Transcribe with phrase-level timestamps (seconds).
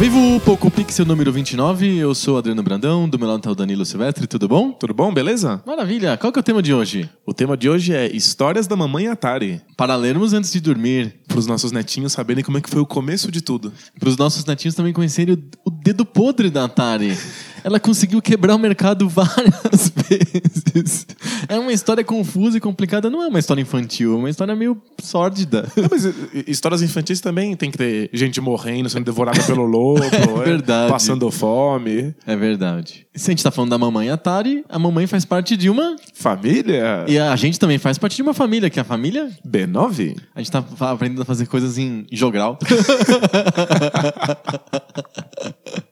[0.00, 3.84] vivo, Poco Pixel número 29, eu sou Adriano Brandão, do meu lado tá o Danilo
[3.84, 4.72] Silvestre, tudo bom?
[4.72, 5.62] Tudo bom, beleza?
[5.66, 7.06] Maravilha, qual que é o tema de hoje?
[7.26, 9.60] O tema de hoje é Histórias da Mamãe Atari.
[9.76, 11.16] Para lermos antes de dormir.
[11.28, 13.74] Para os nossos netinhos saberem como é que foi o começo de tudo.
[13.98, 17.14] Para os nossos netinhos também conhecerem o, o dedo podre da Atari.
[17.62, 21.06] Ela conseguiu quebrar o mercado várias vezes.
[21.48, 24.80] É uma história confusa e complicada, não é uma história infantil, é uma história meio
[25.02, 25.68] sórdida.
[25.76, 26.12] Não, mas eh,
[26.46, 30.92] histórias infantis também tem que ter gente morrendo, sendo devorada pelo lobo, é verdade.
[30.92, 32.14] passando fome.
[32.26, 33.06] É verdade.
[33.14, 35.96] Se a gente tá falando da mamãe Atari, a mamãe faz parte de uma.
[36.14, 37.04] Família?
[37.08, 39.30] E a gente também faz parte de uma família, que é a família.
[39.46, 40.16] B9?
[40.34, 42.58] A gente tá aprendendo a fazer coisas em jogral.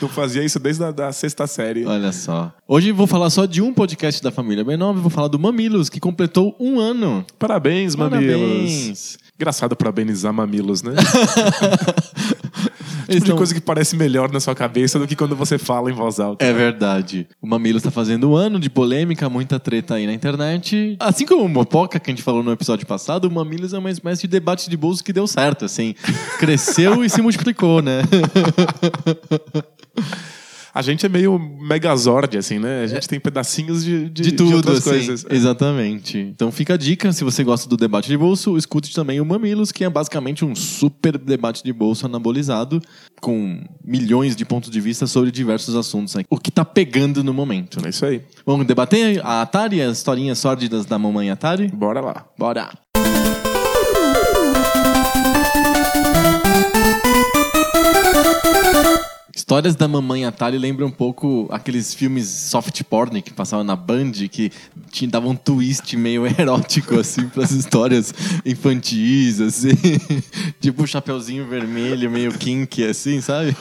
[0.00, 1.84] Eu fazia isso desde a da sexta série.
[1.84, 2.52] Olha só.
[2.66, 6.00] Hoje vou falar só de um podcast da família B9, vou falar do Mamilos, que
[6.00, 7.24] completou um ano.
[7.38, 8.34] Parabéns, Mamilos.
[8.34, 9.18] Parabéns.
[9.36, 10.92] Engraçado parabenizar mamilos, né?
[13.14, 15.94] tipo de coisa que parece melhor na sua cabeça do que quando você fala em
[15.94, 16.44] voz alta.
[16.44, 17.26] É verdade.
[17.40, 20.96] O Mamilos tá fazendo um ano de polêmica, muita treta aí na internet.
[20.98, 23.90] Assim como o Mopoca, que a gente falou no episódio passado, o Mamilos é uma
[23.90, 25.94] espécie de debate de bolso que deu certo, assim.
[26.38, 28.02] Cresceu e se multiplicou, né?
[30.72, 32.82] A gente é meio megazord, assim, né?
[32.82, 34.90] A gente tem pedacinhos de, de, de tudo, de outras assim.
[34.90, 35.26] coisas.
[35.28, 36.18] Exatamente.
[36.18, 39.72] Então fica a dica, se você gosta do debate de bolso, escute também o Mamilos,
[39.72, 42.80] que é basicamente um super debate de bolso anabolizado,
[43.20, 46.14] com milhões de pontos de vista sobre diversos assuntos.
[46.14, 46.24] Né?
[46.30, 47.84] O que tá pegando no momento.
[47.84, 48.22] É isso aí.
[48.46, 51.68] Vamos debater a Atari, as historinhas sórdidas da mamãe Atari?
[51.68, 52.26] Bora lá.
[52.38, 52.70] Bora!
[59.50, 64.12] Histórias da mamãe Atari lembram um pouco aqueles filmes soft porn que passavam na Band,
[64.30, 64.52] que
[64.92, 68.14] te davam um twist meio erótico, assim, pras histórias
[68.46, 69.70] infantis, assim.
[70.62, 73.56] tipo o Chapeuzinho Vermelho, meio kink, assim, sabe?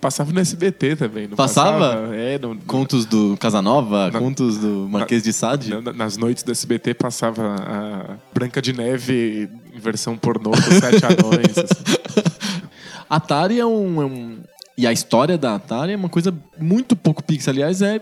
[0.00, 1.78] Passava no SBT também, Passava?
[1.78, 2.16] passava?
[2.16, 5.68] É, Contos do Casanova, Na- contos do Marquês de Sade.
[5.82, 11.04] na- nas noites do SBT passava a Branca de Neve em versão pornô com sete
[11.04, 11.58] anões.
[11.58, 12.30] assim.
[13.10, 14.38] Atari é um, é um-
[14.76, 17.52] E a história da Atari é uma coisa muito pouco pixel.
[17.52, 17.98] Aliás, é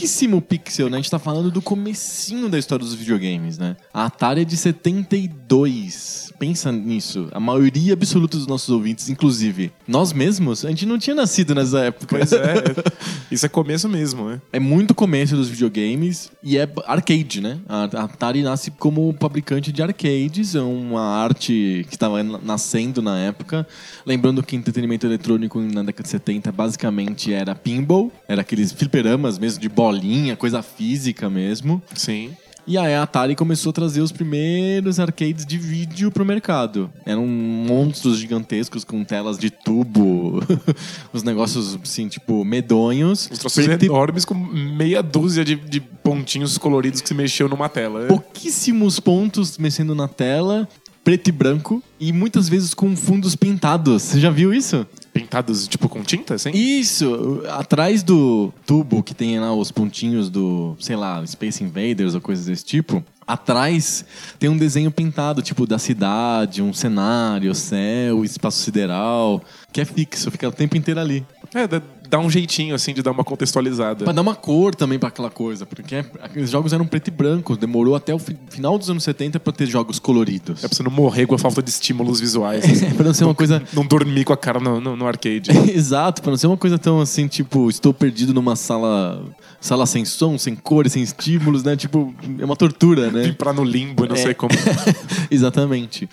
[0.00, 0.96] pouquíssimo pixel, né?
[0.96, 3.76] A gente tá falando do comecinho da história dos videogames, né?
[3.92, 6.32] A Atari é de 72.
[6.38, 7.28] Pensa nisso.
[7.32, 11.80] A maioria absoluta dos nossos ouvintes, inclusive nós mesmos, a gente não tinha nascido nessa
[11.80, 12.16] época.
[12.16, 12.64] Pois é,
[13.30, 14.40] isso é começo mesmo, né?
[14.50, 17.58] É muito começo dos videogames e é arcade, né?
[17.68, 23.66] A Atari nasce como fabricante de arcades, é uma arte que estava nascendo na época.
[24.06, 29.60] Lembrando que entretenimento eletrônico na década de 70 basicamente era pinball, era aqueles fliperamas mesmo
[29.60, 31.82] de bolinha, coisa física mesmo.
[31.94, 32.30] Sim.
[32.66, 36.88] E aí a Atari começou a trazer os primeiros arcades de vídeo pro mercado.
[37.04, 40.40] Eram monstros gigantescos com telas de tubo,
[41.12, 43.28] os negócios assim, tipo, medonhos.
[43.32, 48.02] Os troços enormes com meia dúzia de, de pontinhos coloridos que se mexeu numa tela.
[48.02, 48.06] né?
[48.06, 50.68] pouquíssimos pontos mexendo na tela,
[51.02, 54.02] preto e branco, e muitas vezes com fundos pintados.
[54.02, 54.86] Você já viu isso?
[55.22, 56.50] Pintados, tipo, com tinta, assim?
[56.50, 57.42] Isso!
[57.48, 62.46] Atrás do tubo que tem lá os pontinhos do, sei lá, Space Invaders ou coisas
[62.46, 63.04] desse tipo.
[63.26, 64.04] Atrás
[64.38, 69.42] tem um desenho pintado, tipo, da cidade, um cenário, céu, espaço sideral,
[69.72, 71.24] que é fixo, fica o tempo inteiro ali.
[71.54, 71.66] É,
[72.08, 74.04] dá, um jeitinho, assim, de dar uma contextualizada.
[74.04, 77.56] Pra dar uma cor também pra aquela coisa, porque aqueles jogos eram preto e branco,
[77.56, 80.62] demorou até o fi- final dos anos 70 pra ter jogos coloridos.
[80.64, 82.64] É pra você não morrer com a falta de estímulos visuais.
[82.64, 82.86] assim.
[82.90, 85.50] É, pra não ser uma coisa Não dormir com a cara no, no, no arcade.
[85.72, 89.22] Exato, pra não ser uma coisa tão assim, tipo, estou perdido numa sala
[89.60, 91.76] sala sem som, sem cores, sem estímulos, né?
[91.76, 93.19] Tipo, é uma tortura, né?
[93.28, 94.18] Entrar no limbo, não É.
[94.18, 94.52] sei como.
[95.30, 96.08] Exatamente.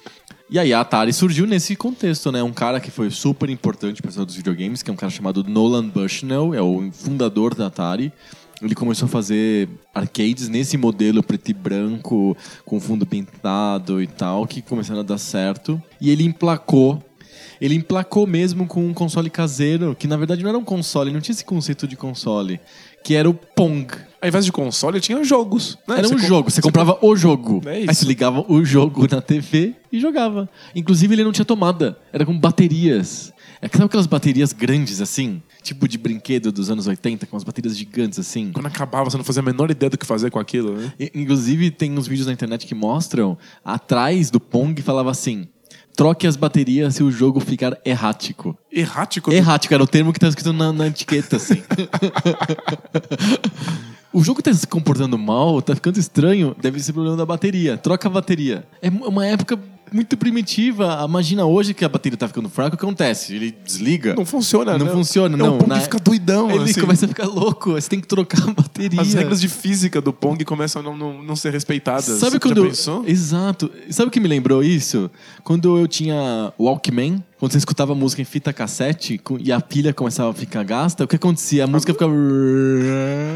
[0.50, 2.42] E aí a Atari surgiu nesse contexto, né?
[2.42, 5.44] Um cara que foi super importante para a dos videogames, que é um cara chamado
[5.44, 8.14] Nolan Bushnell, é o fundador da Atari.
[8.62, 14.48] Ele começou a fazer arcades nesse modelo preto e branco, com fundo pintado e tal,
[14.48, 15.82] que começaram a dar certo.
[16.02, 17.04] E ele emplacou
[17.60, 21.20] Ele emplacou mesmo com um console caseiro, que na verdade não era um console, não
[21.20, 22.60] tinha esse conceito de console,
[23.04, 23.88] que era o Pong.
[24.22, 25.78] Ao invés de console, tinha jogos.
[25.88, 26.00] né?
[26.00, 27.62] Era um Você jogo, você comprava o jogo.
[27.66, 30.50] É Aí você ligava o jogo na TV e jogava.
[30.76, 33.32] Inclusive ele não tinha tomada, era com baterias.
[33.62, 35.42] É sabe aquelas baterias grandes assim?
[35.64, 38.52] Tipo de brinquedo dos anos 80, com as baterias gigantes assim?
[38.54, 40.94] Quando acabava, você não fazia a menor ideia do que fazer com aquilo, né?
[41.00, 45.48] I- Inclusive, tem uns vídeos na internet que mostram atrás do Pong falava assim:
[45.98, 48.56] troque as baterias se o jogo ficar errático.
[48.72, 49.32] Errático.
[49.34, 51.62] Errático era o termo que tá escrito na, na etiqueta, assim.
[54.14, 57.78] o jogo tá se comportando mal, tá ficando estranho, deve ser problema da bateria.
[57.78, 58.66] Troca a bateria.
[58.82, 59.60] É mu- uma época
[59.92, 61.04] muito primitiva.
[61.08, 63.34] Imagina hoje que a bateria tá ficando fraca, o que acontece?
[63.36, 64.14] Ele desliga.
[64.16, 64.92] Não funciona, Não né?
[64.92, 65.56] funciona, É, não.
[65.56, 66.80] O Pong Na- fica doidão, Ele assim.
[66.82, 69.02] começa a ficar louco, você tem que trocar a bateria.
[69.02, 72.06] As regras de física do Pong começam a não, não, não ser respeitadas.
[72.06, 72.62] Sabe Você quando.
[72.64, 73.04] já pensou?
[73.08, 73.72] Exato.
[73.90, 75.10] Sabe o que me lembrou isso?
[75.44, 80.32] Quando eu tinha Walkman, quando você escutava música em fita cassete e a pilha começava
[80.32, 81.64] a ficar gasta, o que acontecia?
[81.64, 82.12] A música ficava.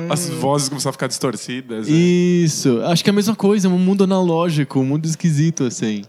[0.10, 1.88] As vozes começaram a ficar distorcidas.
[1.88, 1.94] né?
[1.96, 2.82] Isso.
[2.84, 6.04] Acho que é a mesma coisa, um mundo analógico, um mundo esquisito, assim.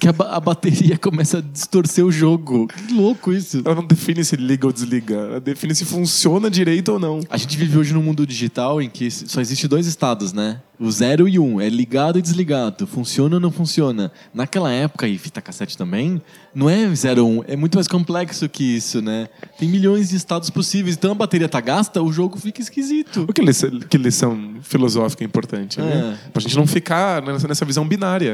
[0.00, 2.68] Que a, a bateria começa a distorcer o jogo.
[2.68, 3.62] Que louco isso.
[3.64, 5.14] Ela não define se liga ou desliga.
[5.14, 7.20] Ela define se funciona direito ou não.
[7.30, 10.60] A gente vive hoje num mundo digital em que só existe dois estados, né?
[10.78, 11.60] O zero e um.
[11.60, 12.86] É ligado e desligado.
[12.86, 14.12] Funciona ou não funciona.
[14.34, 16.20] Naquela época, e fita cassete também,
[16.56, 17.44] não é zero ou um.
[17.46, 19.28] É muito mais complexo que isso, né?
[19.58, 20.96] Tem milhões de estados possíveis.
[20.96, 23.26] Então a bateria tá gasta, o jogo fica esquisito.
[23.28, 26.16] O que lição, que lição filosófica importante, né?
[26.24, 26.30] É.
[26.30, 28.32] Pra gente não ficar nessa, nessa visão binária.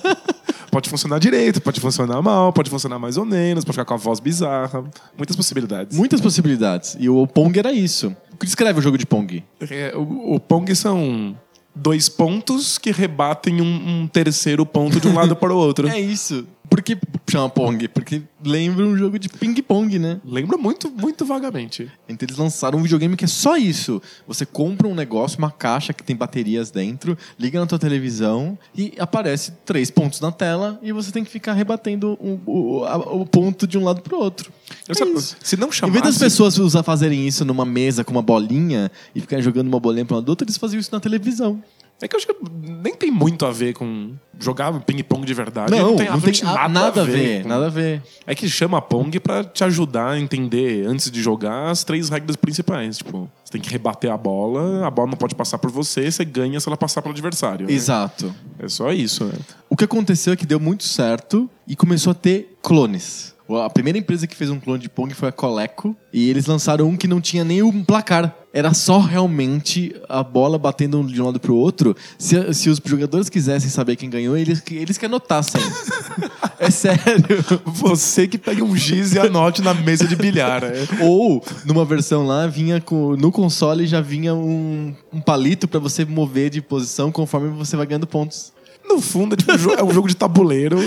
[0.72, 3.98] pode funcionar direito, pode funcionar mal, pode funcionar mais ou menos, pode ficar com a
[3.98, 4.82] voz bizarra.
[5.14, 5.98] Muitas possibilidades.
[5.98, 6.96] Muitas possibilidades.
[6.98, 8.16] E o Pong era isso.
[8.32, 9.44] O que descreve o jogo de Pong?
[9.70, 11.36] É, o, o Pong são
[11.74, 15.88] dois pontos que rebatem um, um terceiro ponto de um lado para o outro.
[15.94, 16.46] É isso.
[16.68, 16.96] Por que
[17.30, 17.86] chama Pong?
[17.88, 20.20] Porque lembra um jogo de ping-pong, né?
[20.24, 21.90] Lembra muito, muito vagamente.
[22.08, 24.02] Então eles lançaram um videogame que é só isso.
[24.26, 28.92] Você compra um negócio, uma caixa que tem baterias dentro, liga na tua televisão e
[28.98, 33.24] aparece três pontos na tela e você tem que ficar rebatendo o, o- a- o
[33.26, 34.50] ponto de um lado pro outro.
[34.88, 35.36] É isso.
[35.42, 35.92] se não Em chamasse...
[36.00, 39.78] vez das pessoas usar, fazerem isso numa mesa com uma bolinha e ficarem jogando uma
[39.78, 41.62] bolinha para um outro, eles faziam isso na televisão.
[42.02, 42.34] É que eu acho que
[42.82, 45.70] nem tem muito a ver com jogar ping-pong de verdade.
[45.70, 48.02] não, não tem, não tem absolutamente a- nada, a ver, com- nada a ver.
[48.26, 52.36] É que chama Pong pra te ajudar a entender, antes de jogar, as três regras
[52.36, 52.98] principais.
[52.98, 56.24] Tipo, você tem que rebater a bola, a bola não pode passar por você, você
[56.24, 57.66] ganha se ela passar pelo adversário.
[57.66, 57.72] né?
[57.72, 58.34] Exato.
[58.58, 59.34] É só isso, né?
[59.70, 63.32] O que aconteceu é que deu muito certo e começou a ter clones.
[63.48, 66.88] A primeira empresa que fez um clone de Pong foi a Coleco e eles lançaram
[66.88, 68.34] um que não tinha nem um placar.
[68.56, 71.96] Era só realmente a bola batendo de um lado pro outro.
[72.16, 75.60] Se, se os jogadores quisessem saber quem ganhou, eles, que- eles que anotassem.
[76.60, 77.02] é sério.
[77.66, 80.62] Você que pega um giz e anote na mesa de bilhar.
[80.62, 80.70] né?
[81.00, 86.04] Ou, numa versão lá, vinha com, no console já vinha um, um palito pra você
[86.04, 88.52] mover de posição conforme você vai ganhando pontos.
[88.88, 90.78] No fundo, é, tipo, um é um jogo de tabuleiro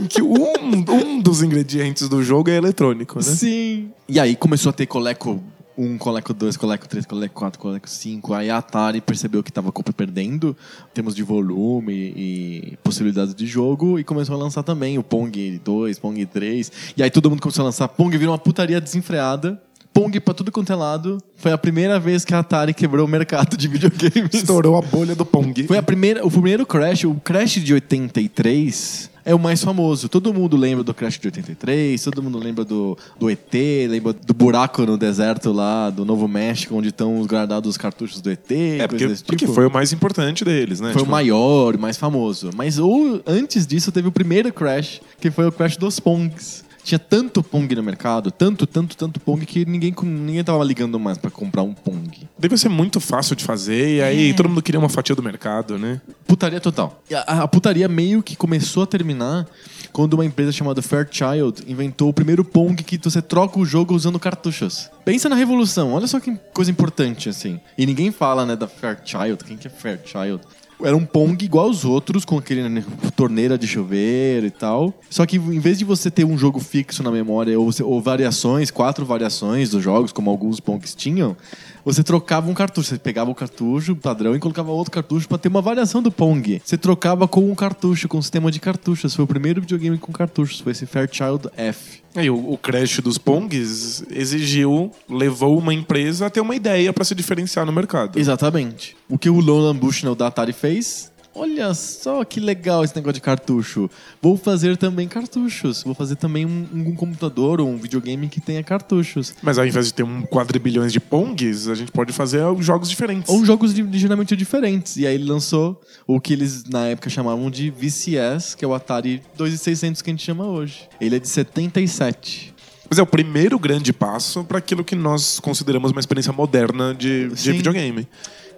[0.00, 0.52] em que um,
[0.92, 3.22] um dos ingredientes do jogo é eletrônico, né?
[3.24, 3.90] Sim.
[4.08, 5.42] E aí começou a ter Coleco
[5.80, 8.34] 1, Coleco 2, Coleco 3, Coleco 4, Coleco 5.
[8.34, 10.54] Aí a Atari percebeu que tava compra perdendo
[10.90, 15.60] em termos de volume e possibilidades de jogo e começou a lançar também o Pong
[15.64, 16.70] 2, Pong 3.
[16.96, 19.60] E aí todo mundo começou a lançar Pong, virou uma putaria desenfreada.
[19.92, 21.18] Pong pra tudo quanto é lado.
[21.36, 24.34] Foi a primeira vez que a Atari quebrou o mercado de videogames.
[24.34, 25.66] Estourou a bolha do Pong.
[25.66, 30.08] Foi a primeira, o primeiro Crash, o Crash de 83 é o mais famoso.
[30.08, 33.52] Todo mundo lembra do Crash de 83, todo mundo lembra do, do ET,
[33.88, 38.30] lembra do buraco no deserto lá do Novo México, onde estão guardados os cartuchos do
[38.30, 39.52] ET, É, porque, desse porque tipo.
[39.54, 40.92] foi o mais importante deles, né?
[40.92, 42.50] Foi o Tipo, maior, o mais famoso.
[42.54, 46.64] Mas ou, antes disso teve o primeiro Crash, que foi o Crash dos Pongs.
[46.82, 51.18] Tinha tanto Pong no mercado, tanto, tanto, tanto Pong, que ninguém, ninguém tava ligando mais
[51.18, 52.28] pra comprar um Pong.
[52.38, 55.78] Deve ser muito fácil de fazer, e aí todo mundo queria uma fatia do mercado,
[55.78, 56.00] né?
[56.26, 57.02] Putaria total.
[57.26, 59.46] A, a putaria meio que começou a terminar
[59.92, 64.18] quando uma empresa chamada Fairchild inventou o primeiro Pong que você troca o jogo usando
[64.18, 64.90] cartuchos.
[65.04, 67.60] Pensa na revolução, olha só que coisa importante, assim.
[67.76, 69.44] E ninguém fala, né, da Fairchild.
[69.44, 70.40] Quem que é Fairchild?
[70.82, 72.84] Era um Pong igual aos outros, com aquele né,
[73.14, 74.94] torneira de chuveiro e tal.
[75.08, 78.70] Só que em vez de você ter um jogo fixo na memória ou, ou variações,
[78.70, 81.36] quatro variações dos jogos, como alguns Pongs tinham,
[81.84, 82.88] você trocava um cartucho.
[82.88, 86.60] Você pegava o cartucho padrão e colocava outro cartucho pra ter uma variação do Pong.
[86.64, 89.14] Você trocava com um cartucho, com um sistema de cartuchos.
[89.14, 92.00] Foi o primeiro videogame com cartuchos, foi esse Fairchild F.
[92.14, 97.04] Aí o, o crash dos Pongs exigiu, levou uma empresa a ter uma ideia pra
[97.04, 98.18] se diferenciar no mercado.
[98.18, 98.96] Exatamente.
[99.08, 103.20] O que o Nolan Bushnell da Atari fez, olha só que legal esse negócio de
[103.20, 103.90] cartucho.
[104.20, 105.82] Vou fazer também cartuchos.
[105.82, 109.34] Vou fazer também um, um computador ou um videogame que tenha cartuchos.
[109.42, 113.32] Mas ao invés de ter um quadrilhões de Pongs, a gente pode fazer jogos diferentes.
[113.32, 114.96] Ou jogos ligeiramente diferentes.
[114.96, 118.74] E aí ele lançou o que eles na época chamavam de VCS, que é o
[118.74, 120.88] Atari 2600 que a gente chama hoje.
[121.00, 122.54] Ele é de 77.
[122.90, 127.28] Mas é o primeiro grande passo para aquilo que nós consideramos uma experiência moderna de,
[127.28, 128.08] de videogame.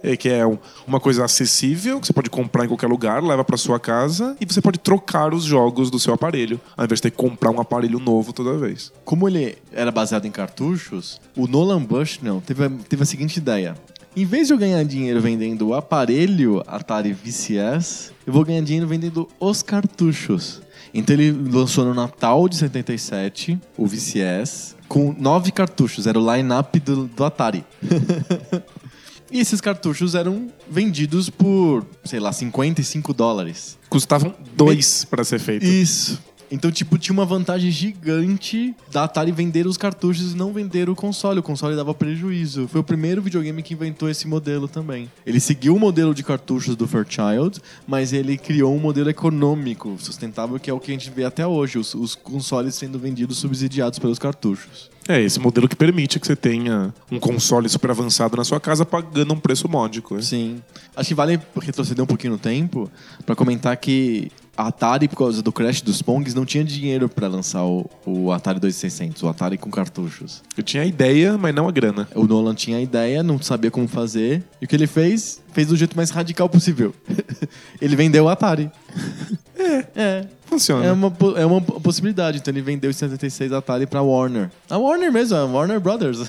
[0.02, 3.44] É, que é um- uma coisa acessível, que você pode comprar em qualquer lugar, leva
[3.44, 7.02] para sua casa e você pode trocar os jogos do seu aparelho, ao invés de
[7.02, 8.92] ter que comprar um aparelho novo toda vez.
[9.04, 13.76] Como ele era baseado em cartuchos, o Nolan Bushnell teve a, teve a seguinte ideia.
[14.14, 18.86] Em vez de eu ganhar dinheiro vendendo o aparelho Atari VCS, eu vou ganhar dinheiro
[18.86, 20.60] vendendo os cartuchos.
[20.92, 26.78] Então ele lançou no Natal de 77 o VCS com nove cartuchos, era o line-up
[26.80, 27.64] do, do Atari.
[29.32, 33.78] e esses cartuchos eram vendidos por, sei lá, 55 dólares.
[33.88, 35.64] Custavam dois para ser feito.
[35.64, 36.22] Isso.
[36.52, 40.94] Então, tipo, tinha uma vantagem gigante da Atari vender os cartuchos e não vender o
[40.94, 41.40] console.
[41.40, 42.68] O console dava prejuízo.
[42.68, 45.10] Foi o primeiro videogame que inventou esse modelo também.
[45.24, 50.60] Ele seguiu o modelo de cartuchos do Fairchild, mas ele criou um modelo econômico sustentável
[50.60, 51.78] que é o que a gente vê até hoje.
[51.78, 54.90] Os, os consoles sendo vendidos subsidiados pelos cartuchos.
[55.08, 58.84] É esse modelo que permite que você tenha um console super avançado na sua casa
[58.84, 60.16] pagando um preço módico.
[60.16, 60.22] né?
[60.22, 60.62] Sim.
[60.94, 62.90] Acho que vale retroceder um pouquinho no tempo
[63.24, 67.26] pra comentar que a Atari, por causa do crash dos Pongs, não tinha dinheiro pra
[67.26, 70.42] lançar o, o Atari 2600, o Atari com cartuchos.
[70.56, 72.08] Eu tinha a ideia, mas não a grana.
[72.14, 75.41] O Nolan tinha a ideia, não sabia como fazer, e o que ele fez?
[75.52, 76.94] Fez do jeito mais radical possível.
[77.80, 78.70] ele vendeu o Atari.
[79.58, 79.84] É.
[79.94, 80.24] É.
[80.46, 80.84] Funciona.
[80.84, 82.38] É uma, é uma possibilidade.
[82.38, 84.50] Então ele vendeu em 76 Atari pra Warner.
[84.68, 86.18] A Warner mesmo, a Warner Brothers.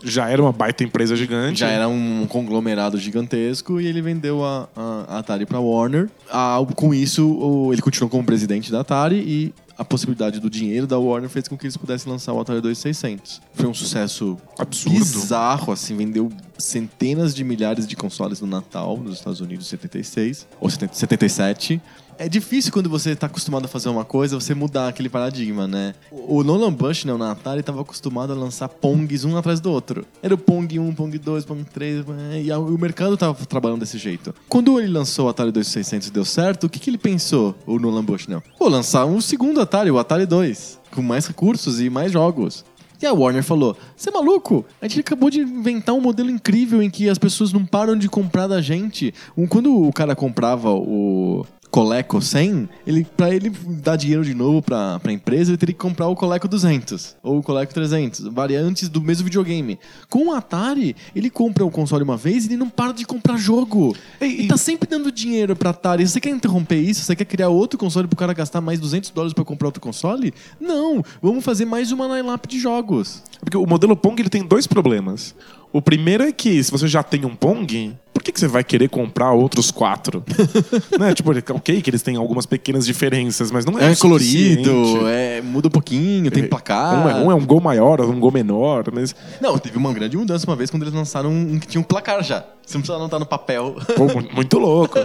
[0.00, 1.60] Que já era uma baita empresa gigante.
[1.60, 6.08] Já era um conglomerado gigantesco e ele vendeu a, a- a Atari pra Warner.
[6.30, 10.86] Ah, com isso, o- ele continuou como presidente da Atari e a possibilidade do dinheiro
[10.86, 13.40] da Warner fez com que eles pudessem lançar o Atari 2600.
[13.54, 14.98] Foi um sucesso Absurdo.
[14.98, 20.46] bizarro, assim, vendeu centenas de milhares de consoles no Natal nos Estados Unidos em 76
[20.60, 21.80] ou 70 77.
[22.18, 25.94] É difícil quando você está acostumado a fazer uma coisa, você mudar aquele paradigma, né?
[26.10, 30.04] O o Nolan Bushnell na Atari estava acostumado a lançar Pongs um atrás do outro.
[30.22, 32.04] Era o Pong 1, Pong 2, Pong 3,
[32.44, 34.34] e a- o mercado estava trabalhando desse jeito.
[34.48, 37.78] Quando ele lançou o Atari 2600 e deu certo, o que, que ele pensou, o
[37.78, 38.42] Nolan Bushnell?
[38.58, 42.64] Vou lançar um segundo Atari, o Atari 2, com mais recursos e mais jogos.
[43.02, 44.64] E a Warner falou: Você é maluco?
[44.80, 48.08] A gente acabou de inventar um modelo incrível em que as pessoas não param de
[48.08, 49.12] comprar da gente.
[49.50, 51.44] Quando o cara comprava o
[51.74, 55.80] Coleco 100, ele, pra ele dar dinheiro de novo pra, pra empresa, ele teria que
[55.80, 59.76] comprar o Coleco 200 ou o Coleco 300, variantes do mesmo videogame.
[60.08, 63.36] Com o Atari, ele compra o console uma vez e ele não para de comprar
[63.36, 63.96] jogo.
[64.20, 66.06] Ele tá sempre dando dinheiro pra Atari.
[66.06, 67.02] Você quer interromper isso?
[67.02, 70.32] Você quer criar outro console pro cara gastar mais 200 dólares pra comprar outro console?
[70.60, 71.02] Não!
[71.20, 73.20] Vamos fazer mais uma line-up de jogos.
[73.40, 75.34] Porque o modelo Pong ele tem dois problemas.
[75.72, 78.88] O primeiro é que se você já tem um Pong, que, que você vai querer
[78.88, 80.24] comprar outros quatro?
[80.98, 81.14] né?
[81.14, 85.68] Tipo, ok que eles têm algumas pequenas diferenças, mas não é, É, colorido, é, muda
[85.68, 87.06] um pouquinho, tem placar.
[87.06, 90.16] Um é, um é um gol maior, um gol menor, mas Não, teve uma grande
[90.16, 92.44] mudança uma vez quando eles lançaram um que tinha um placar já.
[92.66, 93.76] Você não precisa anotar no papel.
[93.96, 94.98] pô, mu- muito louco.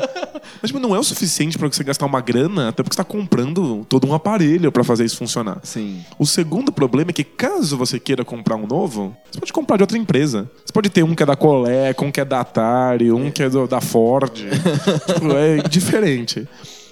[0.62, 3.04] Mas tipo, não é o suficiente pra você gastar uma grana, até porque você tá
[3.04, 5.60] comprando todo um aparelho pra fazer isso funcionar.
[5.63, 6.01] Sim.
[6.18, 9.84] O segundo problema é que caso você queira comprar um novo, você pode comprar de
[9.84, 10.50] outra empresa.
[10.66, 13.44] Você pode ter um que é da Coleco, um que é da Atari, um que
[13.44, 14.32] é do- da Ford.
[15.13, 16.48] tipo, é diferente.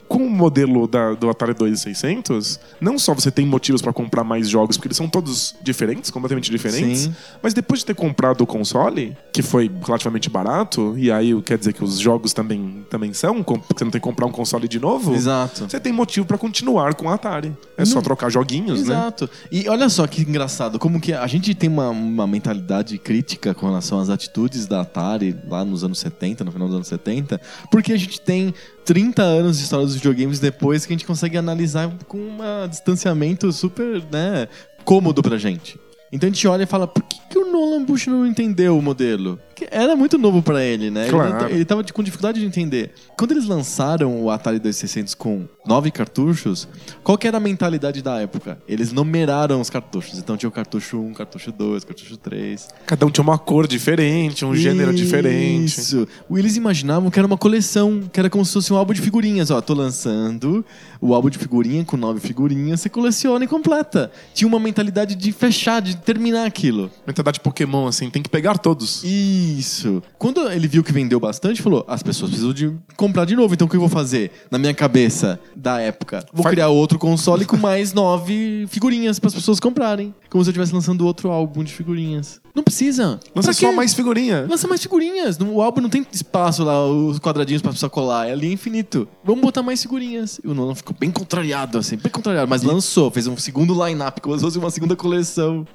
[0.07, 4.47] Com o modelo da- do Atari 2600, não só você tem motivos pra comprar mais
[4.49, 7.15] jogos, porque eles são todos diferentes, completamente diferentes, Sim.
[7.41, 11.73] mas depois de ter comprado o console, que foi relativamente barato, e aí quer dizer
[11.73, 14.79] que os jogos também, também são, porque você não tem que comprar um console de
[14.79, 15.65] novo, Exato.
[15.69, 17.51] você tem motivo pra continuar com o Atari.
[17.77, 18.95] É só Não- trocar joguinhos, né?
[18.95, 19.29] Exato.
[19.51, 23.65] E olha só que engraçado, como que a gente tem uma, uma mentalidade crítica com
[23.67, 27.91] relação às atitudes da Atari lá nos anos 70, no final dos anos 70, porque
[27.91, 28.53] a gente tem
[28.87, 33.51] 30 anos de história dos videogames depois que a gente consegue analisar com um distanciamento
[33.51, 34.47] super, né,
[34.85, 35.77] cômodo pra gente.
[36.11, 38.81] Então a gente olha e fala, por que, que o Nolan Bush não entendeu o
[38.81, 39.37] modelo?
[39.53, 41.01] Que era muito novo pra ele, né?
[41.03, 41.33] Ele Claro.
[41.33, 42.91] não- Ele, tava com dificuldade de entender.
[43.17, 46.67] Quando eles lançaram o Atari 2600 com nove cartuchos,
[47.03, 48.59] qual que era a mentalidade da época?
[48.67, 50.17] Eles numeraram os cartuchos.
[50.19, 52.67] Então tinha o cartucho 1, cartucho 2, cartucho 3.
[52.85, 55.65] Cada um tinha uma cor diferente, um gênero diferente.
[55.65, 56.07] Isso.
[56.31, 59.49] Eles imaginavam que era uma coleção, que era como se fosse um álbum de figurinhas.
[59.49, 60.63] Ó, tô lançando
[61.01, 64.11] o álbum de figurinha com nove figurinhas, você coleciona e completa.
[64.35, 66.89] Tinha uma mentalidade de fechar, de terminar aquilo.
[67.05, 69.03] Mentalidade Pokémon, assim, tem que pegar todos.
[69.03, 70.01] Isso.
[70.17, 73.53] Quando ele viu que vendeu bastante, falou: as pessoas precisam de comprar de novo.
[73.53, 74.31] Então o que eu vou fazer?
[74.49, 79.27] Na minha cabeça da época, vou Faz- criar outro console com mais nove figurinhas para
[79.27, 80.15] as pessoas comprarem.
[80.29, 82.39] Como se eu estivesse lançando outro álbum de figurinhas.
[82.55, 83.19] Não precisa.
[83.35, 84.47] Lança só mais figurinha.
[84.49, 85.37] Lança mais figurinhas.
[85.39, 88.27] O álbum não tem espaço lá, os quadradinhos pra pessoa colar.
[88.27, 89.07] É ali infinito.
[89.23, 90.39] Vamos botar mais figurinhas.
[90.43, 92.47] E o Nolan ficou bem contrariado, assim, bem contrariado.
[92.49, 95.67] Mas lançou, fez um segundo line-up, como se fosse uma segunda coleção.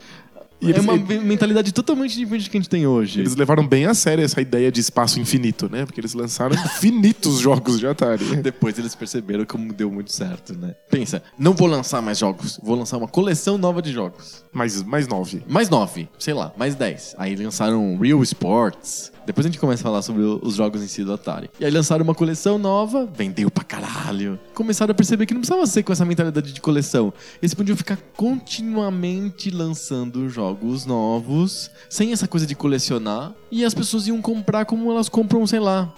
[0.62, 3.21] E eles- é uma e- mentalidade totalmente diferente do que a gente tem hoje.
[3.21, 5.85] Eles levaram bem a sério essa ideia de espaço infinito, né?
[5.85, 8.37] Porque eles lançaram infinitos jogos de Atari.
[8.37, 10.75] Depois eles perceberam como deu muito certo, né?
[10.90, 14.45] Pensa, não vou lançar mais jogos, vou lançar uma coleção nova de jogos.
[14.52, 15.42] Mais, mais nove.
[15.49, 17.14] Mais nove, sei lá, mais dez.
[17.19, 19.11] Aí lançaram Real Sports.
[19.26, 21.50] Depois a gente começa a falar sobre os jogos em si do Atari.
[21.59, 24.38] E aí lançaram uma coleção nova, vendeu pra caralho.
[24.55, 27.12] Começaram a perceber que não precisava ser com essa mentalidade de coleção.
[27.41, 33.33] Eles podiam ficar continuamente lançando jogos novos, sem essa coisa de colecionar.
[33.50, 35.93] E as pessoas iam comprar como elas compram, sei lá,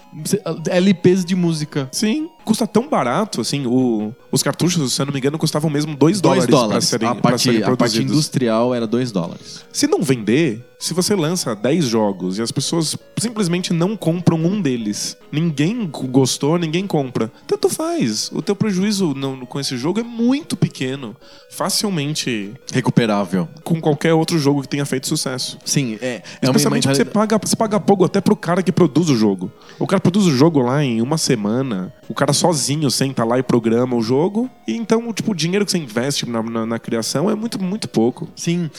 [0.69, 1.89] LPs de música.
[1.91, 5.95] Sim, custa tão barato, assim, o- os cartuchos, se eu não me engano, custavam mesmo
[5.95, 6.85] 2 2 dólares, para dólares.
[6.85, 9.65] serem, a, pra parte, serem a parte industrial era 2 dólares.
[9.73, 14.61] Se não vender, se você lança 10 jogos e as pessoas simplesmente não compram um
[14.61, 18.29] deles, ninguém gostou, ninguém compra, tanto faz.
[18.31, 21.15] O teu prejuízo no- com esse jogo é muito pequeno.
[21.49, 23.47] Facilmente Recuperável.
[23.63, 25.57] com qualquer outro jogo que tenha feito sucesso.
[25.65, 26.15] Sim, é.
[26.15, 29.15] é uma Especialmente porque você paga, você paga pouco até pro cara que produz o
[29.15, 29.51] jogo.
[29.79, 33.43] O cara produz o jogo lá em uma semana, o cara sozinho senta lá e
[33.43, 37.29] programa o jogo, e então, tipo, o dinheiro que você investe na, na- na criação
[37.29, 38.27] é muito, muito pouco.
[38.35, 38.69] Sim,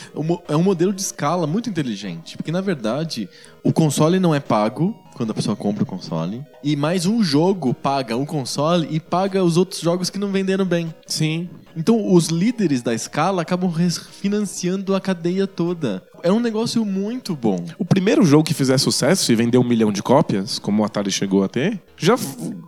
[0.48, 2.36] é um modelo de escala muito inteligente.
[2.36, 3.28] Porque, na verdade,
[3.62, 6.44] o console não é pago quando a pessoa compra o console.
[6.62, 10.66] E mais um jogo paga o console e paga os outros jogos que não venderam
[10.66, 10.94] bem.
[11.06, 11.48] Sim.
[11.74, 13.72] Então, os líderes da escala acabam
[14.20, 16.02] financiando a cadeia toda.
[16.22, 17.64] É um negócio muito bom.
[17.78, 21.10] O primeiro jogo que fizer sucesso e vender um milhão de cópias, como o Atari
[21.10, 22.14] chegou a ter, já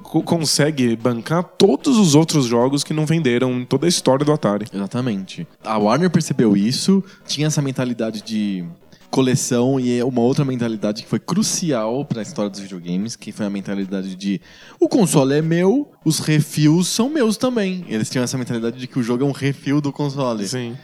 [0.03, 4.67] consegue bancar todos os outros jogos que não venderam em toda a história do Atari.
[4.73, 5.47] Exatamente.
[5.65, 8.65] A Warner percebeu isso, tinha essa mentalidade de
[9.11, 13.33] coleção e é uma outra mentalidade que foi crucial para a história dos videogames, que
[13.33, 14.41] foi a mentalidade de
[14.79, 17.85] o console é meu, os refills são meus também.
[17.89, 20.47] Eles tinham essa mentalidade de que o jogo é um refil do console.
[20.47, 20.77] Sim.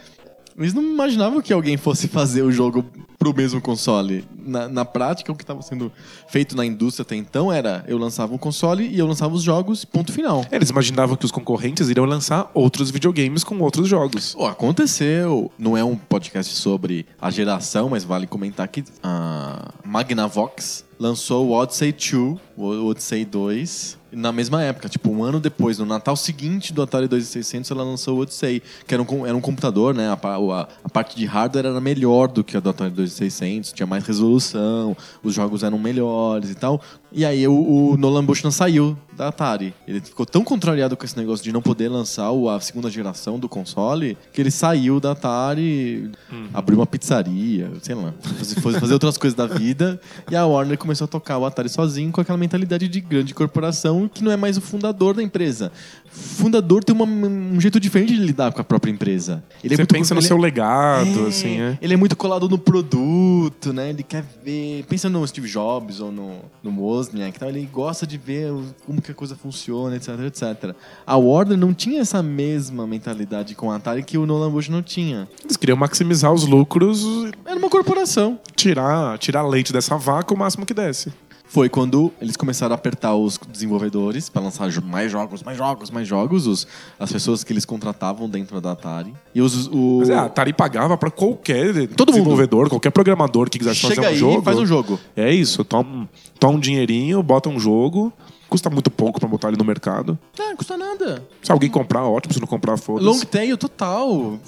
[0.56, 2.84] Eles não imaginavam que alguém fosse fazer o jogo
[3.18, 4.24] pro mesmo console.
[4.38, 5.90] Na, na prática, o que estava sendo
[6.28, 9.84] feito na indústria até então era eu lançava um console e eu lançava os jogos,
[9.84, 10.44] ponto final.
[10.52, 14.34] Eles imaginavam que os concorrentes iriam lançar outros videogames com outros jogos.
[14.38, 15.50] Oh, aconteceu.
[15.58, 21.52] Não é um podcast sobre a geração, mas vale comentar que a Magnavox lançou o
[21.52, 26.72] Odyssey 2, o Odyssey 2, na mesma época, tipo um ano depois, no Natal seguinte
[26.72, 30.08] do Atari 2600, ela lançou o Odyssey, que era um, era um computador, né?
[30.08, 33.86] A, a- a parte de hardware era melhor do que a do Atari 2600, tinha
[33.86, 36.80] mais resolução, os jogos eram melhores e tal.
[37.12, 39.72] E aí o, o Nolan Bushnell saiu da Atari.
[39.86, 43.48] Ele ficou tão contrariado com esse negócio de não poder lançar a segunda geração do
[43.48, 46.10] console que ele saiu da Atari,
[46.52, 48.12] abriu uma pizzaria, sei lá,
[48.60, 50.00] foi fazer outras coisas da vida.
[50.30, 54.03] E a Warner começou a tocar o Atari sozinho com aquela mentalidade de grande corporação
[54.08, 55.70] que não é mais o fundador da empresa.
[56.10, 59.42] Fundador tem uma- um jeito diferente de lidar com a própria empresa.
[59.64, 61.78] Ele é Você muito- pensa no ele é- seu legado, é, assim, é.
[61.82, 63.90] Ele é muito colado no produto, né?
[63.90, 64.84] Ele quer ver.
[64.88, 67.48] Pensa no Steve Jobs ou no, no Wozniak e tal.
[67.48, 68.52] Ele gosta de ver
[68.86, 70.74] como que a coisa funciona, etc, etc.
[71.06, 74.82] A Warner não tinha essa mesma mentalidade com a Atari que o Nolan Bush não
[74.82, 75.28] tinha.
[75.42, 77.04] Eles queriam maximizar os lucros,
[77.44, 78.38] Era uma corporação.
[78.54, 81.12] tirar, tirar leite dessa vaca o máximo que desse.
[81.54, 86.08] Foi quando eles começaram a apertar os desenvolvedores para lançar mais jogos, mais jogos, mais
[86.08, 86.66] jogos, os,
[86.98, 89.14] as pessoas que eles contratavam dentro da Atari.
[89.32, 92.16] E os, o, Mas é, a Atari pagava pra qualquer Todo mundo.
[92.16, 94.42] desenvolvedor, qualquer programador que quisesse chega fazer um aí jogo.
[94.42, 94.98] faz um jogo.
[95.16, 96.08] É isso, toma,
[96.40, 98.12] toma um dinheirinho, bota um jogo,
[98.48, 100.18] custa muito pouco pra botar ele no mercado.
[100.36, 101.24] Não custa nada.
[101.40, 103.06] Se alguém comprar, ótimo, se não comprar, foda-se.
[103.06, 104.40] Long tail total.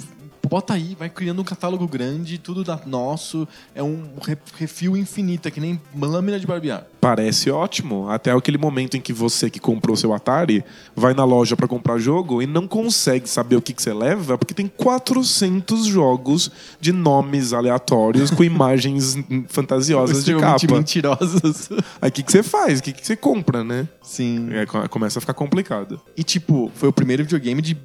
[0.49, 3.47] Bota aí, vai criando um catálogo grande, tudo da nosso.
[3.75, 6.87] É um re- refil infinito, é que nem lâmina de barbear.
[7.01, 11.57] Parece ótimo, até aquele momento em que você que comprou seu Atari vai na loja
[11.57, 15.87] pra comprar jogo e não consegue saber o que, que você leva, porque tem 400
[15.87, 19.17] jogos de nomes aleatórios com imagens
[19.49, 20.75] fantasiosas de capa.
[20.75, 21.69] mentirosas.
[22.01, 22.81] Aí o que, que você faz?
[22.81, 23.89] O que, que você compra, né?
[24.03, 24.49] Sim.
[24.53, 26.01] É, co- começa a ficar complicado.
[26.17, 27.77] E tipo, foi o primeiro videogame de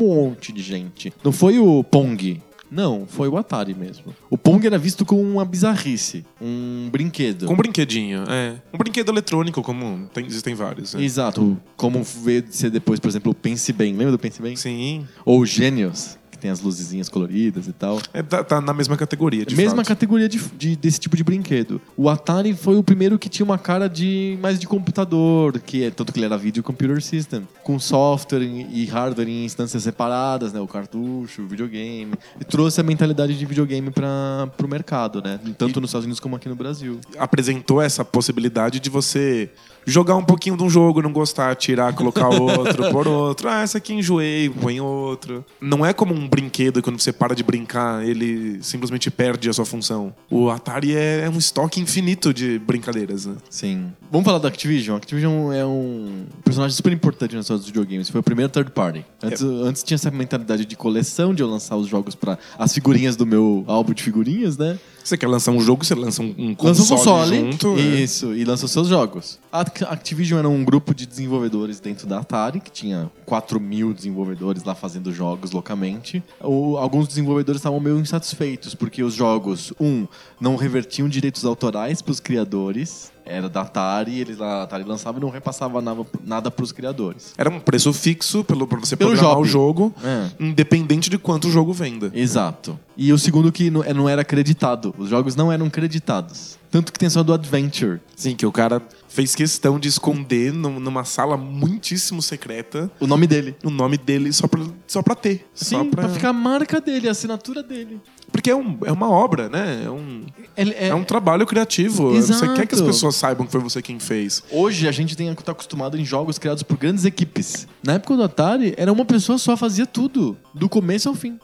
[0.00, 1.12] monte de gente.
[1.24, 2.40] Não foi o Pong.
[2.70, 4.14] Não, foi o Atari mesmo.
[4.30, 7.46] O Pong era visto como uma bizarrice, um brinquedo.
[7.46, 8.54] Com um brinquedinho, é.
[8.72, 10.94] Um brinquedo eletrônico, como tem- existem vários.
[10.94, 11.02] né?
[11.02, 11.56] Exato.
[11.76, 13.92] Como veio de ser depois, por exemplo, o Pense Bem.
[13.92, 14.54] Lembra do Pense Bem?
[14.54, 15.04] Sim.
[15.24, 18.00] Ou que tem as luzezinhas coloridas e tal.
[18.12, 19.86] É, tá, tá na mesma categoria, de Mesma fato.
[19.88, 21.80] categoria de, de- desse tipo de brinquedo.
[21.96, 25.90] O Atari foi o primeiro que tinha uma cara de mais de computador, que é
[25.90, 30.60] tanto que ele era video computer system, com software e hardware em instâncias separadas, né,
[30.60, 32.14] o cartucho, o videogame.
[32.40, 36.36] E trouxe a mentalidade de videogame para pro mercado, né, tanto nos Estados Unidos como
[36.36, 36.98] aqui no Brasil.
[37.18, 39.50] apresentou essa possibilidade de você
[39.84, 43.48] jogar um pouquinho de um jogo, não gostar, tirar, colocar outro, pôr outro.
[43.48, 45.44] Ah, essa aqui enjoei, põe outro.
[45.60, 49.64] Não é como um brinquedo, quando você para de brincar, ele simplesmente perde a sua
[49.64, 50.14] função.
[50.30, 53.26] O Atari é, é um estoque infinito de brincadeiras.
[53.26, 53.36] Né?
[53.48, 53.92] Sim.
[54.10, 54.94] Vamos falar da Activision.
[54.94, 58.08] A Activision é um personagem super importante na história dos videogames.
[58.08, 59.04] Foi o primeiro third party.
[59.22, 63.16] Antes, antes tinha essa mentalidade de coleção, de eu lançar os jogos para as figurinhas
[63.16, 64.78] do meu álbum de figurinhas, né?
[65.10, 66.96] Você quer lançar um jogo, você lança um, um Lança um console,
[67.36, 67.36] console.
[67.52, 67.74] junto.
[67.74, 67.82] né?
[68.00, 69.40] Isso, e lança os seus jogos.
[69.50, 73.92] A Ac- Activision era um grupo de desenvolvedores dentro da Atari, que tinha 4 mil
[73.92, 76.22] desenvolvedores lá fazendo jogos loucamente.
[76.40, 80.06] O- alguns desenvolvedores estavam meio insatisfeitos, porque os jogos, um,
[80.40, 83.10] não revertiam direitos autorais para os criadores.
[83.30, 85.80] Era da Atari, eles lá, a Atari lançava e não repassava
[86.24, 87.32] nada, para os criadores.
[87.38, 89.42] Era um preço fixo pelo, pra você Pelo programar jogo.
[89.42, 90.30] o jogo, É.
[90.40, 92.10] independente de quanto o jogo venda.
[92.14, 92.78] Exato.
[92.96, 94.94] E o segundo que não, é, era acreditado.
[94.98, 96.58] Os jogos não eram creditados.
[96.70, 98.00] Tanto que tem só do Adventure.
[98.14, 103.26] Sim, que o cara fez questão de esconder num- numa sala muitíssimo secreta O nome
[103.26, 103.56] dele.
[103.64, 105.48] o nome dele só pra, só pra ter.
[105.54, 106.08] só Sim, pra...
[106.08, 108.00] ficar a marca dele, a assinatura dele.
[108.32, 109.82] Porque é, um, é uma obra, né?
[109.84, 110.24] É um,
[110.56, 110.94] Ele é...
[110.94, 112.14] um trabalho criativo.
[112.14, 112.40] Exato.
[112.40, 114.42] Você quer que as pessoas saibam que foi você quem fez.
[114.50, 117.66] Hoje a gente tem tá acostumado em jogos criados por grandes equipes.
[117.82, 121.38] Na época do Atari, era uma pessoa só fazia tudo, do começo ao fim.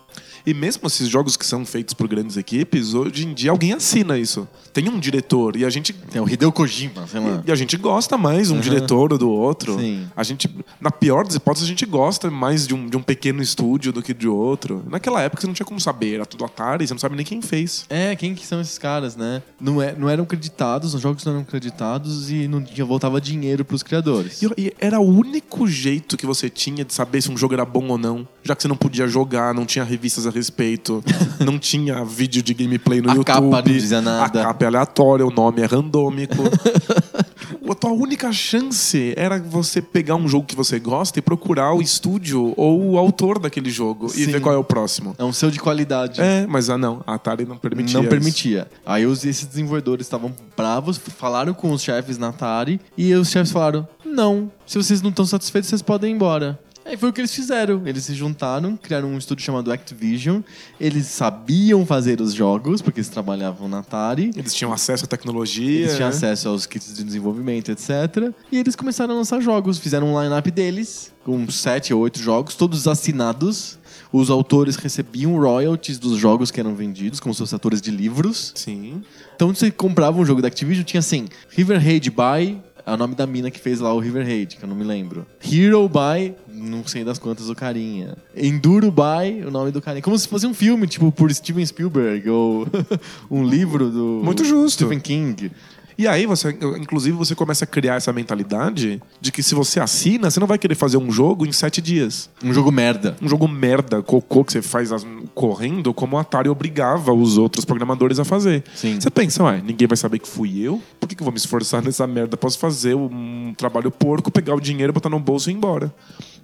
[0.46, 4.16] E mesmo esses jogos que são feitos por grandes equipes, hoje em dia alguém assina
[4.16, 4.46] isso.
[4.72, 7.42] Tem um diretor e a gente Tem o Hideo Kojima, sei lá.
[7.44, 9.76] E a gente gosta mais um diretor ou do outro.
[9.78, 10.06] Sim.
[10.14, 10.48] A gente,
[10.80, 14.02] na pior das hipóteses, a gente gosta mais de um, de um pequeno estúdio do
[14.02, 14.84] que de outro.
[14.88, 17.42] Naquela época você não tinha como saber, era tudo Atari, você não sabe nem quem
[17.42, 17.84] fez.
[17.88, 19.42] É, quem que são esses caras, né?
[19.60, 23.64] Não, é, não eram creditados, os jogos não eram creditados e não tinha, voltava dinheiro
[23.64, 24.42] pros criadores.
[24.42, 27.64] E, e era o único jeito que você tinha de saber se um jogo era
[27.64, 28.28] bom ou não.
[28.44, 31.02] Já que você não podia jogar, não tinha revistas a respeito,
[31.44, 33.26] não tinha vídeo de gameplay no A YouTube.
[33.26, 34.40] capa não dizia nada.
[34.40, 36.36] A capa é aleatória, o nome é randômico.
[37.68, 41.82] a tua única chance era você pegar um jogo que você gosta e procurar o
[41.82, 44.32] estúdio ou o autor daquele jogo e Sim.
[44.32, 45.14] ver qual é o próximo.
[45.18, 46.20] É um selo de qualidade.
[46.20, 47.94] É, mas ah não, a Atari não permitia.
[47.94, 48.10] não isso.
[48.10, 48.68] permitia.
[48.84, 53.50] Aí os, esses desenvolvedores estavam bravos, falaram com os chefes na Atari e os chefes
[53.52, 56.58] falaram: não, se vocês não estão satisfeitos, vocês podem ir embora.
[56.86, 57.82] Aí foi o que eles fizeram.
[57.84, 60.40] Eles se juntaram, criaram um estúdio chamado Activision.
[60.80, 64.30] Eles sabiam fazer os jogos, porque eles trabalhavam na Atari.
[64.36, 65.80] Eles tinham acesso à tecnologia.
[65.80, 66.14] Eles tinham né?
[66.14, 68.32] acesso aos kits de desenvolvimento, etc.
[68.52, 69.78] E eles começaram a lançar jogos.
[69.78, 73.78] Fizeram um line-up deles, com sete ou oito jogos, todos assinados.
[74.12, 78.52] Os autores recebiam royalties dos jogos que eram vendidos, como se fossem autores de livros.
[78.54, 79.02] Sim.
[79.34, 83.16] Então você comprava um jogo da Activision, tinha assim, River Raid by, é o nome
[83.16, 85.26] da mina que fez lá o River Raid, que eu não me lembro.
[85.42, 88.16] Hero by, não sei das quantas o carinha.
[88.34, 90.02] Enduro by, o nome do carinha.
[90.02, 92.64] Como se fosse um filme, tipo, por Steven Spielberg, ou
[93.28, 94.84] um livro do Muito justo.
[94.84, 95.50] Stephen King.
[95.98, 100.30] E aí, você, inclusive, você começa a criar essa mentalidade de que se você assina,
[100.30, 102.28] você não vai querer fazer um jogo em sete dias.
[102.44, 103.16] Um jogo merda.
[103.22, 107.64] Um jogo merda, cocô, que você faz as- correndo, como a Atari obrigava os outros
[107.64, 108.62] programadores a fazer.
[108.74, 109.00] Sim.
[109.00, 110.82] Você pensa, ué, ninguém vai saber que fui eu?
[111.00, 112.36] Por que, que eu vou me esforçar nessa merda?
[112.36, 115.92] Posso fazer um trabalho porco, pegar o dinheiro, botar no bolso e ir embora.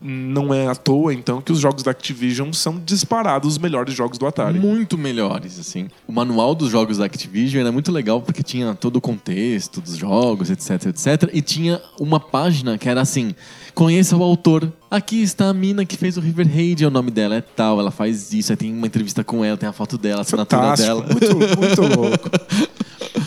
[0.02, 4.18] Não é à toa, então, que os jogos da Activision são disparados os melhores jogos
[4.18, 4.58] do Atari.
[4.58, 5.88] Muito melhores, assim.
[6.08, 9.96] O manual dos jogos da Activision era muito legal porque tinha todo o contexto dos
[9.96, 11.30] jogos, etc, etc.
[11.32, 13.34] E tinha uma página que era assim:
[13.74, 14.72] conheça o autor.
[14.90, 17.90] Aqui está a mina que fez o River Raid, o nome dela é tal, ela
[17.90, 21.00] faz isso, aí tem uma entrevista com ela, tem a foto dela, a assinatura Fantástico,
[21.00, 21.06] dela.
[21.08, 22.30] muito, muito louco.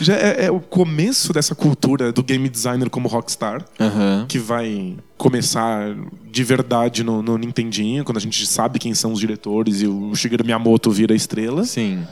[0.00, 4.26] Já é, é o começo dessa cultura do game designer como rockstar, Aham.
[4.28, 5.94] que vai começar
[6.30, 10.14] de verdade no, no Nintendinho, quando a gente sabe quem são os diretores e o
[10.14, 11.64] Shigeru Miyamoto vira a estrela.
[11.64, 12.04] Sim.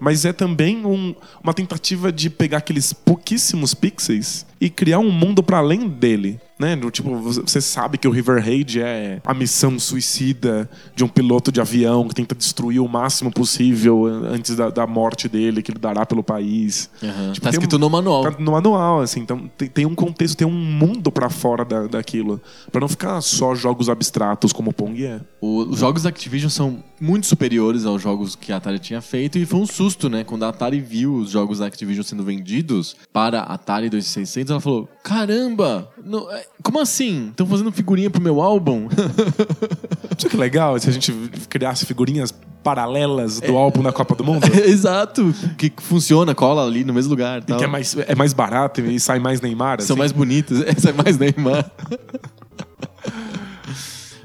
[0.00, 5.42] Mas é também um- uma tentativa de pegar aqueles pouquíssimos pixels e criar um mundo
[5.42, 6.40] para além dele.
[6.58, 6.76] Né?
[6.76, 11.50] Do tipo, você sabe que o River Raid é a missão suicida de um piloto
[11.50, 15.78] de avião que tenta destruir o máximo possível antes da, da morte dele, que ele
[15.80, 16.88] dará pelo país.
[17.02, 17.32] Aham.
[17.32, 18.22] Tipo, tá escrito um- no manual.
[18.22, 19.20] Tá no manual, assim.
[19.20, 22.40] Então tem, tem um contexto, tem um mundo pra fora da, daquilo.
[22.70, 25.20] Pra não ficar só jogos abstratos como o Pong é.
[25.40, 29.38] O- os jogos da Activision são muito superiores aos jogos que a Atari tinha feito
[29.38, 30.22] e foi um susto, né?
[30.22, 34.60] Quando a Atari viu os jogos da Activision sendo vendidos para a Atari 2600, ela
[34.60, 37.28] falou: caramba, não- é- Como assim?
[37.30, 38.88] Estão fazendo figurinha pro meu álbum?
[40.16, 41.12] Isso que legal, se a gente
[41.48, 42.32] criasse figurinhas
[42.64, 44.46] paralelas do álbum na Copa do Mundo.
[44.64, 45.34] Exato.
[45.58, 47.42] Que funciona, cola ali no mesmo lugar.
[47.42, 47.58] E Tal.
[47.58, 49.82] que é mais, é mais barato e sai mais Neymar.
[49.82, 49.98] São assim.
[49.98, 50.62] mais bonitos.
[50.62, 51.70] Essa é mais Neymar.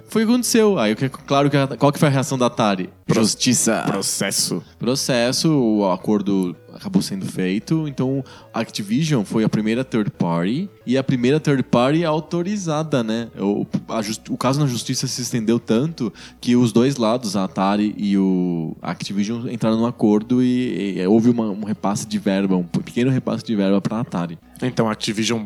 [0.10, 0.78] Foi o que aconteceu.
[0.80, 2.90] Aí, claro, qual que foi a reação da Atari?
[3.08, 3.84] Justiça.
[3.88, 4.64] processo.
[4.78, 7.88] Processo, o acordo acabou sendo feito.
[7.88, 13.28] Então, a Activision foi a primeira third party e a primeira third party autorizada, né?
[13.38, 13.66] O,
[14.30, 18.76] o caso na justiça se estendeu tanto que os dois lados, a Atari e o
[18.82, 23.12] a Activision, entraram num acordo e, e houve uma- um repasse de verba, um pequeno
[23.12, 24.38] repasse de verba para a Atari.
[24.62, 25.46] Então a Activision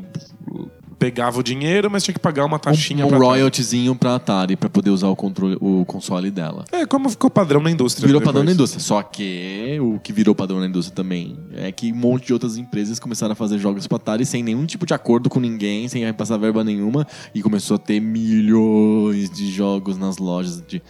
[1.04, 4.56] pegava o dinheiro, mas tinha que pagar uma taxinha um, um pra royaltyzinho pra Atari
[4.56, 6.64] pra poder usar o, controle, o console dela.
[6.72, 8.08] É, como ficou padrão na indústria.
[8.08, 8.34] Virou depois.
[8.34, 8.80] padrão na indústria.
[8.82, 12.56] Só que o que virou padrão na indústria também é que um monte de outras
[12.56, 16.06] empresas começaram a fazer jogos pra Atari sem nenhum tipo de acordo com ninguém, sem
[16.06, 20.82] repassar verba nenhuma, e começou a ter milhões de jogos nas lojas de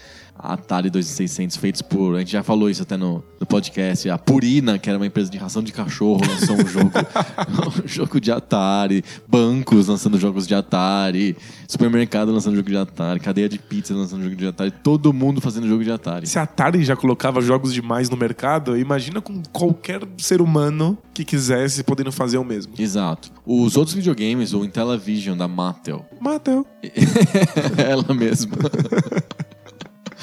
[0.44, 2.16] Atari 2600 feitos por.
[2.16, 4.10] A gente já falou isso até no, no podcast.
[4.10, 6.92] A Purina, que era uma empresa de ração de cachorro, lançou um jogo,
[7.84, 9.04] um jogo de Atari.
[9.28, 11.38] Bancos lançando jogos de Atari.
[11.68, 13.20] Supermercado lançando jogo de Atari.
[13.20, 14.72] Cadeia de pizza lançando jogo de Atari.
[14.72, 16.28] Todo mundo fazendo jogo de Atari.
[16.28, 21.24] Se a Atari já colocava jogos demais no mercado, imagina com qualquer ser humano que
[21.24, 22.74] quisesse podendo fazer o mesmo.
[22.78, 23.32] Exato.
[23.46, 26.66] Os outros videogames, o Intellivision da Mattel, Mattel.
[27.78, 28.58] ela mesma,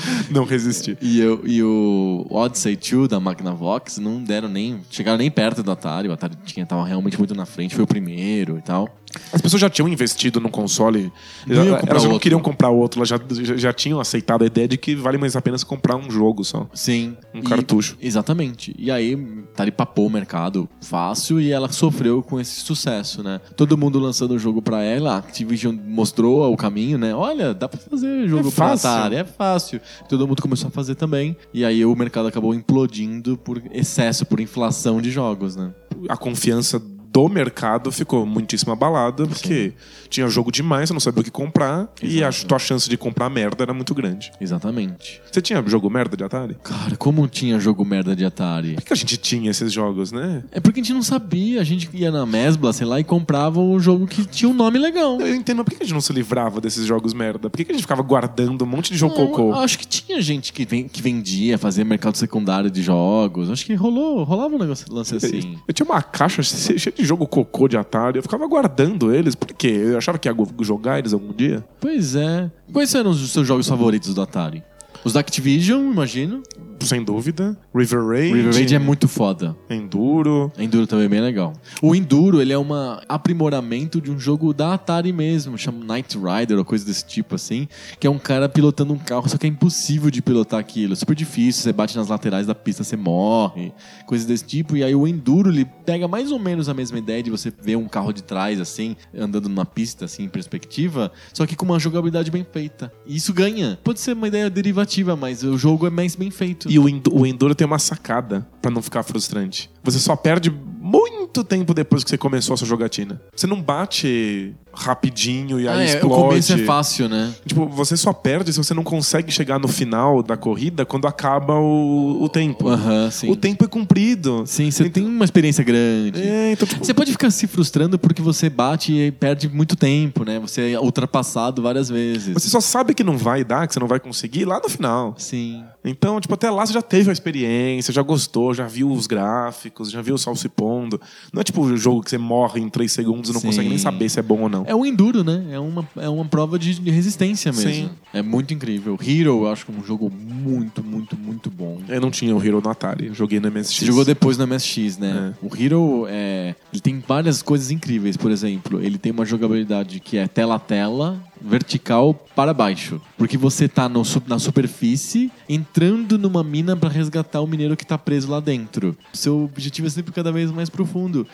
[0.30, 0.96] Não resisti.
[1.00, 4.80] e, eu- e o Odyssey 2 da Magnavox não deram nem.
[4.90, 6.08] chegaram nem perto do Atari.
[6.08, 8.88] O Atari tinha, tava realmente muito na frente, foi o primeiro e tal.
[9.32, 11.12] As pessoas já tinham investido no console.
[11.46, 14.68] Já- elas já não queriam comprar outro, elas já, já, já tinham aceitado a ideia
[14.68, 16.68] de que vale mais a pena comprar um jogo só.
[16.72, 17.16] Sim.
[17.34, 17.96] Um E- cartucho.
[18.00, 18.74] Exatamente.
[18.78, 19.14] E aí,
[19.52, 23.40] Atari papou o mercado fácil e ela sofreu com esse sucesso, né?
[23.56, 27.14] Todo mundo lançando o jogo pra ela, a Activision mostrou o caminho, né?
[27.14, 28.88] Olha, dá pra fazer jogo É pra fácil.
[28.90, 29.80] Atari, é fácil.
[30.08, 31.36] Todo mundo começou a fazer também.
[31.52, 35.72] E aí o mercado acabou implodindo por excesso, por inflação de jogos, né?
[36.08, 36.80] A confiança
[37.12, 39.72] do mercado ficou muitíssimo abalada, porque
[40.08, 42.46] tinha jogo demais, você não sabia o que comprar, e a Exato.
[42.46, 44.30] tua chance de comprar merda era muito grande.
[44.40, 45.20] Exatamente.
[45.30, 46.56] Você tinha jogo merda de Atari?
[46.62, 48.74] Cara, como tinha jogo merda de Atari?
[48.74, 50.44] Por que a gente tinha esses jogos, né?
[50.52, 51.60] É porque a gente não sabia.
[51.60, 54.78] A gente ia na Mesbla, sei lá, e comprava um jogo que tinha um nome
[54.78, 55.20] legal.
[55.20, 57.50] Eu entendo, por que a gente não se livrava desses jogos merda?
[57.50, 59.50] Por que a gente ficava guardando um monte de jogo cocô?
[59.50, 63.50] Não, acho que tinha gente que, ven- que vendia, fazia mercado secundário de jogos.
[63.50, 65.58] Acho que rolou, rolava um negócio lance assim.
[65.66, 69.48] Eu tinha uma caixa cheia de jogo cocô de Atari, eu ficava guardando eles, por
[69.48, 69.68] quê?
[69.68, 71.64] Eu achava que ia jogar eles algum dia.
[71.80, 72.50] Pois é.
[72.72, 74.62] Quais eram os seus jogos favoritos do Atari?
[75.02, 76.42] Os da Activision, imagino.
[76.80, 77.56] Sem dúvida.
[77.74, 78.34] River Raid.
[78.34, 79.56] River Raid é muito foda.
[79.68, 80.50] Enduro.
[80.58, 81.52] Enduro também é bem legal.
[81.82, 82.68] O Enduro, ele é um
[83.08, 87.68] aprimoramento de um jogo da Atari mesmo, chama Knight Rider ou coisa desse tipo assim,
[87.98, 90.96] que é um cara pilotando um carro, só que é impossível de pilotar aquilo, é
[90.96, 93.72] super difícil, você bate nas laterais da pista, você morre,
[94.06, 94.76] coisas desse tipo.
[94.76, 97.76] E aí o Enduro, ele pega mais ou menos a mesma ideia de você ver
[97.76, 101.78] um carro de trás assim, andando numa pista assim em perspectiva, só que com uma
[101.78, 102.90] jogabilidade bem feita.
[103.06, 103.78] E isso ganha.
[103.84, 106.70] Pode ser uma ideia derivativa, mas o jogo é mais bem feito.
[106.70, 109.70] E o, o Enduro tem uma sacada pra não ficar frustrante.
[109.82, 113.20] Você só perde muito tempo depois que você começou a sua jogatina.
[113.36, 116.14] Você não bate rapidinho e aí Ah, é, o explode.
[116.22, 117.32] começo é fácil, né?
[117.46, 121.54] Tipo, você só perde se você não consegue chegar no final da corrida quando acaba
[121.54, 122.68] o, o tempo.
[122.68, 123.30] Aham, sim.
[123.30, 124.44] O tempo é cumprido.
[124.46, 126.20] Sim, você tem uma experiência grande.
[126.22, 130.24] É, então, tipo, Você pode ficar se frustrando porque você bate e perde muito tempo,
[130.24, 130.38] né?
[130.40, 132.34] Você é ultrapassado várias vezes.
[132.34, 135.14] você só sabe que não vai dar, que você não vai conseguir lá no final.
[135.18, 135.64] Sim.
[135.84, 139.69] Então, tipo, até lá você já teve a experiência, já gostou, já viu os gráficos,
[139.85, 141.00] já viu o sol se pondo.
[141.33, 143.48] Não é tipo o jogo que você morre em 3 segundos e não Sim.
[143.48, 144.64] consegue nem saber se é bom ou não.
[144.66, 145.44] É um enduro, né?
[145.50, 147.70] É uma, é uma prova de resistência mesmo.
[147.72, 147.90] Sim.
[148.12, 148.98] É muito incrível.
[149.00, 151.80] Hero, eu acho que é um jogo muito, muito, muito bom.
[151.88, 153.76] Eu não tinha o Hero no Atari, eu joguei no MSX.
[153.76, 155.35] Você jogou depois no MSX, né?
[155.42, 158.16] O Hero, é, ele tem várias coisas incríveis.
[158.16, 163.00] Por exemplo, ele tem uma jogabilidade que é tela a tela, vertical para baixo.
[163.16, 167.96] Porque você tá no na superfície, entrando numa mina para resgatar o mineiro que tá
[167.96, 168.96] preso lá dentro.
[169.12, 171.26] Seu objetivo é sempre cada vez mais profundo.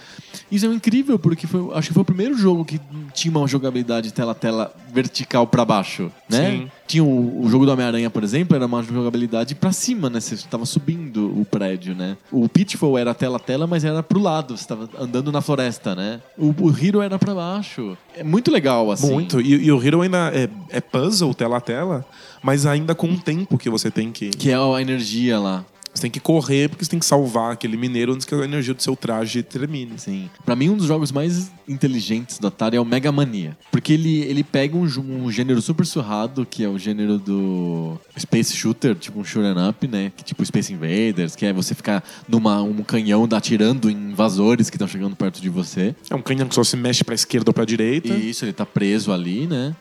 [0.50, 2.80] Isso é incrível, porque foi, acho que foi o primeiro jogo que
[3.14, 6.50] tinha uma jogabilidade tela a tela vertical para baixo, né?
[6.50, 6.70] Sim.
[6.86, 10.20] Tinha o, o jogo do Homem-Aranha, por exemplo, era uma jogabilidade pra cima, né?
[10.20, 12.16] Você estava subindo o prédio, né?
[12.30, 14.56] O Pitfall era tela a tela, mas era pro lado.
[14.56, 16.20] Você estava andando na floresta, né?
[16.36, 17.96] O, o Hero era pra baixo.
[18.14, 19.12] É muito legal, assim.
[19.12, 19.40] Muito.
[19.40, 22.04] E, e o Hero ainda é, é puzzle, tela a tela,
[22.42, 24.30] mas ainda com um tempo que você tem que.
[24.30, 25.64] Que é a energia lá.
[25.96, 28.74] Você tem que correr porque você tem que salvar aquele mineiro antes que a energia
[28.74, 29.98] do seu traje termine.
[29.98, 30.28] Sim.
[30.44, 33.56] Pra mim, um dos jogos mais inteligentes do Atari é o Mega Mania.
[33.72, 38.54] Porque ele, ele pega um, um gênero super surrado, que é o gênero do Space
[38.54, 40.12] Shooter, tipo um shoot'em up, né?
[40.14, 44.76] Que, tipo Space Invaders, que é você ficar numa um canhão atirando em invasores que
[44.76, 45.94] estão chegando perto de você.
[46.10, 48.12] É um canhão que só se mexe pra esquerda ou pra direita.
[48.12, 49.74] Isso, ele tá preso ali, né?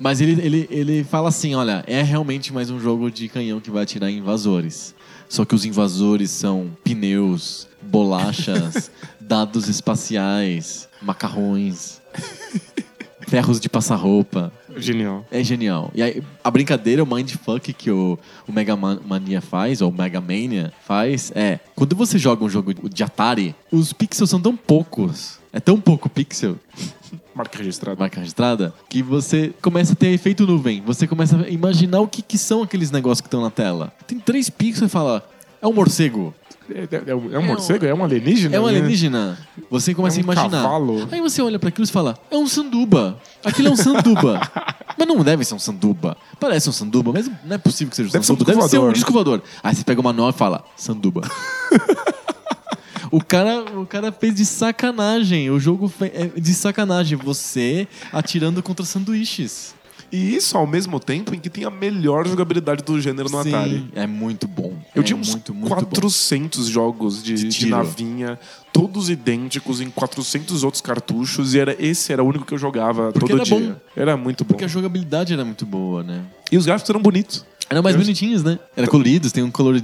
[0.00, 3.70] Mas ele, ele, ele fala assim: olha, é realmente mais um jogo de canhão que
[3.70, 4.94] vai atirar em invasores.
[5.30, 8.90] Só que os invasores são pneus, bolachas,
[9.20, 12.00] dados espaciais, macarrões,
[13.30, 14.52] ferros de passar roupa.
[14.76, 15.24] Genial.
[15.30, 15.90] É genial.
[15.94, 20.20] E aí, a brincadeira, o mindfuck que o, o Mega Man- Mania faz, ou Mega
[20.20, 21.60] Mania faz, é...
[21.76, 25.38] Quando você joga um jogo de Atari, os pixels são tão poucos.
[25.52, 26.56] É tão pouco pixel
[27.34, 27.98] Marca registrada.
[27.98, 30.82] marca registrada, que você começa a ter efeito nuvem.
[30.84, 33.92] Você começa a imaginar o que, que são aqueles negócios que estão na tela.
[34.06, 35.24] Tem três pixels e fala,
[35.62, 36.34] é um morcego,
[36.74, 37.84] É, é- é um, é um morcego?
[37.86, 38.56] É um alienígena?
[38.56, 39.38] é um alienígena.
[39.70, 40.62] Você começa É um a imaginar.
[40.62, 41.08] cavalo.
[41.10, 43.18] Aí você olha pra aquilo e fala, é um sanduba.
[43.44, 44.40] Aquilo é um sanduba.
[44.98, 46.16] mas não deve ser um sanduba.
[46.38, 48.54] Parece um sanduba, mas não é possível que seja um Deve ser um sanduba.
[48.56, 49.42] deve ser um disco voador.
[49.62, 51.22] Aí você pega o manual e fala, sanduba.
[53.12, 55.50] O cara, o cara fez de sacanagem.
[55.50, 57.18] O jogo é de sacanagem.
[57.18, 59.74] Você atirando contra sanduíches.
[60.12, 63.48] E isso ao mesmo tempo em que tem a melhor jogabilidade do gênero no Sim,
[63.50, 63.90] Atari.
[63.94, 64.74] É muito bom.
[64.94, 65.76] Eu é tinha uns muito, muito bom.
[65.86, 68.38] 400 jogos de, De de navinha,
[68.72, 73.12] todos idênticos em 400 outros cartuchos, e era, esse era o único que eu jogava
[73.12, 73.58] Porque todo era dia.
[73.58, 73.76] bom.
[73.94, 74.48] Era muito bom.
[74.48, 76.22] Porque a jogabilidade era muito boa, né?
[76.50, 77.44] E os gráficos eram bonitos.
[77.70, 78.58] Eram mais bonitinhos, né?
[78.76, 79.80] Era coloridos, tem um color,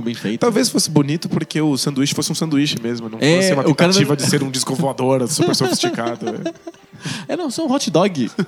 [0.00, 0.38] bem feito.
[0.40, 3.74] Talvez fosse bonito porque o sanduíche fosse um sanduíche mesmo, não É, fosse uma o
[3.74, 6.26] cara tentativa não- de ser um disco voador super sofisticado.
[6.26, 6.38] né?
[7.26, 8.30] Era só um hot dog.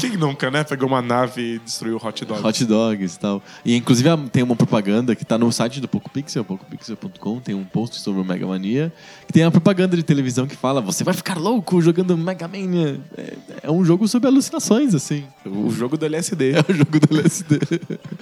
[0.00, 0.64] Quem nunca, né?
[0.64, 2.44] Pegou uma nave e destruiu o hot dog.
[2.46, 3.42] hot dogs e tal.
[3.64, 8.00] E inclusive tem uma propaganda que tá no site do PocoPixel, pocopixel.com, tem um post
[8.00, 8.92] sobre o Mega Mania,
[9.26, 13.00] que tem uma propaganda de televisão que fala: você vai ficar louco jogando Mega Mania.
[13.16, 15.24] É, é um jogo sobre alucinações, assim.
[15.46, 16.52] O jogo do LSD.
[16.52, 17.58] É o jogo do LSD.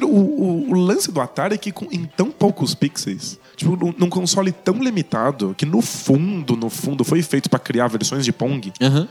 [0.00, 3.92] O, o- o lance do Atari é que com- em tão poucos pixels, tipo, num,
[3.98, 8.32] num console tão limitado, que no fundo, no fundo, foi feito pra criar versões de
[8.32, 9.06] Pong, Aham,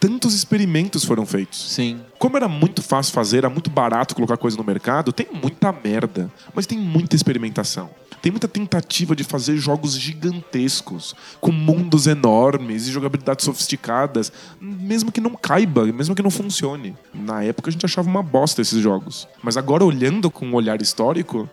[0.00, 1.72] tantos experimentos foram feitos.
[1.72, 2.00] sim.
[2.18, 6.30] Como era muito fácil fazer, era muito barato colocar coisa no mercado, tem muita merda,
[6.54, 7.88] mas tem muita experimentação.
[8.20, 15.20] Tem muita tentativa de fazer jogos gigantescos, com mundos enormes e jogabilidades sofisticadas, mesmo que
[15.20, 16.94] não caiba, mesmo que não funcione.
[17.14, 19.26] Na época a gente achava uma bosta esses jogos.
[19.42, 21.48] Mas agora, olhando com um olhar histórico,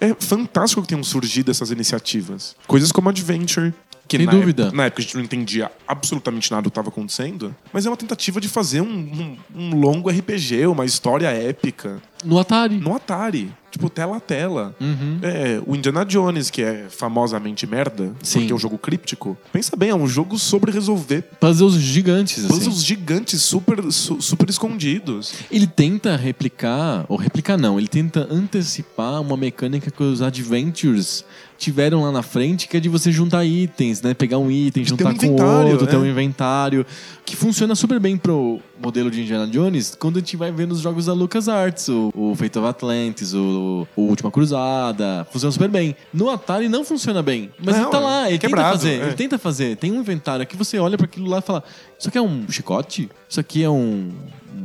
[0.00, 2.56] é fantástico que tenham surgido essas iniciativas.
[2.66, 3.72] Coisas como Adventure.
[4.08, 4.62] Que Sem na dúvida.
[4.64, 7.90] época- na época a gente não entendia absolutamente nada do que estava acontecendo, mas é
[7.90, 12.76] uma tentativa de fazer um, um- um longo RPG, uma história épica, No Atari.
[12.78, 13.52] no Atari.
[13.70, 14.74] Tipo, tela a tela.
[14.80, 15.18] Uhum.
[15.20, 18.38] É, o Indiana Jones, que é famosamente merda, Sim.
[18.40, 19.36] porque é um jogo críptico.
[19.52, 22.48] Pensa bem, é um jogo sobre resolver Puzzles gigantes, assim.
[22.48, 25.34] puzzles gigantes, super, su- super escondidos.
[25.50, 31.24] Ele tenta replicar, ou replicar não, ele tenta antecipar uma mecânica que os Adventures
[31.58, 34.14] tiveram lá na frente, que é de você juntar itens, né?
[34.14, 35.98] Pegar um item, De ter juntar um com outro, ter é.
[35.98, 36.86] um inventário,
[37.24, 40.78] que funciona super bem pro modelo de Indiana Jones quando a gente vai ver nos
[40.78, 45.96] jogos da LucasArts, o, o Fate of Atlantis, o, o Última Cruzada, funciona super bem.
[46.14, 49.00] No Atari não funciona bem, mas Não, ele tá lá, é ele quebrado, tenta fazer,
[49.00, 49.06] é.
[49.06, 49.76] ele tenta fazer.
[49.76, 51.64] Tem um inventário que você olha para aquilo lá e fala:
[51.98, 53.10] Isso aqui é um chicote?
[53.28, 54.10] Isso aqui é um,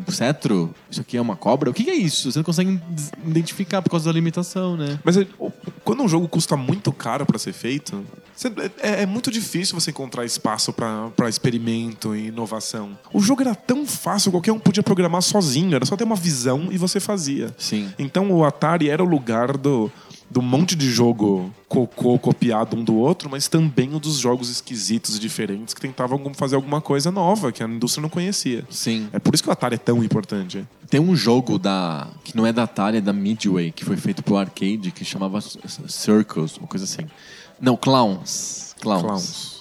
[0.07, 0.73] um cetro?
[0.89, 1.69] Isso aqui é uma cobra?
[1.69, 2.31] O que é isso?
[2.31, 2.79] Você não consegue
[3.25, 4.99] identificar por causa da limitação, né?
[5.03, 5.27] Mas é-
[5.83, 8.03] quando um jogo custa muito caro pra ser feito,
[8.81, 12.97] é, é muito difícil você encontrar espaço pra experimento e inovação.
[13.13, 16.67] O jogo era tão fácil, qualquer um podia programar sozinho, era só ter uma visão
[16.71, 17.53] e você fazia.
[17.57, 17.91] Sim.
[17.99, 19.91] Então o Atari era o lugar do,
[20.29, 25.17] do monte de jogo cocô copiado um do outro, mas também o dos jogos esquisitos
[25.17, 28.65] e diferentes que tentavam fazer alguma coisa nova que a indústria não conhecia.
[28.69, 29.07] Sim.
[29.13, 30.65] É por isso que o Atari é tão importante.
[30.89, 34.23] Tem um jogo da que não é da Atari, é da Midway, que foi feito
[34.23, 37.05] pro arcade, que chamava Circles, uma coisa assim.
[37.59, 38.75] Não, Clowns.
[38.81, 39.01] Clowns.
[39.03, 39.53] Clowns.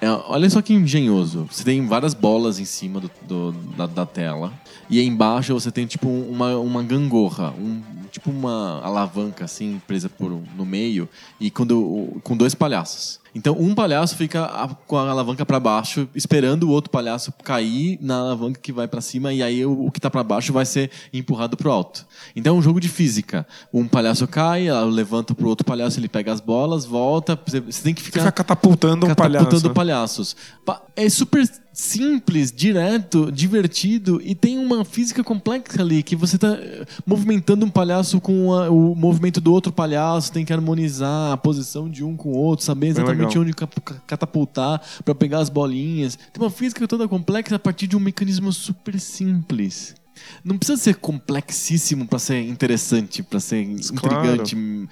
[0.00, 1.46] É, olha só que engenhoso.
[1.50, 4.52] Você tem várias bolas em cima do, do- da, da tela.
[4.90, 7.80] E aí embaixo você tem tipo uma, uma gangorra, um,
[8.12, 11.08] tipo uma alavanca assim, presa por, um- no meio,
[11.40, 13.20] e quando, com dois palhaços.
[13.34, 17.98] Então um palhaço fica a- com a alavanca pra baixo, esperando o outro palhaço cair
[18.02, 20.66] na alavanca que vai pra cima, e aí o, o que tá pra baixo vai
[20.66, 22.06] ser empurrado pro alto.
[22.36, 23.46] Então é um jogo de física.
[23.72, 27.38] Um palhaço cai, ela levanta pro outro palhaço, ele pega as bolas, volta.
[27.46, 29.72] Você, tem que ficar Fica catapultando um catapultando palhaço.
[29.72, 30.36] palhaços.
[30.66, 36.48] Pa- É super simples, direto, divertido e tem uma física complexa ali que você tá
[36.54, 41.36] eh, movimentando um palhaço com a- o movimento do outro palhaço, tem que harmonizar a
[41.36, 43.52] posição de um com o outro, saber exatamente onde
[44.06, 46.18] catapultar pra pegar as bolinhas.
[46.32, 49.94] Tem uma física toda complexa a partir de um mecanismo super simples.
[50.44, 53.64] Não precisa ser complexíssimo pra ser interessante, pra ser
[53.96, 54.16] Claro.
[54.16, 54.88] intrigante, m-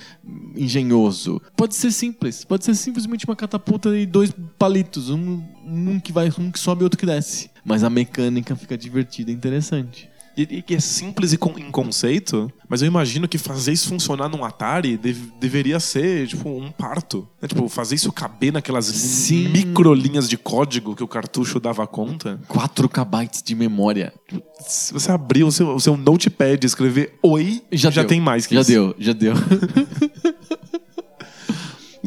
[0.56, 1.40] engenhoso.
[1.56, 2.44] Pode ser simples.
[2.44, 5.10] Pode ser simplesmente uma catapulta e dois palitos.
[5.10, 7.50] Um, um que vai, um que sobe e outro que desce.
[7.64, 10.09] Mas a mecânica fica divertida e interessante.
[10.42, 14.28] E, que é simples e com- em conceito, mas eu imagino que fazer isso funcionar
[14.28, 17.26] num Atari dev- deveria ser, tipo, um parto.
[17.42, 17.48] né?
[17.48, 19.48] Tipo, fazer isso caber naquelas Sim.
[19.48, 22.40] micro linhas de código que o cartucho dava conta.
[22.48, 24.12] 4 KB de memória.
[24.60, 28.04] Se você abrir o seu, o seu notepad e escrever oi, já, deu.
[28.06, 28.70] tem mais que Já isso.
[28.70, 29.34] deu, já deu.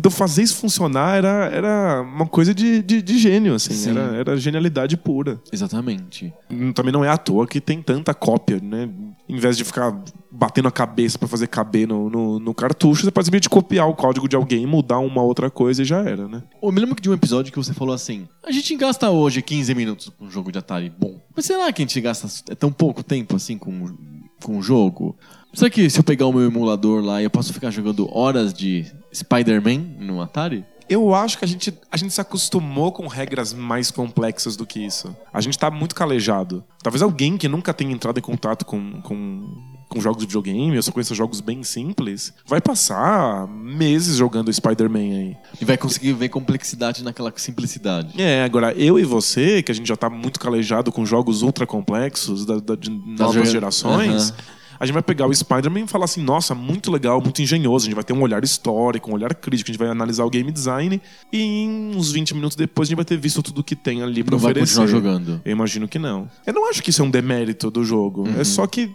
[0.04, 3.74] Então fazer isso funcionar era, era uma coisa de, de, de gênio, assim.
[3.74, 3.92] Sim.
[3.92, 5.42] Era, era genialidade pura.
[5.50, 6.34] Exatamente.
[6.52, 8.90] Hum, Também não é à toa que tem tanta cópia, né?
[9.30, 9.98] Em vez de ficar
[10.30, 13.96] batendo a cabeça pra fazer caber no, no, no cartucho, você pode simplesmente copiar o
[13.96, 16.44] código de alguém, mudar uma outra coisa e já era, né?
[16.62, 19.74] Eu me lembro de um episódio que você falou assim: a gente gasta hoje 15
[19.74, 21.18] minutos com um jogo de Atari bom.
[21.34, 23.96] Mas será que a gente gasta é tão pouco tempo assim com,
[24.44, 25.16] com o jogo?
[25.54, 28.86] Será que se eu pegar o meu emulador lá eu posso ficar jogando horas de
[29.14, 30.66] Spider-Man no Atari?
[30.90, 34.80] Eu acho que a gente, a gente se acostumou com regras mais complexas do que
[34.86, 35.16] isso.
[35.32, 36.64] A gente tá muito calejado.
[36.84, 39.48] Talvez alguém que nunca tenha entrado em contato com, com,
[39.88, 45.00] com jogos de videogame, ou só conheça jogos bem simples, vai passar meses jogando Spider-Man
[45.00, 45.38] aí.
[45.62, 48.22] E vai conseguir ver complexidade naquela simplicidade.
[48.22, 51.66] É, agora eu e você, que a gente já tá muito calejado com jogos ultra
[51.66, 54.36] complexos da, da- de novas gera- gerações, Aham.
[54.80, 57.86] A gente vai pegar o Spider-Man e falar assim: nossa, muito legal, muito engenhoso.
[57.86, 60.30] A gente vai ter um olhar histórico, um olhar crítico, a gente vai analisar o
[60.30, 61.02] game design
[61.32, 64.24] e em uns 20 minutos depois a gente vai ter visto tudo que tem ali
[64.24, 64.80] pra Não vai oferecer.
[64.80, 65.42] continuar jogando.
[65.44, 66.30] Eu imagino que não.
[66.46, 68.28] Eu não acho que isso é um demérito do jogo.
[68.38, 68.92] É só que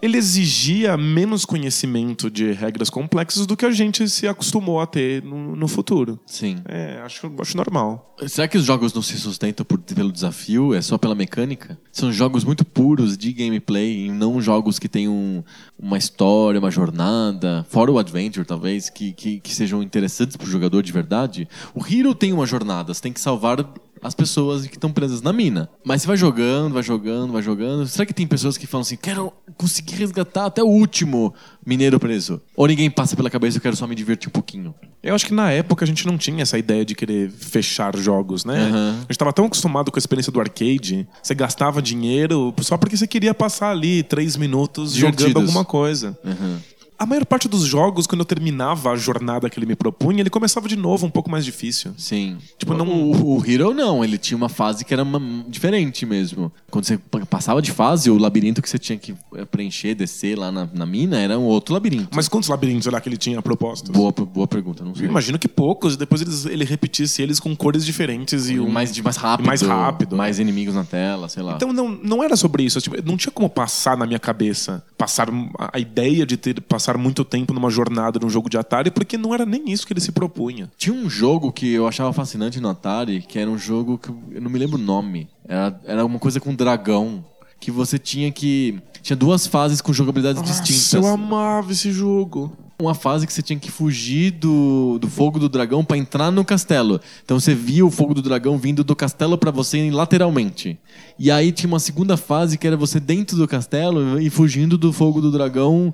[0.00, 5.22] ele exigia menos conhecimento de regras complexas do que a gente se acostumou a ter
[5.22, 6.18] no, no futuro.
[6.26, 6.56] Sim.
[6.66, 8.14] É, acho, acho normal.
[8.28, 10.72] Será que os jogos não se sustentam por- pelo desafio?
[10.74, 11.78] É só pela mecânica?
[11.92, 15.42] São jogos muito puros de gameplay e não jogos que tenham um-
[15.78, 20.82] uma história, uma jornada, fora o Adventure, talvez, que, que, que sejam interessantes pro jogador
[20.82, 21.48] de verdade.
[21.74, 23.62] O Hero tem uma jornada, você tem que salvar
[24.06, 25.68] as pessoas que estão presas na mina.
[25.84, 27.86] Mas você vai jogando, vai jogando, vai jogando.
[27.86, 31.34] Será que tem pessoas que falam assim, quero conseguir resgatar até o último
[31.64, 32.40] mineiro preso?
[32.54, 34.74] Ou ninguém passa pela cabeça, eu quero só me divertir um pouquinho?
[35.02, 38.44] Eu acho que na época a gente não tinha essa ideia de querer fechar jogos,
[38.44, 38.68] né?
[38.68, 38.96] Aham.
[38.98, 42.96] A gente tava tão acostumado com a experiência do arcade, você gastava dinheiro só porque
[42.96, 45.42] você queria passar ali três minutos jogando Divertidos.
[45.42, 46.18] alguma coisa.
[46.24, 46.58] Uhum.
[46.98, 50.30] A maior parte dos jogos, quando eu terminava a jornada que ele me propunha, ele
[50.30, 51.92] começava de novo um pouco mais difícil.
[51.98, 52.38] Sim.
[52.58, 56.50] Tipo, não- O, o Hero não, ele tinha uma fase que era uma- diferente mesmo.
[56.70, 60.50] Quando você passava de fase, o labirinto que você tinha que eh, preencher, descer lá
[60.50, 62.08] na, na mina, era um outro labirinto.
[62.14, 63.92] Mas quantos labirintos será que ele tinha proposto?
[63.92, 65.06] Boa, boa pergunta, não sei.
[65.06, 68.68] Eu imagino que poucos, e depois eles- ele repetisse eles com cores diferentes e um...
[68.70, 69.46] mais, de mais rápido.
[69.46, 70.16] mais rápido.
[70.16, 71.56] Mais inimigos na tela, sei lá.
[71.56, 72.80] Então não, não era sobre isso.
[72.80, 75.28] Tipo, não tinha como passar na minha cabeça, passar
[75.72, 79.34] a ideia de ter passar muito tempo numa jornada num jogo de Atari, porque não
[79.34, 80.70] era nem isso que ele se propunha.
[80.78, 84.40] Tinha um jogo que eu achava fascinante no Atari, que era um jogo que eu
[84.40, 85.28] não me lembro o nome.
[85.46, 87.24] Era, era uma coisa com dragão.
[87.58, 88.78] Que você tinha que.
[89.02, 90.92] Tinha duas fases com jogabilidades distintas.
[90.92, 92.52] eu amava esse jogo.
[92.78, 96.44] Uma fase que você tinha que fugir do, do fogo do dragão pra entrar no
[96.44, 97.00] castelo.
[97.24, 100.78] Então você via o fogo do dragão vindo do castelo pra você lateralmente.
[101.18, 104.92] E aí tinha uma segunda fase que era você dentro do castelo e fugindo do
[104.92, 105.92] fogo do dragão,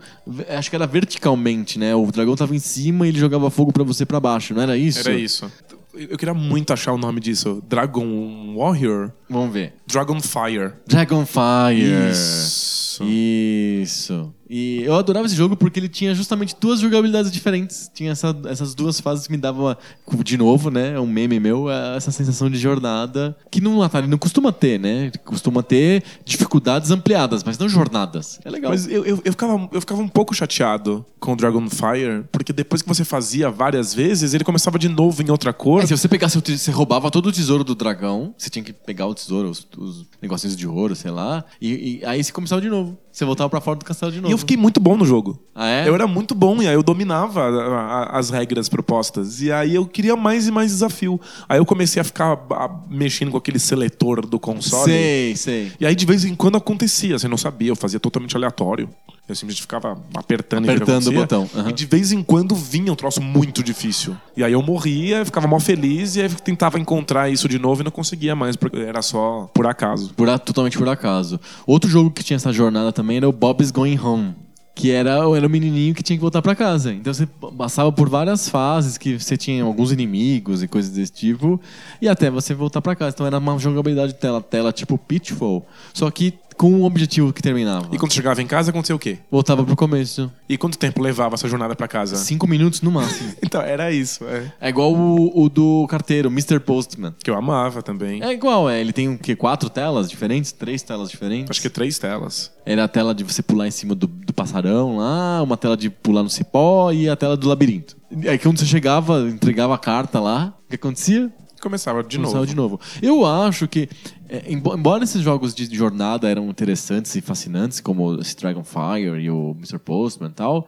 [0.49, 1.95] acho que era verticalmente, né?
[1.95, 4.77] O dragão tava em cima e ele jogava fogo pra você pra baixo, não era
[4.77, 5.01] isso?
[5.01, 5.51] Era isso.
[5.95, 7.63] Eu queria muito achar o nome disso.
[7.69, 9.13] Dragon Warrior?
[9.33, 9.75] Vamos ver.
[9.87, 10.73] Dragonfire.
[10.87, 12.11] Dragonfire.
[12.11, 13.03] Isso.
[13.05, 14.35] Isso.
[14.55, 17.91] E eu adorava esse jogo porque ele tinha justamente duas jogabilidades diferentes.
[17.95, 19.75] Tinha essa- essas duas fases que me davam,
[20.23, 21.01] de novo, né?
[21.01, 23.35] Um meme meu, essa sensação de jornada.
[23.51, 25.11] Que no Atari não costuma ter, né?
[25.25, 28.39] Costuma ter dificuldades ampliadas, mas não jornadas.
[28.45, 28.73] É legal.
[28.73, 32.83] Mas eu, eu, eu, ficava, eu ficava um pouco chateado com o Dragonfire, porque depois
[32.83, 35.83] que você fazia várias vezes, ele começava de novo em outra cor.
[35.83, 39.07] É, se você pegasse você roubava todo o tesouro do dragão, você tinha que pegar
[39.07, 42.69] o tesouro, os, os negocinhos de ouro, sei lá, e, e aí você começava de
[42.69, 42.97] novo.
[43.11, 44.31] Você voltava pra fora do castelo de novo.
[44.31, 45.39] E eu fiquei muito bom no jogo.
[45.55, 45.87] Ah, é?
[45.89, 47.81] Eu era muito bom e aí eu dominava a-
[48.15, 49.43] a- as regras propostas.
[49.43, 51.21] E aí eu queria mais e mais desafio.
[51.49, 54.91] Aí eu comecei a ficar a- mexendo com aquele seletor do console.
[54.91, 55.73] Sei, sei.
[55.79, 58.89] E aí de vez em quando acontecia, você não sabia, eu fazia totalmente aleatório.
[59.33, 61.71] Eu simplesmente ficava apertando, Apertando o botão, aham.
[61.71, 64.15] E de vez em quando vinha um troço muito difícil.
[64.37, 67.85] E aí eu morria, ficava mal feliz e aí tentava encontrar isso de novo e
[67.85, 70.13] não conseguia mais, porque era só por acaso.
[70.15, 71.41] Por, totalmente por acaso.
[71.67, 74.35] Outro jogo que tinha essa jornada também era o Bob's Going Home.
[74.75, 76.93] Que era, era o menininho que tinha que voltar pra casa.
[76.95, 77.27] Então você
[77.59, 81.61] passava por várias fases que você tinha alguns inimigos e coisas desse tipo.
[82.01, 83.15] E até você voltar pra casa.
[83.15, 85.67] Então era uma jogabilidade tela a tela tipo Pitfall.
[85.93, 87.89] Só que com um objetivo que terminava.
[87.93, 89.19] E quando chegava em casa, acontecia o quê?
[89.31, 90.31] Voltava pro começo.
[90.49, 92.17] E quanto tempo levava essa jornada pra casa?
[92.17, 93.33] Cinco minutos no máximo.
[93.53, 94.25] Então, era isso.
[94.25, 94.53] É.
[94.61, 96.59] É igual o, o do carteiro, Mr.
[96.61, 97.15] Postman.
[97.23, 98.23] Que eu amava também.
[98.23, 98.81] É igual, é.
[98.81, 99.37] Ele tem o quê?
[99.37, 100.53] Quatro telas diferentes?
[100.53, 101.51] Três telas diferentes?
[101.51, 102.51] Acho que três telas.
[102.65, 105.91] Era a tela de você pular em cima do, do passarão lá, uma tela de
[105.91, 107.97] pular no cipó e a tela do labirinto.
[108.11, 111.31] E aí quando você chegava, entregava a carta lá, o que acontecia?
[111.63, 112.47] Começava de Começava novo.
[112.51, 112.81] de novo.
[113.01, 113.89] Eu acho que,
[114.29, 119.31] é, embo- embora esses jogos de jornada eram interessantes e fascinantes, como esse Dragonfire e
[119.31, 119.79] o Mr.
[119.79, 120.67] Postman e tal,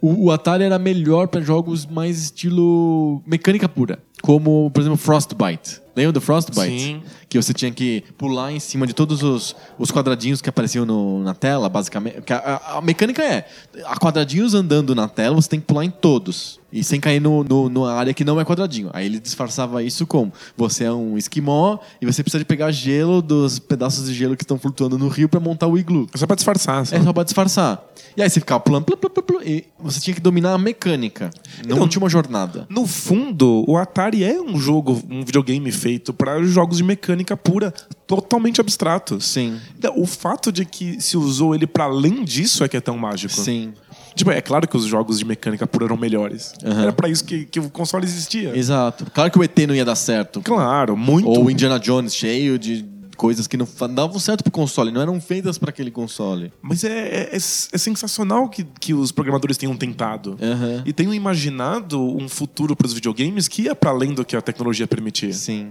[0.00, 3.98] o, o Atari era melhor para jogos mais estilo mecânica pura.
[4.22, 5.80] Como, por exemplo, Frostbite.
[5.94, 6.80] Lembra do Frostbite?
[6.80, 7.02] Sim.
[7.30, 11.22] Que você tinha que pular em cima de todos os, os quadradinhos que apareciam no-
[11.22, 12.30] na tela, basicamente.
[12.32, 12.36] A,
[12.74, 13.46] a- a mecânica é:
[13.86, 16.58] há quadradinhos andando na tela, você tem que pular em todos.
[16.72, 18.90] E sem cair no, no, numa área que não é quadradinho.
[18.92, 23.22] Aí ele disfarçava isso como: você é um esquimó e você precisa de pegar gelo
[23.22, 26.08] dos pedaços de gelo que estão flutuando no rio para montar o iglu.
[26.12, 26.84] É só pra disfarçar.
[26.86, 26.96] Só.
[26.96, 27.84] É só pra disfarçar.
[28.16, 31.30] E aí você ficava pulando, plu, plu, plu, e você tinha que dominar a mecânica.
[31.66, 32.66] Não Então, tinha uma jornada.
[32.68, 37.72] No fundo, o Atari é um jogo, um videogame feito para jogos de mecânica pura,
[38.06, 39.24] totalmente abstratos.
[39.26, 39.58] Sim.
[39.78, 42.96] Então, O fato de que se usou ele para além disso é que é tão
[42.98, 43.32] mágico.
[43.34, 43.72] Sim.
[44.14, 46.52] Tipo, é claro que os jogos de mecânica pura eram melhores.
[46.64, 46.82] Aham.
[46.82, 48.56] Era para isso que, que o console existia.
[48.56, 49.06] Exato.
[49.14, 50.40] Claro que o ET não ia dar certo.
[50.42, 51.28] Claro, muito.
[51.28, 52.84] Ou o Indiana Jones cheio de
[53.16, 56.50] coisas que não davam certo pro console, não eram feitas para aquele console.
[56.62, 57.38] Mas é, é, é- é
[57.78, 60.38] sensacional que, que os programadores tenham tentado.
[60.40, 60.82] Aham.
[60.86, 64.40] E tenham imaginado um futuro para os videogames que ia para além do que a
[64.40, 65.32] tecnologia permitia.
[65.34, 65.70] Sim.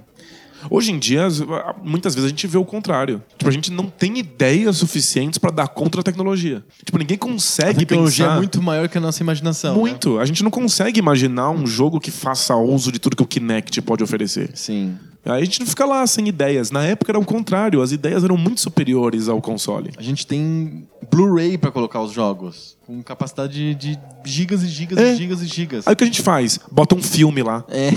[0.70, 1.42] Hoje em dia, as-
[1.84, 3.22] muitas vezes a gente vê o contrário.
[3.38, 6.64] Tipo, a gente não tem ideias suficientes para dar contra a tecnologia.
[6.84, 9.74] Tipo, ninguém A consegue tecnologia pensar é muito maior que a nossa imaginação.
[9.74, 9.80] né?
[9.80, 10.20] muito.
[10.20, 13.82] A gente não consegue imaginar um jogo que faça uso de tudo que o Kinect
[13.82, 14.52] pode oferecer.
[14.56, 14.98] Sim.
[15.26, 16.72] Aí a gente não fica lá sem ideias.
[16.72, 19.92] Na época era o contrário, as ideias eram muito superiores ao console.
[19.98, 22.78] A gente tem Blu-ray para colocar os jogos.
[22.86, 25.14] Com capacidade de gigas e gigas É.
[25.14, 25.88] e gigas e gigas.
[25.88, 26.60] Aí o que a gente faz?
[26.72, 27.64] Bota um filme lá.
[27.68, 27.92] É.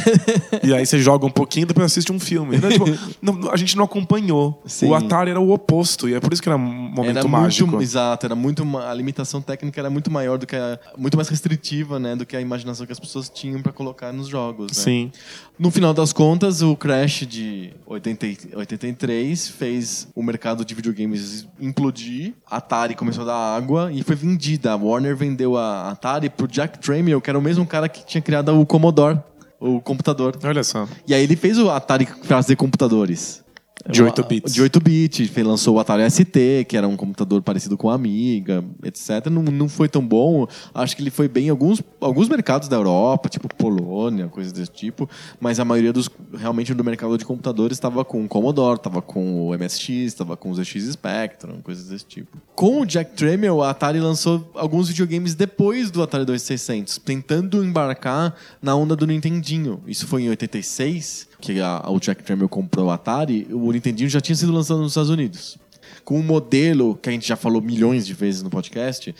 [0.67, 2.57] E aí você joga um pouquinho e depois assiste um filme.
[2.59, 2.85] Então, tipo,
[3.23, 4.63] não- a gente não acompanhou.
[4.67, 4.89] Sim.
[4.89, 6.09] O Atari era o oposto.
[6.11, 7.71] E é por isso que era um momento Era mágico.
[7.71, 11.29] muito, exato, era muito a limitação técnica era muito maior do que a, muito mais
[11.29, 14.83] restritiva, né, do que a imaginação que as pessoas tinham para colocar nos jogos, né?
[14.83, 15.13] Sim.
[15.59, 21.47] No final das contas, o crash de 80, e- 83 fez o mercado de videogames
[21.61, 22.35] implodir.
[22.51, 24.73] A Atari começou a dar água e foi vendida.
[24.73, 28.23] A Warner vendeu a Atari pro Jack Tramiel, que era o mesmo cara que tinha
[28.23, 29.19] criado o Commodore,
[29.61, 30.39] o computador.
[30.43, 30.89] Olha só.
[31.07, 33.42] E aí ele fez o Atari fazer computadores.
[33.89, 34.55] De 8 bits.
[34.55, 35.37] De 8 bits.
[35.37, 39.27] Lançou o Atari ST, que era um computador parecido com a Amiga, etc.
[39.31, 40.47] Não, não foi tão bom.
[40.75, 44.71] Acho que ele foi bem em alguns, alguns mercados da Europa, tipo Polônia, coisas desse
[44.71, 45.09] tipo.
[45.41, 49.49] Mas a maioria dos, realmente, do mercado de computadores estava com o Commodore, estava com
[49.49, 52.39] o MSX, estava com os ZX Spectrum, coisas desse tipo.
[52.55, 58.35] Com o Jack Tramiel, a Atari lançou alguns videogames depois do Atari 2600, tentando embarcar
[58.61, 59.83] na onda do Nintendinho.
[59.87, 64.21] Isso foi em 86, que a, o Jack Tramiel comprou o Atari, o Nintendinho já
[64.21, 65.59] tinha sido lançado nos Estados Unidos.
[66.05, 69.15] Com um modelo que a gente já falou milhões de vezes no podcast,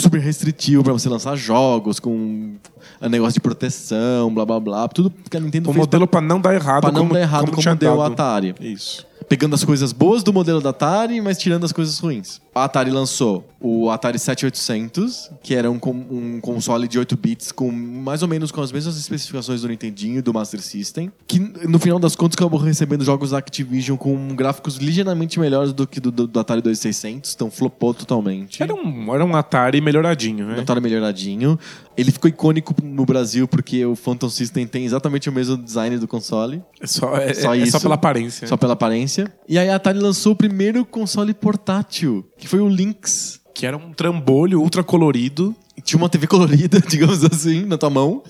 [0.00, 5.12] super restritivo para você lançar jogos, com um negócio de proteção, blá blá blá, tudo
[5.30, 6.82] que a Nintendo O fez modelo para não dar errado.
[6.82, 8.02] para não como, dar errado como, tinha deu o.
[8.02, 8.54] Atari.
[8.60, 9.06] Isso.
[9.28, 12.40] Pegando as coisas boas do modelo da Atari, mas tirando as coisas ruins.
[12.58, 15.80] A Atari lançou o Atari 7800, que era um,
[16.10, 20.18] um console de 8 bits com mais ou menos com as mesmas especificações do Nintendinho
[20.18, 24.34] e do Master System, que no final das contas acabou recebendo jogos da Activision com
[24.34, 28.62] gráficos ligeiramente melhores do que do, do- do Atari 2600, então flopou totalmente.
[28.62, 30.56] Era um, era um Atari melhoradinho, né?
[30.58, 31.58] Um Atari melhoradinho.
[31.96, 36.06] Ele ficou icônico no Brasil porque o Phantom System tem exatamente o mesmo design do
[36.06, 36.62] console.
[36.80, 37.72] É só, é, Só é- é isso.
[37.72, 38.46] só pela aparência.
[38.46, 39.32] Só pela aparência.
[39.48, 43.40] E aí a Atari lançou o primeiro console portátil, que foi o Lynx.
[43.54, 48.22] Que era um trambolho ultra colorido Tinha uma TV colorida, digamos assim, na tua mão.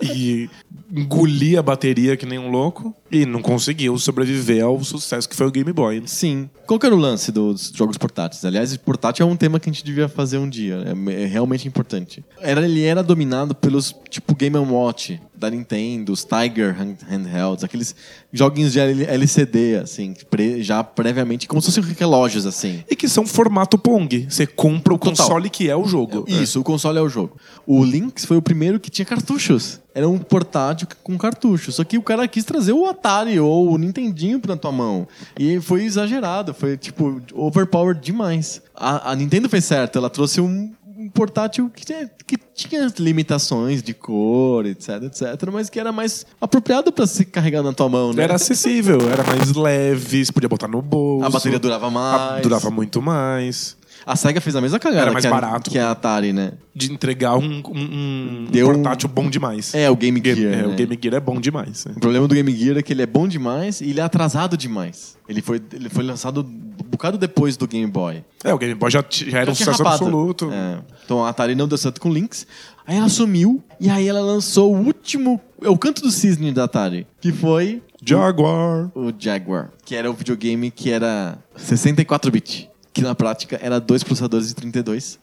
[0.00, 0.48] e
[0.92, 5.46] engolia a bateria que nem um louco e não conseguiu sobreviver ao sucesso que foi
[5.46, 6.02] o Game Boy.
[6.06, 6.48] Sim.
[6.66, 8.44] Qual que era o lance dos jogos portáteis?
[8.44, 10.82] Aliás, portátil é um tema que a gente devia fazer um dia.
[11.08, 12.24] É, é realmente importante.
[12.40, 17.94] Era, ele era dominado pelos, tipo, Game Watch da Nintendo, os Tiger hand- Handhelds, aqueles
[18.36, 22.82] joguinhos de LCD, assim, pre- já previamente, como se fossem relógios, assim.
[22.90, 24.26] E que são formato Pong.
[24.28, 25.14] Você compra o Total.
[25.26, 26.24] console que é o jogo.
[26.26, 27.36] Isso, o console é o jogo.
[27.66, 29.80] O Lynx foi o primeiro que tinha cartuchos.
[29.94, 31.70] Era um portátil com cartucho.
[31.70, 35.06] Só que o cara quis trazer o Atari ou o Nintendinho pra tua mão.
[35.38, 38.60] E foi exagerado, foi tipo overpowered demais.
[38.74, 40.72] A, a Nintendo fez certo, ela trouxe um,
[41.04, 46.24] um portátil que, tinha- que tinha limitações de cor, etc, etc, mas que era mais
[46.40, 48.22] apropriado pra se carregar na tua mão, né?
[48.24, 51.26] Era acessível, era mais leve, você podia botar no bolso.
[51.26, 52.42] A bateria durava A- mais.
[52.42, 53.76] durava muito mais.
[54.06, 55.70] A SEGA fez a mesma cagada Era mais que, a, barato.
[55.70, 56.52] que a Atari, né?
[56.74, 59.74] De entregar um, um- um Deu um- portátil bom demais.
[59.74, 60.38] É, o Game Gear.
[60.38, 60.66] É, né?
[60.66, 61.86] O Game Gear é bom demais.
[61.86, 64.56] O problema do Game Gear é que ele é bom demais e ele é atrasado
[64.56, 65.16] demais.
[65.28, 68.22] Ele foi, ele foi lançado um bocado depois do Game Boy.
[68.44, 70.04] É, o Game Boy já, já era um Já tinha sucesso rapado.
[70.04, 70.50] absoluto.
[70.52, 70.78] É.
[71.04, 72.46] Então a Atari não deu certo com Lynx.
[72.86, 75.40] Aí ela sumiu e aí ela lançou o último.
[75.62, 77.06] É o canto do cisne da Atari.
[77.22, 78.90] Que foi Jaguar.
[78.94, 79.70] o Jaguar.
[79.86, 82.68] Que era o videogame que era 64-bit.
[82.94, 85.18] Que na prática era dois processadores de 32.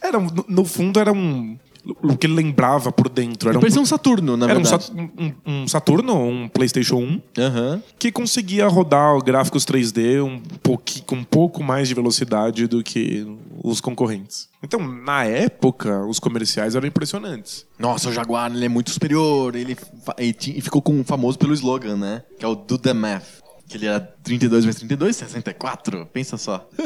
[0.00, 1.56] Era, um- no, no fundo, era um.
[2.00, 3.48] O que ele lembrava por dentro.
[3.48, 4.84] Era um, Parecia um Saturno, na era um, verdade.
[4.84, 7.82] Sat- um- um Saturno, um PlayStation 1, Aham.
[7.98, 13.26] que conseguia rodar gráficos 3D um pouqui- com um pouco mais de velocidade do que
[13.64, 14.48] os concorrentes.
[14.62, 17.66] Então, na época, os comerciais eram impressionantes.
[17.76, 19.56] Nossa, o Jaguar ele é muito superior.
[19.56, 19.74] Ele,
[20.04, 22.22] fa- e ti- e ficou com, famoso pelo slogan, né?
[22.38, 23.41] Que é o Do The Math.
[23.72, 26.06] Que ele era 32 vezes 32, 64.
[26.12, 26.68] Pensa só.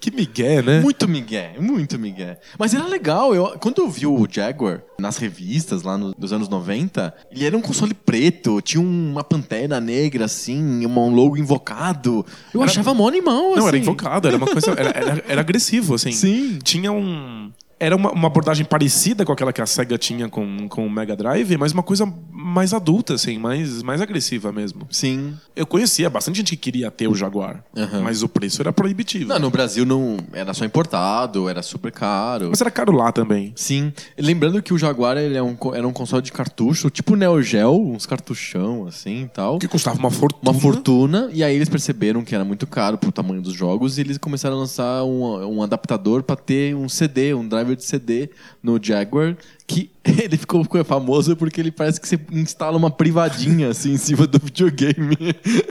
[0.00, 0.80] Que migué, né?
[0.80, 2.38] muito migué, muito migué.
[2.58, 3.34] Mas era legal.
[3.34, 7.56] Eu, quando eu vi o Jaguar nas revistas lá no- nos anos 90, ele era
[7.56, 12.24] um console preto, tinha uma pantera negra, assim, um logo invocado.
[12.52, 13.60] Eu Era- achava mó animal, assim.
[13.60, 14.72] Não, era invocado, era uma coisa.
[14.72, 16.12] Era, era- era agressivo, assim.
[16.12, 16.58] Sim.
[16.62, 17.50] Tinha um.
[17.84, 21.14] Era uma, uma abordagem parecida com aquela que a SEGA tinha com, com o Mega
[21.14, 24.86] Drive, mas uma coisa mais adulta, assim, mais, mais agressiva mesmo.
[24.90, 25.34] Sim.
[25.54, 28.00] Eu conhecia bastante gente que queria ter o Jaguar, Aham.
[28.00, 29.28] mas o preço era proibitivo.
[29.28, 32.48] Não, no Brasil não era só importado, era super caro.
[32.48, 33.52] Mas era caro lá também.
[33.54, 33.92] Sim.
[34.18, 37.92] Lembrando que o Jaguar ele é um, era um console de cartucho, tipo Neo Geo,
[37.92, 39.58] uns cartuchão assim e tal.
[39.58, 40.50] Que custava uma fortuna.
[40.50, 44.00] Uma fortuna, e aí eles perceberam que era muito caro pro tamanho dos jogos e
[44.00, 48.30] eles começaram a lançar um, um adaptador pra ter um CD, um driver de CD
[48.62, 49.90] no Jaguar, que
[50.22, 54.38] ele ficou, famoso porque ele parece que você instala uma privadinha assim em cima do
[54.38, 55.16] videogame.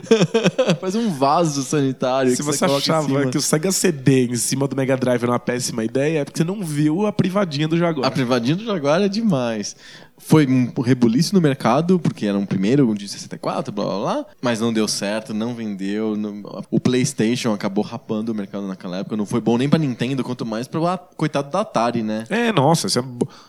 [0.81, 2.31] Faz um vaso sanitário.
[2.31, 5.31] Se que você em achava que o Sega CD em cima do Mega Drive era
[5.31, 8.07] uma péssima ideia, é porque você não viu a privadinha do Jaguar.
[8.07, 9.75] A privadinha do Jaguar é demais.
[10.17, 14.59] Foi um rebuliço no mercado, porque era um primeiro de 64, blá blá blá, mas
[14.59, 16.15] não deu certo, não vendeu.
[16.15, 16.41] não-
[16.71, 19.17] O PlayStation acabou rapando o mercado naquela época.
[19.17, 22.25] Não foi bom nem pra Nintendo, quanto mais pro a- coitado da Atari, né?
[22.29, 23.03] É, nossa, se, a-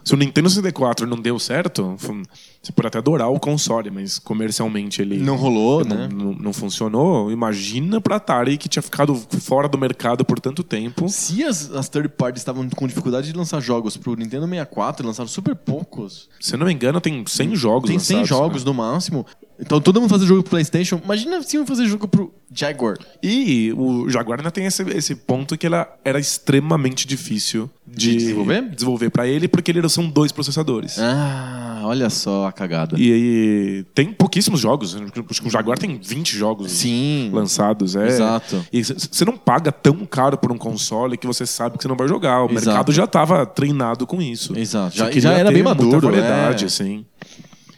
[0.05, 2.23] se o Nintendo 64 não deu certo, foi-
[2.63, 6.09] você pode até adorar o console, mas comercialmente ele Não rolou, não, né?
[6.13, 7.31] não, não funcionou.
[7.31, 11.09] Imagina pra Atari que tinha ficado fora do mercado por tanto tempo.
[11.09, 15.29] Se as, as third parties estavam com dificuldade de lançar jogos pro Nintendo 64, lançaram
[15.29, 16.29] super poucos.
[16.41, 18.71] Se eu não me engano, tem 100 jogos Tem 100 lançados, jogos né?
[18.71, 19.27] no máximo.
[19.59, 21.01] Então todo mundo fazer jogo pro PlayStation.
[21.05, 22.97] Imagina se iam fazer jogo pro Jaguar.
[23.23, 28.17] E o Jaguar ainda tem esse, esse ponto que ela era extremamente difícil de, De
[28.17, 28.63] desenvolver?
[28.71, 30.99] desenvolver para ele, porque ele são dois processadores.
[30.99, 32.97] Ah, olha só a cagada.
[32.99, 34.97] E aí tem pouquíssimos jogos.
[35.31, 37.31] Acho que o Jaguar tem 20 jogos Sim.
[37.33, 37.95] lançados.
[37.97, 38.07] É.
[38.07, 38.65] Exato.
[38.73, 41.97] E você não paga tão caro por um console que você sabe que você não
[41.97, 42.43] vai jogar.
[42.43, 42.67] O Exato.
[42.67, 44.57] mercado já estava treinado com isso.
[44.59, 44.97] Exato.
[44.97, 46.67] Já- já era bem maduro, variedade, é.
[46.67, 47.05] assim.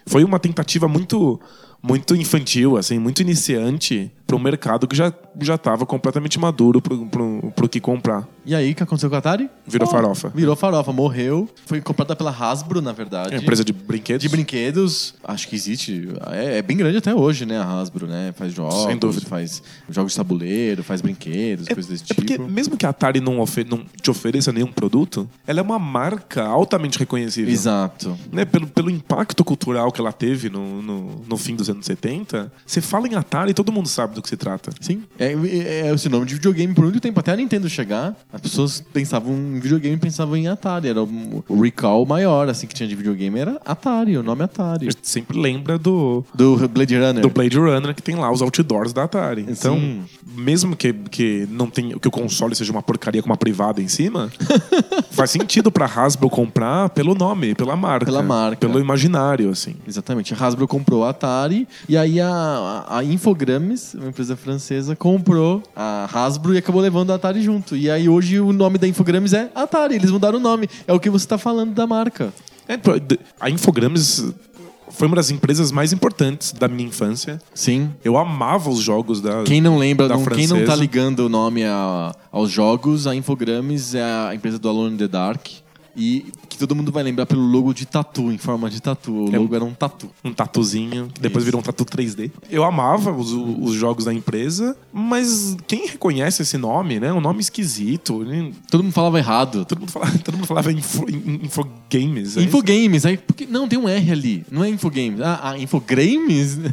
[0.06, 1.40] Foi uma tentativa muito
[1.82, 7.06] muito infantil, assim, muito iniciante para um mercado que já já estava completamente maduro pro,
[7.54, 8.26] pro que comprar.
[8.44, 9.50] E aí, o que aconteceu com a Atari?
[9.66, 10.32] Virou farofa.
[10.34, 11.48] Virou farofa, morreu.
[11.66, 13.34] Foi comprada pela Hasbro, na verdade.
[13.34, 14.22] É empresa de brinquedos.
[14.22, 15.14] de brinquedos.
[15.24, 16.08] Acho que existe.
[16.30, 17.58] É, é bem grande até hoje, né?
[17.58, 18.32] A Hasbro, né?
[18.36, 19.26] Faz jogos, Sem dúvida.
[19.26, 22.48] faz jogos de tabuleiro, faz brinquedos, coisas desse É porque, tipo.
[22.48, 26.98] mesmo que a Atari não, não te ofereça nenhum produto, ela é uma marca altamente
[26.98, 27.52] reconhecível.
[27.52, 28.16] Exato.
[28.32, 32.50] né, pelo, pelo impacto cultural que ela teve no, no, no fim dos anos 70,
[32.64, 34.70] você fala em Atari e todo mundo sabe do que se trata.
[34.80, 35.02] Sim.
[35.18, 37.20] É, é, é esse nome de videogame por muito tempo.
[37.20, 40.88] Até a Nintendo chegar, as pessoas pensavam em videogame e pensavam em Atari.
[40.88, 44.88] Era o, o recall maior, assim, que tinha de videogame era Atari, o nome Atari.
[44.88, 47.22] A gente sempre lembra do, Do Blade Runner.
[47.22, 49.46] do Blade Runner que tem lá os outdoors da Atari.
[49.48, 50.04] Então, Sim.
[50.36, 53.88] mesmo que, que não tenha que o console seja uma porcaria com uma privada em
[53.88, 54.30] cima,
[55.10, 58.56] faz sentido pra Hasbro comprar pelo nome, pela marca, Pela marca.
[58.56, 59.74] pelo imaginário, assim.
[59.86, 60.34] Exatamente.
[60.34, 62.28] A Hasbro comprou a Atari e aí a,
[62.88, 67.76] a, a Infogrames, uma empresa francesa, comprou a Hasbro e acabou levando a Atari junto.
[67.76, 69.94] E aí hoje o nome da Infogrames é Atari.
[69.96, 70.68] Eles mudaram o nome.
[70.86, 72.32] É o que você tá falando da marca.
[72.68, 72.78] É,
[73.40, 74.32] a Infogrames
[74.88, 77.40] foi uma das empresas mais importantes da minha infância.
[77.54, 77.90] Sim.
[78.04, 79.42] Eu amava os jogos da.
[79.44, 83.14] Quem não lembra, Da não- quem não tá ligando o nome a- aos jogos, a
[83.14, 85.46] Infogrames é a empresa do Alone in the Dark.
[85.96, 89.12] E que todo mundo vai lembrar pelo logo de tatu, em forma de tatu.
[89.24, 89.38] O É.
[89.38, 90.10] logo era um tatu.
[90.22, 91.46] um tatuzinho, que depois Isso.
[91.46, 92.30] virou um tatu 3D.
[92.50, 97.12] Eu amava os, os jogos da empresa, mas quem reconhece esse nome, né?
[97.12, 98.18] Um nome esquisito.
[98.24, 98.52] né?
[98.70, 99.64] Todo mundo falava errado.
[99.64, 102.36] Todo mundo falava, todo mundo falava info, in- infogames.
[102.36, 102.48] é isso?
[102.48, 104.44] Infogames, aí, porque, não, tem um R ali.
[104.50, 105.20] Não é Infogames.
[105.22, 106.58] Ah, ah Infogames?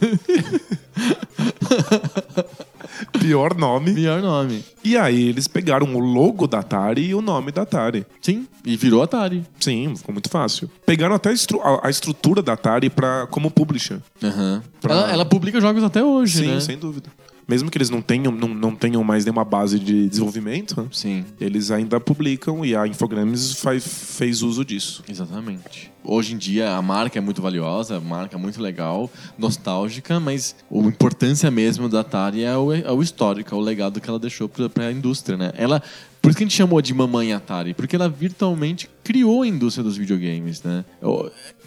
[3.19, 3.91] Pior nome.
[3.91, 4.63] Melhor nome.
[4.83, 8.05] E aí eles pegaram o logo da Atari e o nome da Atari.
[8.21, 9.43] Sim, e virou Atari.
[9.59, 10.69] Sim, ficou muito fácil.
[10.85, 13.99] Pegaram até a, estru- a- a estrutura da Atari pra, como publisher.
[14.21, 14.61] Aham.
[14.81, 16.59] Pra- Ela, ela publica jogos até hoje, Sim, né?
[16.59, 17.09] sem dúvida.
[17.47, 21.71] Mesmo que eles não tenham, não, não tenham mais nenhuma base de desenvolvimento, Sim, eles
[21.71, 25.03] ainda publicam e a Infogrames faz, fez uso disso.
[25.09, 25.91] exatamente.
[26.05, 30.55] Hoje em dia a marca é muito valiosa, a marca é muito legal, nostálgica, mas
[30.71, 34.19] a importância mesmo da Atari é o, é o histórico, é o legado que ela
[34.19, 35.51] deixou pra, pra indústria, né?
[35.55, 35.81] Ela,
[36.21, 39.83] por isso que a gente chamou de Mamãe Atari, porque ela virtualmente criou a indústria
[39.83, 40.85] dos videogames, né?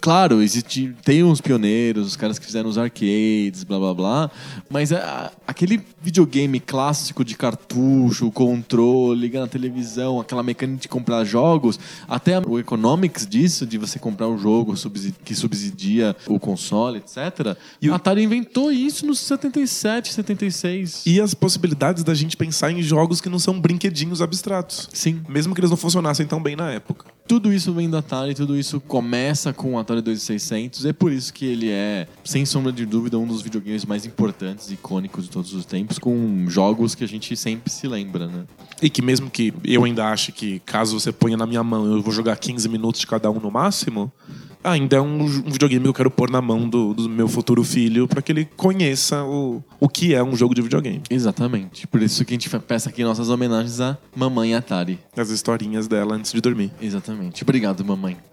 [0.00, 4.30] Claro, existe, tem uns pioneiros, os caras que fizeram os arcades, blá blá blá,
[4.70, 11.24] mas a- aquele videogame clássico de cartucho, controle, ligar na televisão, aquela mecânica de comprar
[11.24, 14.74] jogos, até o economics disso, de você comprar um jogo
[15.24, 17.56] que subsidia o console, etc.
[17.80, 21.02] E o- Atari inventou isso nos 77, 76.
[21.06, 24.88] E as possibilidades da gente pensar em jogos que não são brinquedinhos abstratos.
[24.92, 27.06] Sim, Mesmo que eles não funcionassem tão bem na época.
[27.26, 30.86] Tudo isso vem da Atari, tudo isso começa com o Atari 2600.
[30.86, 34.70] É por isso que ele é, sem sombra de dúvida, um dos videogames mais importantes
[34.70, 38.44] e icônicos de todos os tempos, com jogos que a gente sempre se lembra, né?
[38.80, 42.02] E que mesmo que eu ainda ache que caso você ponha na minha mão eu
[42.02, 44.12] vou jogar 15 minutos de cada um no máximo,
[44.66, 47.62] ainda é um, um videogame que eu quero pôr na mão do, do meu futuro
[47.62, 51.02] filho para que ele conheça o, o que é um jogo de videogame.
[51.08, 51.86] Exatamente.
[51.86, 54.98] Por isso que a gente peça aqui nossas homenagens à Mamãe Atari.
[55.16, 56.72] As historinhas dela antes de dormir.
[56.80, 57.42] Exatamente.
[57.42, 58.16] Obrigado, mamãe.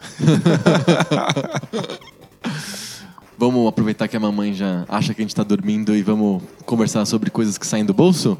[3.38, 7.06] vamos aproveitar que a mamãe já acha que a gente tá dormindo e vamos conversar
[7.06, 8.38] sobre coisas que saem do bolso?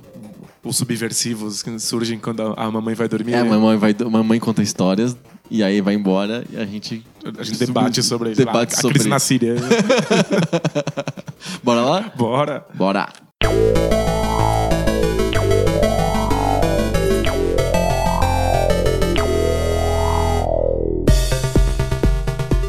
[0.64, 3.34] Os subversivos que surgem quando a, a mamãe vai dormir.
[3.34, 5.16] É, a mamãe, vai, a mamãe conta histórias
[5.52, 7.04] e aí vai embora e a gente.
[7.38, 9.56] A gente debate sobre, debate a, a sobre crise na Síria.
[11.64, 12.12] Bora lá?
[12.16, 12.66] Bora.
[12.74, 13.10] Bora!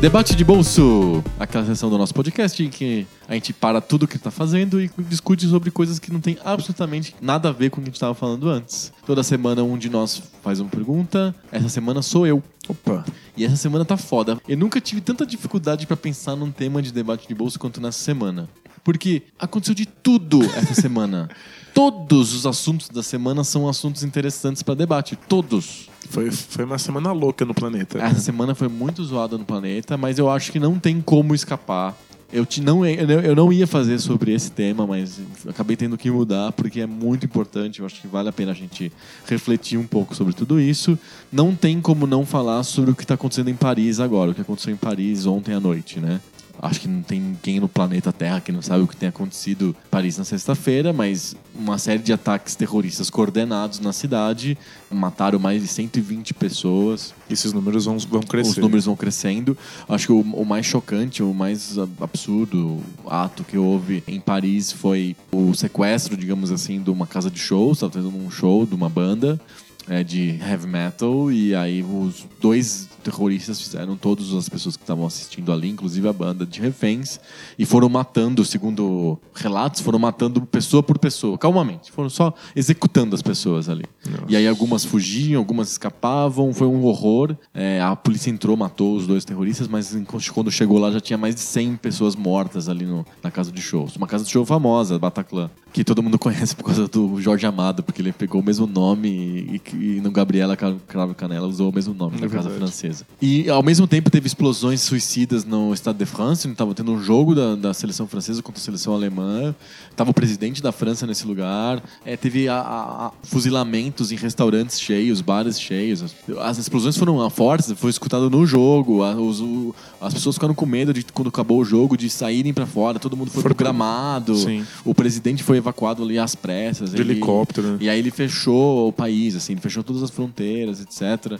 [0.04, 4.16] Debate de bolso, aquela sessão do nosso podcast em que a gente para tudo que
[4.16, 7.82] está fazendo e discute sobre coisas que não tem absolutamente nada a ver com o
[7.82, 8.92] que a gente estava falando antes.
[9.06, 11.34] Toda semana um de nós faz uma pergunta.
[11.50, 12.42] Essa semana sou eu.
[12.68, 13.02] Opa.
[13.34, 14.38] E essa semana tá foda.
[14.46, 18.00] Eu nunca tive tanta dificuldade pra pensar num tema de debate de bolso quanto nessa
[18.00, 18.46] semana.
[18.84, 21.30] Porque aconteceu de tudo essa semana.
[21.72, 25.16] Todos os assuntos da semana são assuntos interessantes pra debate.
[25.16, 25.88] Todos.
[26.08, 27.98] Foi, foi uma semana louca no planeta.
[27.98, 31.96] Essa semana foi muito zoada no planeta, mas eu acho que não tem como escapar.
[32.32, 36.50] Eu, te, não, eu não- ia fazer sobre esse tema, mas acabei tendo que mudar
[36.52, 37.78] porque é muito importante.
[37.78, 38.90] Eu acho que vale a pena a gente
[39.26, 40.98] refletir um pouco sobre tudo isso.
[41.32, 44.40] Não tem como não falar sobre o que está acontecendo em Paris agora, o que
[44.40, 46.20] aconteceu em Paris ontem à noite, né?
[46.64, 49.76] Acho que não tem ninguém no planeta Terra que não sabe o que tem acontecido
[49.86, 54.56] em Paris na sexta-feira, mas uma série de ataques terroristas coordenados na cidade
[54.90, 57.12] mataram mais de 120 pessoas.
[57.28, 58.50] Esses números vão, vão crescer.
[58.52, 59.56] Os números vão crescendo.
[59.88, 64.72] Acho que o, o mais chocante, o mais ab- absurdo ato que houve em Paris
[64.72, 67.76] foi o sequestro, digamos assim, de uma casa de shows.
[67.76, 69.38] Estava tendo um show de uma banda
[69.86, 71.30] é, de heavy metal.
[71.30, 76.12] E aí os dois terroristas fizeram todas as pessoas que estavam assistindo ali, inclusive a
[76.12, 77.20] banda de reféns,
[77.58, 81.92] e foram matando, segundo relatos, foram matando pessoa por pessoa, calmamente.
[81.92, 83.84] Foram só executando as pessoas ali.
[84.28, 87.36] E aí algumas fugiam, algumas escapavam, foi um horror.
[87.52, 89.96] É, a polícia entrou, matou os dois terroristas, mas
[90.32, 93.60] quando chegou lá já tinha mais de 100 pessoas mortas ali no- na casa de
[93.60, 93.96] shows.
[93.96, 97.82] Uma casa de show famosa, Bataclan, que todo mundo conhece por causa do Jorge Amado,
[97.82, 101.92] porque ele pegou o mesmo nome e, e no Gabriela Cravo Canela usou o mesmo
[101.94, 102.70] nome É da casa verdade.
[102.94, 103.06] Francesa.
[103.20, 107.34] E ao mesmo tempo teve explosões suicidas no Estado de France, estava tendo um jogo
[107.34, 109.54] da, da seleção francesa contra a seleção alemã,
[109.96, 114.80] tava o presidente da França nesse lugar, É, teve a- a- a fuzilamentos em restaurantes
[114.80, 116.02] cheios, bares cheios.
[116.02, 120.54] As, as explosões foram fortes, foi escutado no jogo, a- os- o- as pessoas ficaram
[120.54, 123.54] com medo de quando acabou o jogo de saírem pra fora, todo mundo foi Foram
[123.54, 124.64] pro pro- gramado, Sim.
[124.84, 126.90] o presidente foi evacuado ali às pressas.
[126.90, 127.76] De helicóptero.
[127.80, 131.38] E aí ele fechou o país, assim, ele fechou todas as fronteiras, etc.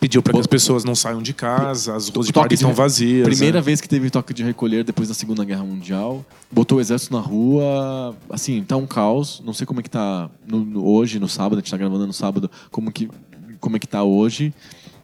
[0.00, 3.26] Pediu para que as pessoas não saiam de casa, as ruas de Paris estão vazias.
[3.26, 3.62] Primeira né?
[3.62, 6.24] vez que teve toque de recolher depois da Segunda Guerra Mundial.
[6.50, 8.16] Botou o exército na rua.
[8.28, 9.40] Assim, tá um caos.
[9.44, 11.58] Não sei como é que tá no- no- hoje, no sábado.
[11.58, 12.50] A gente tá gravando no sábado.
[12.70, 13.08] Como que,
[13.60, 14.52] como é que tá hoje.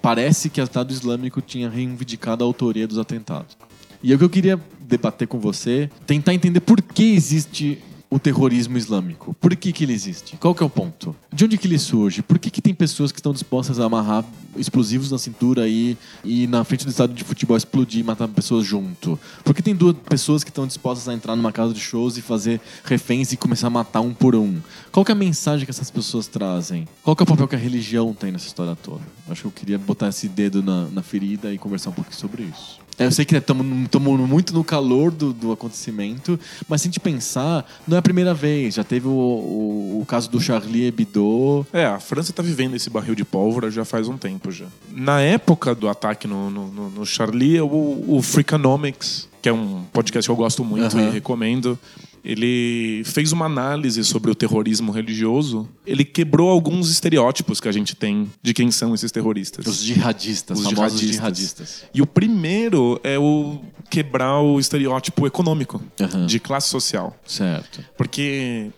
[0.01, 3.57] Parece que o Estado Islâmico tinha reivindicado a autoria dos atentados.
[4.03, 7.79] E é o que eu queria debater com você, tentar entender por que existe
[8.13, 9.35] o terrorismo islâmico.
[9.41, 10.37] Por que, que ele existe?
[10.37, 11.17] Qual que é o ponto?
[11.33, 12.21] De onde que ele surge?
[12.21, 14.23] Por que, que tem pessoas que estão dispostas a amarrar
[14.55, 18.67] explosivos na cintura e, e na frente do estádio de futebol explodir e matar pessoas
[18.67, 19.19] junto?
[19.43, 22.21] Por que tem duas pessoas que estão dispostas a entrar numa casa de shows e
[22.21, 24.61] fazer reféns e começar a matar um por um?
[24.91, 26.87] Qual que é a mensagem que essas pessoas trazem?
[27.03, 29.01] Qual que é o papel que a religião tem nessa história toda?
[29.27, 32.43] Acho que eu queria botar esse dedo na, na ferida e conversar um pouquinho sobre
[32.43, 32.82] isso.
[32.99, 36.39] Eu sei que estamos muito no calor do, do acontecimento,
[36.69, 38.75] mas se a gente pensar, não é a primeira vez.
[38.75, 41.67] Já teve o, o, o caso do Charlie Hebdo.
[41.73, 44.67] É, a França tá vivendo esse barril de pólvora já faz um tempo já.
[44.91, 50.29] Na época do ataque no, no, no- Charlie, o, o Freakonomics, que é um podcast
[50.29, 51.09] que eu gosto muito Aham.
[51.09, 51.79] e recomendo,
[52.25, 55.69] ele fez uma análise sobre o terrorismo religioso.
[55.87, 59.67] Ele quebrou alguns estereótipos que a gente tem de quem são esses terroristas.
[59.67, 61.17] Os jihadistas, Os famosos jihadistas.
[61.17, 61.85] jihadistas.
[61.95, 63.59] E o primeiro é o
[63.91, 66.27] quebrar o estereótipo econômico Aham.
[66.27, 67.17] de classe social.
[67.27, 67.85] Certo.
[67.97, 68.71] Porque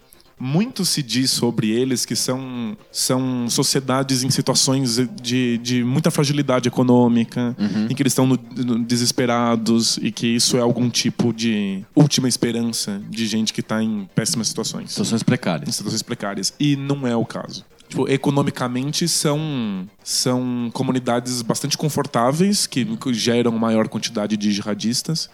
[0.45, 6.69] muito se diz sobre eles que são, são sociedades em situações de, de muita fragilidade
[6.69, 7.57] econômica,
[7.91, 12.29] em que eles estão no- no- desesperados e que isso é algum tipo de última
[12.29, 15.75] esperança de gente que está em péssimas situações Situações em precárias.
[15.75, 16.53] situações precárias.
[16.61, 17.65] E não é o caso.
[17.95, 25.31] Tipo, economicamente são, são comunidades bastante confortáveis que geram maior quantidade de jihadistas.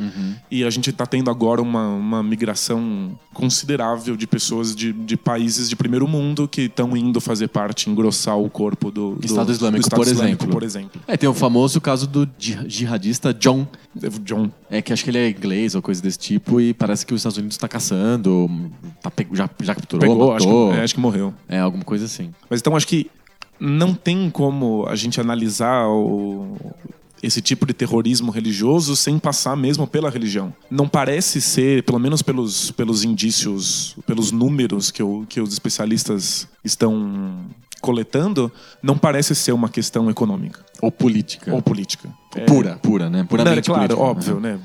[0.51, 5.71] E a gente está tendo agora uma, uma migração considerável de pessoas de, de países
[5.71, 9.81] de primeiro mundo que estão indo fazer parte, engrossar o corpo do, do Estado Islâmico,
[9.81, 10.51] do Estado por Islâmico, exemplo.
[10.53, 11.01] por exemplo.
[11.07, 13.67] É, tem o famoso caso do ji- jihadista John.
[14.23, 14.51] John.
[14.71, 17.21] É que acho que ele é inglês ou coisa desse tipo e parece que os
[17.21, 18.49] Estados Unidos está caçando,
[19.03, 20.71] tá já, já capturou, Pegou, acho matou.
[20.73, 21.35] que, é, acho que morreu.
[21.49, 22.31] É, alguma coisa assim.
[22.51, 23.09] Mas então acho que
[23.59, 26.57] não tem como a gente analisar o-
[27.23, 30.53] esse tipo de terrorismo religioso sem passar mesmo pela religião.
[30.71, 36.49] Não parece ser, pelo menos pelos, pelos indícios, pelos números que, o- que os especialistas
[36.65, 37.45] estão
[37.83, 38.51] coletando,
[38.83, 41.53] não parece ser uma questão econômica Ou política.
[41.53, 42.11] ou política.
[42.37, 43.19] É- Pura, pura, né?
[43.19, 44.03] não, é Puramente claro, política.
[44.03, 44.59] óbvio, né?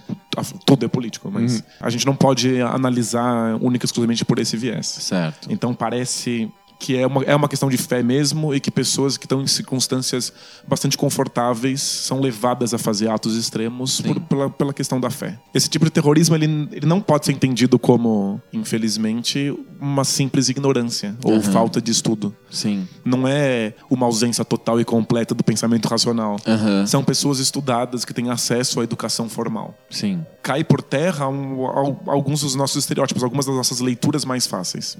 [0.65, 4.85] Tudo é político, mas a gente não pode analisar única e exclusivamente por esse viés.
[4.87, 5.47] Certo.
[5.49, 6.49] Então parece
[6.79, 9.47] que é uma, é uma questão de fé mesmo e que pessoas que estão em
[9.47, 10.31] circunstâncias
[10.67, 15.39] bastante confortáveis são levadas a fazer atos extremos por- pela, pela questão da fé.
[15.53, 21.15] Esse tipo de terrorismo ele, ele não pode ser entendido como, infelizmente, uma simples ignorância
[21.23, 21.41] ou Aham.
[21.41, 22.35] falta de estudo.
[22.51, 22.87] Sim.
[23.03, 26.37] Não é uma ausência total e completa do pensamento racional.
[26.45, 26.85] Aham.
[26.85, 30.25] São pessoas estudadas que têm acesso à educação formal Sim.
[30.41, 34.97] cai por terra um- al- alguns dos nossos estereótipos, algumas das nossas leituras mais fáceis.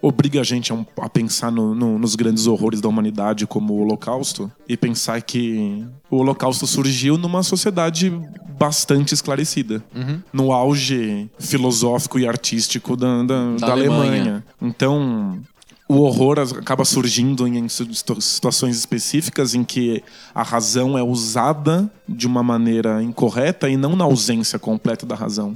[0.00, 3.74] Obriga a gente a, um- a pensar no- no- nos grandes horrores da humanidade, como
[3.74, 8.10] o Holocausto, e pensar que o Holocausto surgiu numa sociedade
[8.58, 9.82] bastante esclarecida,
[10.32, 14.02] no auge filosófico e artístico da, da- Da da Alemanha.
[14.12, 14.44] Alemanha.
[14.60, 15.38] Então.
[15.88, 20.02] O horror acaba surgindo em situ- situações específicas em que
[20.34, 25.54] a razão é usada de uma maneira incorreta e não na ausência completa da razão.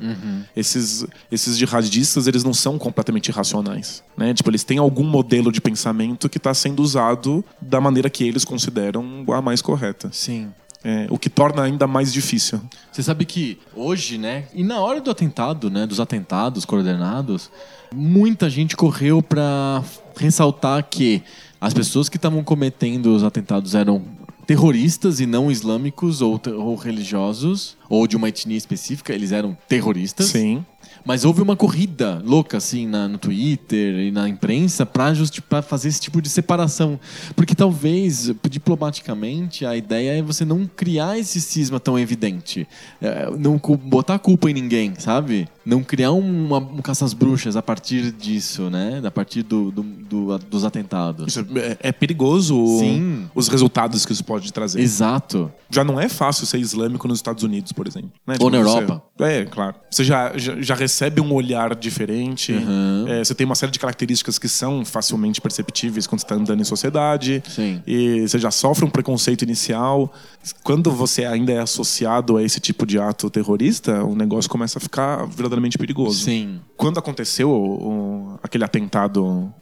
[0.55, 4.03] Esses, esses jihadistas, eles não são completamente irracionais.
[4.17, 4.35] Né?
[4.35, 8.45] Tipo, eles têm algum modelo de pensamento que está sendo usado da maneira que eles
[8.45, 10.11] consideram a mais correta.
[10.13, 10.49] Sim.
[10.89, 12.61] É, o que torna ainda mais difícil.
[12.93, 14.45] Você sabe que hoje, né?
[14.55, 15.85] E na hora do atentado, né?
[15.85, 17.51] Dos atentados coordenados,
[17.93, 19.83] muita gente correu pra
[20.17, 21.25] ressaltar que
[21.61, 24.01] as pessoas que estavam cometendo os atentados eram
[24.47, 30.27] terroristas e não islâmicos ou, ou religiosos ou de uma etnia específica, eles eram terroristas.
[30.27, 30.65] Sim.
[31.05, 35.13] Mas houve uma corrida louca, assim, na- no Twitter e na imprensa pra
[35.63, 36.99] fazer esse tipo de separação.
[37.35, 42.67] Porque talvez, diplomaticamente, a ideia é você não criar esse cisma tão evidente.
[43.01, 45.49] É, não botar a culpa em ninguém, sabe?
[45.65, 49.03] Não criar uma, um caça-bruxas a partir disso, né?
[49.05, 51.29] A partir do, do- do- dos atentados.
[51.29, 53.29] Isso é, é perigoso Sim.
[53.35, 54.81] os resultados que isso pode trazer.
[54.81, 55.51] Exato.
[55.71, 58.11] Já não é fácil ser islâmico nos Estados Unidos, por exemplo.
[58.27, 58.37] né?
[58.41, 59.03] Ou na você- Europa.
[59.19, 59.75] É, claro.
[59.91, 62.53] Você já, já, já recebe um olhar diferente.
[62.53, 63.05] Uhum.
[63.09, 66.61] É, você tem uma série de características que são facilmente perceptíveis quando você está andando
[66.61, 67.43] em sociedade.
[67.49, 67.83] Sim.
[67.87, 70.13] E você já sofre um preconceito inicial.
[70.63, 74.81] Quando você ainda é associado a esse tipo de ato terrorista, o negócio começa a
[74.81, 76.25] ficar verdadeiramente perigoso.
[76.25, 76.61] Sim.
[76.77, 77.89] Quando aconteceu o-
[78.35, 79.53] o- aquele atentado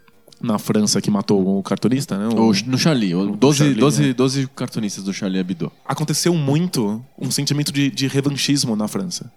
[0.40, 2.26] na França que matou o cartunista, né?
[2.34, 4.12] O- no Charlie, o 12, Charlie, 12, né?
[4.14, 5.72] 12 cartunistas do Charlie Hebdo.
[5.86, 9.32] Aconteceu muito um sentimento de, de revanchismo na França.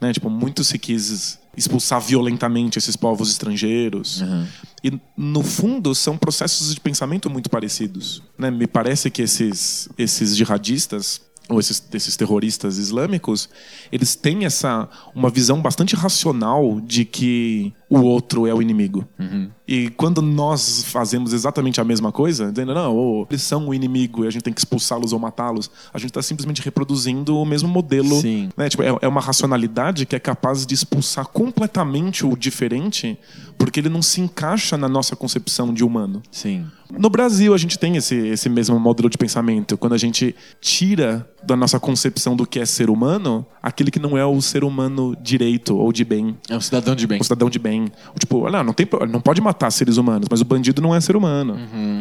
[0.00, 0.12] Né?
[0.12, 4.22] Tipo, muito se quis expulsar violentamente esses povos estrangeiros.
[4.82, 8.22] E, no fundo, são processos de pensamento muito parecidos.
[8.38, 8.50] Né?
[8.50, 13.48] Me parece que esses, esses jihadistas ou esses, esses terroristas islâmicos,
[13.90, 19.04] eles têm essa uma visão bastante racional de que o outro é o inimigo.
[19.66, 24.28] E quando nós fazemos exatamente a mesma coisa, dizendo, não, eles são o inimigo e
[24.28, 28.20] a gente tem que expulsá-los ou matá-los, a gente está simplesmente reproduzindo o mesmo modelo.
[28.20, 28.48] Sim.
[28.56, 28.68] Né?
[28.68, 33.18] Tipo, é, é uma racionalidade que é capaz de expulsar completamente o diferente,
[33.58, 36.22] porque ele não se encaixa na nossa concepção de humano.
[36.30, 36.66] Sim.
[36.98, 39.76] No Brasil, a gente tem esse, esse mesmo modelo de pensamento.
[39.76, 44.18] Quando a gente tira da nossa concepção do que é ser humano, aquele que não
[44.18, 46.36] é o ser humano direito ou de bem.
[46.48, 47.20] É um cidadão de bem.
[47.20, 47.79] O cidadão de bem.
[48.18, 51.16] Tipo, não, não, tem, não pode matar seres humanos, mas o bandido não é ser
[51.16, 51.56] humano.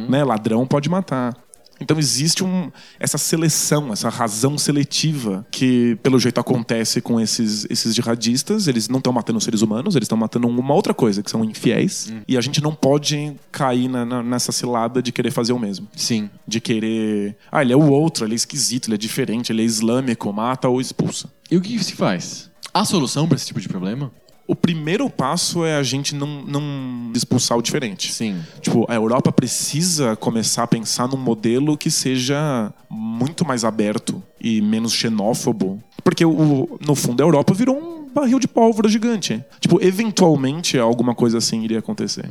[0.10, 0.24] Né?
[0.24, 1.36] Ladrão pode matar.
[1.82, 2.70] Então existe um,
[3.00, 8.68] essa seleção, essa razão seletiva que, pelo jeito, acontece com esses, esses jihadistas.
[8.68, 12.12] Eles não estão matando seres humanos, eles estão matando uma outra coisa, que são infiéis.
[12.28, 15.88] E a gente não pode cair na- na- nessa cilada de querer fazer o mesmo.
[15.96, 16.30] Sim.
[16.46, 17.38] De querer.
[17.50, 20.68] Ah, ele é o outro, ele é esquisito, ele é diferente, ele é islâmico, mata
[20.68, 21.30] ou expulsa.
[21.50, 22.52] E o que se faz?
[22.74, 24.12] Há solução para esse tipo de problema?
[24.50, 28.12] O primeiro passo é a gente não, não expulsar o diferente.
[28.12, 28.41] Sim.
[28.60, 34.60] Tipo, a Europa precisa começar a pensar num modelo que seja muito mais aberto e
[34.60, 35.78] menos xenófobo.
[36.04, 39.45] Porque, o, no fundo, a Europa virou um barril de pólvora gigante.
[39.60, 42.26] Tipo, eventualmente alguma coisa assim iria acontecer.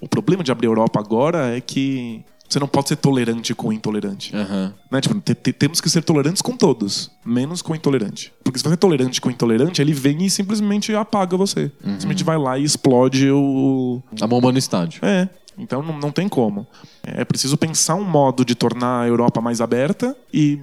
[0.00, 3.68] O problema de abrir a Europa agora é que você não pode ser tolerante com
[3.68, 4.34] o intolerante.
[4.36, 4.74] Aham.
[4.90, 5.00] Né?
[5.00, 8.32] Tipo, te- te- temos que ser tolerantes com todos, menos com o intolerante.
[8.44, 11.70] Porque se você é tolerante com o intolerante, ele vem e simplesmente apaga você.
[11.82, 15.00] Simplesmente vai lá e explode o, A bomba no estádio.
[15.04, 15.28] é.
[15.58, 16.66] Então não, não tem como.
[17.02, 20.58] É preciso pensar um modo de tornar a Europa mais aberta e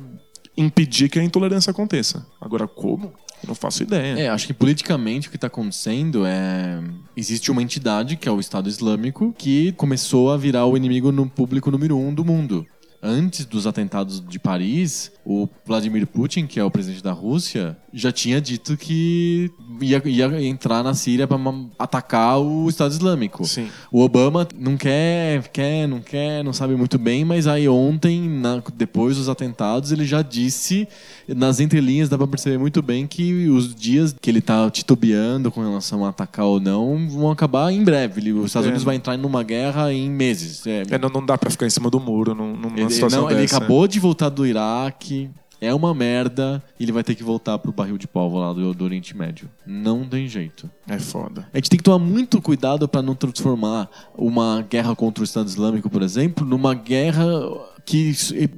[0.57, 2.25] impedir que a intolerância aconteça.
[2.41, 3.13] Agora, como?
[3.47, 4.19] Não faço ideia.
[4.19, 6.81] É, acho que politicamente o que está acontecendo é.
[7.15, 11.27] Existe uma entidade, que é o Estado Islâmico, que começou a virar o inimigo no
[11.29, 12.65] público número um do mundo.
[13.01, 18.11] Antes dos atentados de Paris, o Vladimir Putin, que é o presidente da Rússia, já
[18.11, 19.49] tinha dito que
[19.81, 21.37] ia, ia entrar na Síria para
[21.77, 23.45] atacar o Estado Islâmico.
[23.45, 23.67] Sim.
[23.89, 28.61] O Obama não quer, quer, não quer, não sabe muito bem, mas aí ontem, na-
[28.75, 30.85] depois dos atentados, ele já disse,
[31.27, 35.61] nas entrelinhas dá pra perceber muito bem que os dias que ele tá titubeando com
[35.61, 38.33] relação a atacar ou não vão acabar em breve.
[38.33, 38.69] Os Estados É.
[38.69, 40.67] Unidos vai entrar numa guerra em meses.
[40.67, 43.21] É, É, não, não dá pra ficar em cima do muro num- numa ele, situação
[43.23, 43.57] não, ele dessa.
[43.57, 45.29] acabou de voltar do Iraque.
[45.61, 48.73] É uma merda e ele vai ter que voltar pro barril de pólvora lá do,
[48.73, 49.49] do Oriente Médio.
[49.67, 50.69] Não tem jeito.
[50.87, 51.45] É foda.
[51.53, 55.49] A gente tem que tomar muito cuidado para não transformar uma guerra contra o Estado
[55.49, 57.25] Islâmico, por exemplo, numa guerra
[57.85, 58.09] que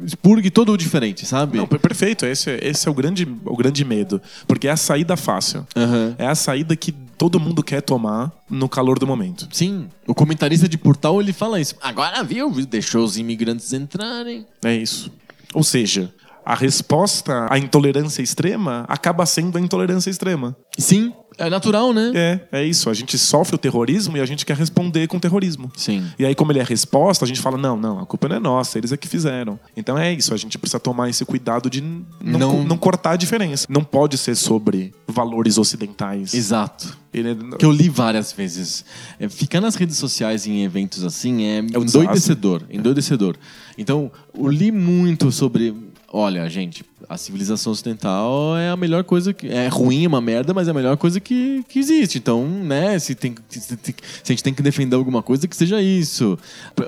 [0.06, 1.58] expurgue todo o diferente, sabe?
[1.58, 2.24] Não, per- perfeito.
[2.24, 4.22] Esse, é- esse é o grande, o grande medo.
[4.48, 5.66] Porque é a saída fácil.
[5.76, 6.14] Aham.
[6.20, 9.48] É a saída que todo mundo quer tomar no calor do momento.
[9.52, 11.76] Sim, o comentarista de portal ele fala isso.
[11.80, 14.44] Agora viu, deixou os imigrantes entrarem.
[14.66, 15.12] É isso.
[15.54, 16.12] Ou seja,
[16.46, 20.56] a resposta à intolerância extrema acaba sendo a intolerância extrema.
[20.78, 22.12] Sim, é natural, né?
[22.14, 22.90] É, é isso.
[22.90, 25.72] A gente sofre o terrorismo e a gente quer responder com terrorismo.
[25.76, 26.04] Sim.
[26.20, 28.40] E aí, como ele é resposta, a gente fala: não, não, a culpa não é
[28.40, 29.60] nossa, eles é que fizeram.
[29.76, 33.16] Então é isso, a gente precisa tomar esse cuidado de não, Não- não cortar a
[33.16, 33.66] diferença.
[33.70, 36.34] Não pode ser sobre valores ocidentais.
[36.34, 36.98] Exato.
[37.14, 38.84] Ele- Que eu li várias vezes.
[39.20, 42.64] É, ficar nas redes sociais em eventos assim é, um endoidecedor.
[42.70, 43.36] Endoidecedor.
[43.78, 45.91] Então, eu li muito sobre.
[46.14, 49.48] Olha, gente, a civilização ocidental é a melhor coisa que.
[49.48, 52.18] É ruim, é uma merda, mas é a melhor coisa que, que existe.
[52.18, 53.96] Então, né, se, tem, se, se
[54.26, 56.38] a gente tem que defender alguma coisa, que seja isso.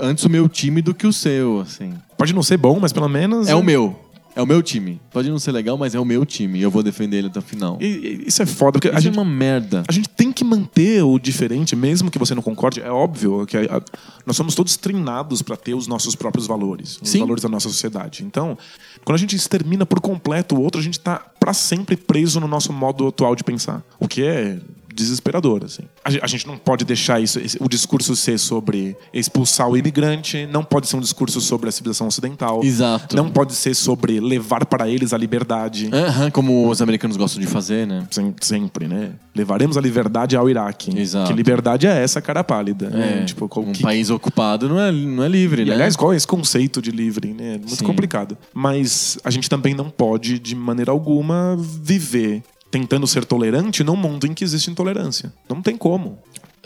[0.02, 1.94] Antes o meu time do que o seu, assim.
[2.18, 3.48] Pode não ser bom, mas pelo menos.
[3.48, 3.98] É o meu.
[4.36, 5.00] É o meu time.
[5.12, 6.58] Pode não ser legal, mas é o meu time.
[6.60, 7.78] E eu vou defender ele até o final.
[7.80, 9.84] E- e- isso é foda, porque a Isso gente, é uma merda.
[9.88, 12.82] a gente tem que manter o diferente, mesmo que você não concorde.
[12.82, 13.82] É óbvio que a- a-
[14.26, 17.20] nós somos todos treinados para ter os nossos próprios valores, os Sim.
[17.20, 18.24] valores da nossa sociedade.
[18.24, 18.58] Então,
[19.06, 22.48] quando a gente extermina por completo o outro, a gente tá para sempre preso no
[22.48, 23.84] nosso modo atual de pensar.
[24.00, 24.60] O que é
[24.94, 25.84] desesperador, assim.
[26.04, 30.48] A, ge- a gente não pode deixar isso, o discurso ser sobre expulsar o imigrante,
[30.52, 32.64] não pode ser um discurso sobre a civilização ocidental.
[32.64, 33.16] Exato.
[33.16, 35.90] Não pode ser sobre levar para eles a liberdade.
[35.94, 38.08] Aham, como os americanos gostam de fazer, né?
[38.12, 39.12] Sem- sempre, né?
[39.36, 40.98] Levaremos a liberdade ao Iraque.
[40.98, 41.30] Exato.
[41.30, 42.88] Que liberdade é essa, cara pálida?
[42.88, 42.90] É,
[43.20, 43.26] né?
[43.26, 45.74] Tipo, qual- um que- país ocupado não é, não é livre, E, né?
[45.74, 47.34] aliás, qual é esse conceito de livre?
[47.34, 47.56] Né?
[47.56, 47.86] É muito Sim.
[47.86, 48.38] complicado.
[48.54, 54.26] Mas a gente também não pode, de maneira alguma, viver tentando ser tolerante num mundo
[54.26, 55.32] em que existe intolerância.
[55.48, 56.18] Não tem como.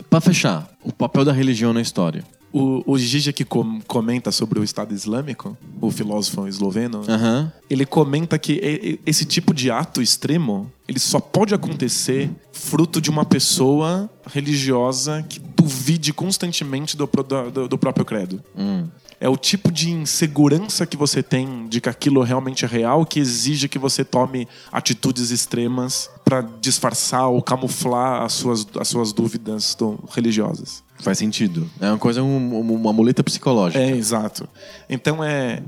[0.08, 2.24] Pra fechar, o papel da religião na história.
[2.50, 7.52] O, o Zizek com, comenta sobre o Estado Islâmico, o filósofo esloveno, Aham.
[7.68, 13.26] ele comenta que esse tipo de ato extremo ele só pode acontecer fruto de uma
[13.26, 17.06] pessoa religiosa que duvide constantemente do,
[17.52, 18.42] do- do próprio credo.
[18.56, 18.86] Hum.
[19.20, 23.18] É o tipo de insegurança que você tem de que aquilo realmente é real que
[23.18, 29.76] exige que você tome atitudes extremas para disfarçar ou camuflar as suas, as suas dúvidas
[30.14, 30.84] religiosas.
[31.00, 31.68] Faz sentido.
[31.80, 33.82] É uma coisa, um- uma muleta psicológica.
[33.82, 34.48] É, exato.
[34.88, 35.62] Então é.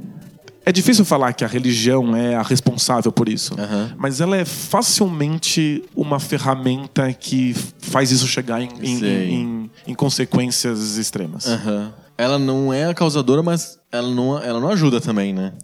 [0.65, 3.55] É difícil falar que a religião é a responsável por isso.
[3.59, 3.95] Aham.
[3.99, 9.05] Mas ela é facilmente uma ferramenta que faz isso chegar em, em-
[9.35, 11.47] em- em consequências extremas.
[11.47, 11.93] Aham.
[12.19, 15.55] Ela não é a causadora, mas ela não, ela não ajuda também, né?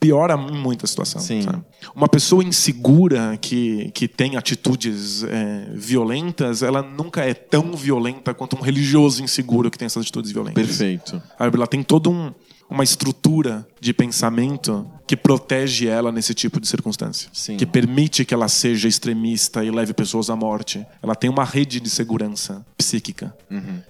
[0.00, 1.20] Piora em muita situação.
[1.20, 1.42] Sim.
[1.42, 1.62] sabe?
[1.94, 8.56] Uma pessoa insegura que, que tem atitudes é, violentas, ela nunca é tão violenta quanto
[8.56, 10.54] um religioso inseguro que tem essas atitudes violentas.
[10.66, 11.22] Perfeito.
[11.38, 12.32] Ela tem toda um,
[12.72, 17.28] uma estrutura de pensamento que protege ela nesse tipo de circunstância.
[17.32, 17.56] Sim.
[17.56, 20.84] Que permite que ela seja extremista e leve pessoas à morte.
[21.02, 23.36] Ela tem uma rede de segurança psíquica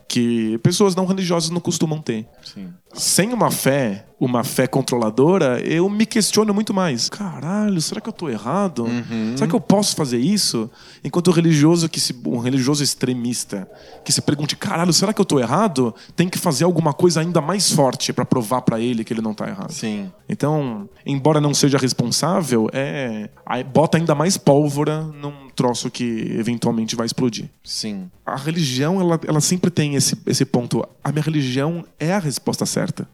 [0.08, 2.26] que pessoas não religiosas não costumam ter.
[2.44, 2.68] Sim.
[2.92, 7.08] Sem uma fé, uma fé controladora, eu me questiono muito mais.
[7.08, 8.86] Caralho, será que eu tô errado?
[9.34, 10.70] Será que eu posso fazer isso?
[11.02, 13.68] Enquanto o religioso que se, um religioso extremista
[14.04, 15.94] que se pergunte, caralho, será que eu tô errado?
[16.14, 19.34] Tem que fazer alguma coisa ainda mais forte pra provar pra ele que ele não
[19.34, 19.72] tá errado.
[19.72, 20.12] Sim.
[20.28, 23.28] Então, embora não seja responsável, é
[23.72, 27.46] bota ainda mais pólvora num troço que eventualmente vai explodir.
[27.64, 28.10] Sim.
[28.24, 30.86] A religião, ela, ela sempre tem esse, esse ponto.
[31.02, 33.08] A minha religião é a resposta certa.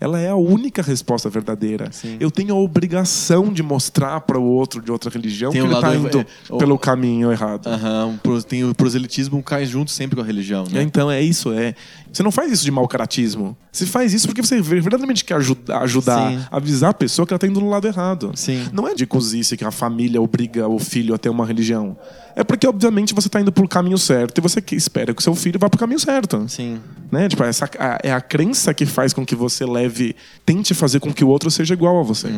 [0.00, 1.86] Ela é a única resposta verdadeira.
[1.86, 1.92] Uhum.
[1.92, 2.16] Sim.
[2.20, 5.70] Eu tenho a obrigação de mostrar para o outro de outra religião Tem que um
[5.70, 7.68] ele está indo é- o- pelo caminho errado.
[8.22, 10.82] Pro- Tem o proselitismo cai junto sempre com a religião, né?
[10.82, 11.74] Então é isso, é.
[12.12, 13.54] Você não faz isso de mau caratismo.
[13.70, 17.46] Você faz isso porque você verdadeiramente quer ajudar, ajudar avisar a pessoa que ela está
[17.46, 18.32] indo no lado errado.
[18.34, 18.66] Sim.
[18.72, 21.75] Não é de cozice que a família obriga o filho a ter uma religião.
[22.34, 25.22] É porque, obviamente, você está indo pro caminho certo e você que espera que o
[25.22, 26.44] seu filho vá pro caminho certo.
[26.48, 26.78] Sim.
[27.10, 27.28] Né?
[27.28, 30.14] Tipo, essa, a- é a crença que faz com que você leve,
[30.44, 32.28] tente fazer com que o outro seja igual a você.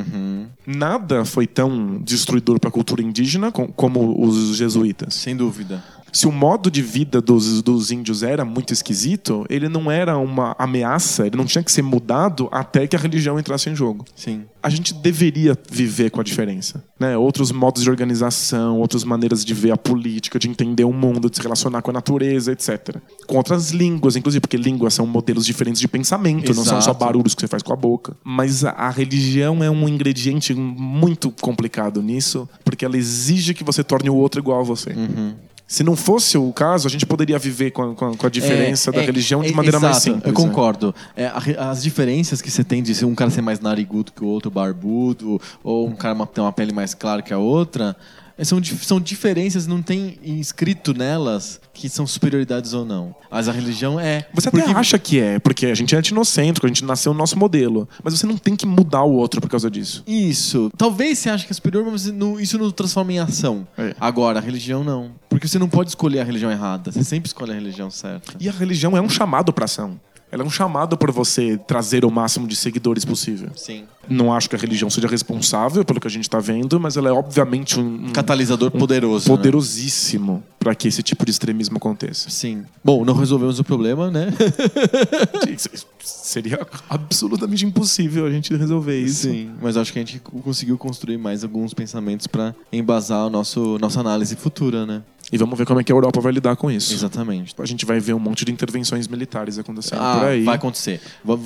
[0.67, 5.15] Nada foi tão destruidor para a cultura indígena com- como os jesuítas.
[5.15, 5.83] Sem dúvida.
[6.13, 10.55] Se o modo de vida dos, dos índios era muito esquisito, ele não era uma
[10.59, 14.05] ameaça, ele não tinha que ser mudado até que a religião entrasse em jogo.
[14.15, 14.45] Sim.
[14.63, 16.85] A gente deveria viver com a diferença.
[16.99, 17.17] Né?
[17.17, 21.37] Outros modos de organização, outras maneiras de ver a política, de entender o mundo, de
[21.37, 22.97] se relacionar com a natureza, etc.
[23.27, 26.99] Com outras línguas, inclusive, porque línguas são modelos diferentes de pensamento, não são só Exato.
[26.99, 28.17] barulhos que você faz com a boca.
[28.25, 33.85] Mas a, a religião é um ingrediente muito complicado nisso, porque ela exige que você
[33.85, 34.91] torne o outro igual a você.
[34.91, 35.35] Uhum.
[35.71, 38.89] Se não fosse o caso, a gente poderia viver com a, com a- a diferença
[38.89, 40.25] É, da é, religião de é, maneira mais exato, simples.
[40.25, 40.49] Eu né?
[40.49, 40.95] concordo.
[41.15, 44.51] É, as diferenças que você tem de um cara ser mais narigudo que o outro,
[44.51, 48.85] barbudo, ou um cara ter uma pele mais clara que a outra, é, são, dif-
[48.85, 53.15] são diferenças, não tem escrito nelas que são superioridades ou não.
[53.31, 54.27] Mas a religião é.
[54.35, 57.19] Você até porque- acha que é, porque a gente é etnocêntrico, a gente nasceu no
[57.19, 57.89] nosso modelo.
[58.03, 60.03] Mas você não tem que mudar o outro por causa disso.
[60.07, 60.71] Isso.
[60.77, 62.07] Talvez você ache que é superior, mas
[62.41, 63.67] isso não transforma em ação.
[63.77, 63.95] É.
[64.01, 65.13] Agora, a religião não.
[65.29, 66.91] Porque você não pode escolher a religião errada.
[66.91, 68.33] Você sempre escolhe a religião certa.
[68.41, 70.01] E a religião é um chamado pra ação.
[70.31, 73.51] Ela é um chamado para você trazer o máximo de seguidores possível.
[73.57, 73.85] Sim.
[74.09, 77.09] Não acho que a religião seja responsável pelo que a gente está vendo, mas ela
[77.09, 79.29] é obviamente um, um Catalisador poderoso.
[79.29, 79.37] né?
[79.37, 82.29] poderosíssimo para que esse tipo de extremismo aconteça.
[82.31, 82.65] Sim.
[82.83, 84.29] Bom, não resolvemos o problema, né?
[86.03, 89.29] Seria absolutamente impossível a gente resolver isso.
[89.29, 93.79] Sim, mas acho que a gente conseguiu construir mais alguns pensamentos pra embasar o nosso
[93.79, 95.03] nossa análise futura, né?
[95.31, 96.93] E vamos ver como é que a Europa vai lidar com isso.
[96.95, 97.55] Exatamente.
[97.59, 100.43] A gente vai ver um monte de intervenções militares acontecendo Ah, por aí.
[100.43, 101.01] vai acontecer.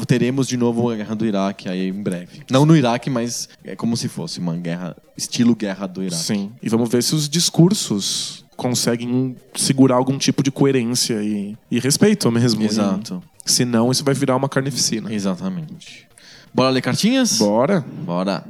[0.06, 2.42] Teremos de novo uma guerra do Iraque aí em breve.
[2.50, 6.22] Não no Iraque, mas é como se fosse uma guerra, estilo guerra do Iraque.
[6.22, 6.52] Sim.
[6.62, 12.30] E vamos ver se os discursos conseguem segurar algum tipo de coerência e, e respeito
[12.30, 12.62] mesmo.
[12.62, 13.20] Exato.
[13.44, 15.12] Senão isso vai virar uma carnificina.
[15.12, 16.06] Exatamente.
[16.54, 17.38] Bora ler cartinhas?
[17.38, 17.84] Bora?
[18.04, 18.44] Bora.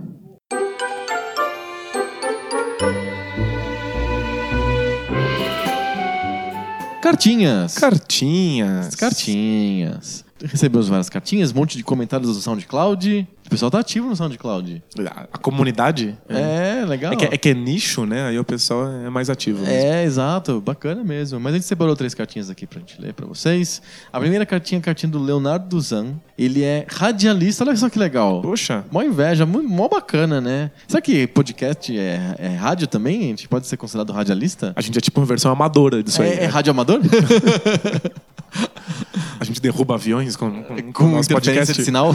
[7.03, 7.75] Cartinhas.
[7.75, 8.95] Cartinhas.
[8.95, 10.25] Cartinhas.
[10.45, 13.29] Recebemos várias cartinhas, um monte de comentários do SoundCloud.
[13.47, 14.83] O pessoal tá ativo no SoundCloud.
[15.07, 16.17] A, a comunidade?
[16.29, 17.13] É, legal.
[17.13, 18.29] É que, é que é nicho, né?
[18.29, 19.61] Aí o pessoal é mais ativo.
[19.61, 19.75] mesmo.
[19.75, 21.39] É, exato, bacana mesmo.
[21.39, 23.83] Mas a gente separou três cartinhas aqui pra gente ler pra vocês.
[24.13, 26.15] A primeira cartinha é a cartinha do Leonardo Duzan.
[26.39, 28.41] Ele é radialista, olha só que legal.
[28.43, 28.85] Poxa.
[28.91, 30.71] Mó inveja, mó, bacana, né?
[30.89, 33.19] Será que podcast é, é rádio também?
[33.21, 34.73] A gente pode ser considerado radialista?
[34.75, 36.31] A gente é tipo uma versão amadora disso aí.
[36.31, 36.47] É, é né?
[36.47, 37.01] rádio amador?
[39.41, 41.75] A gente derruba aviões com, com, com podcast.
[41.75, 42.13] de sinal.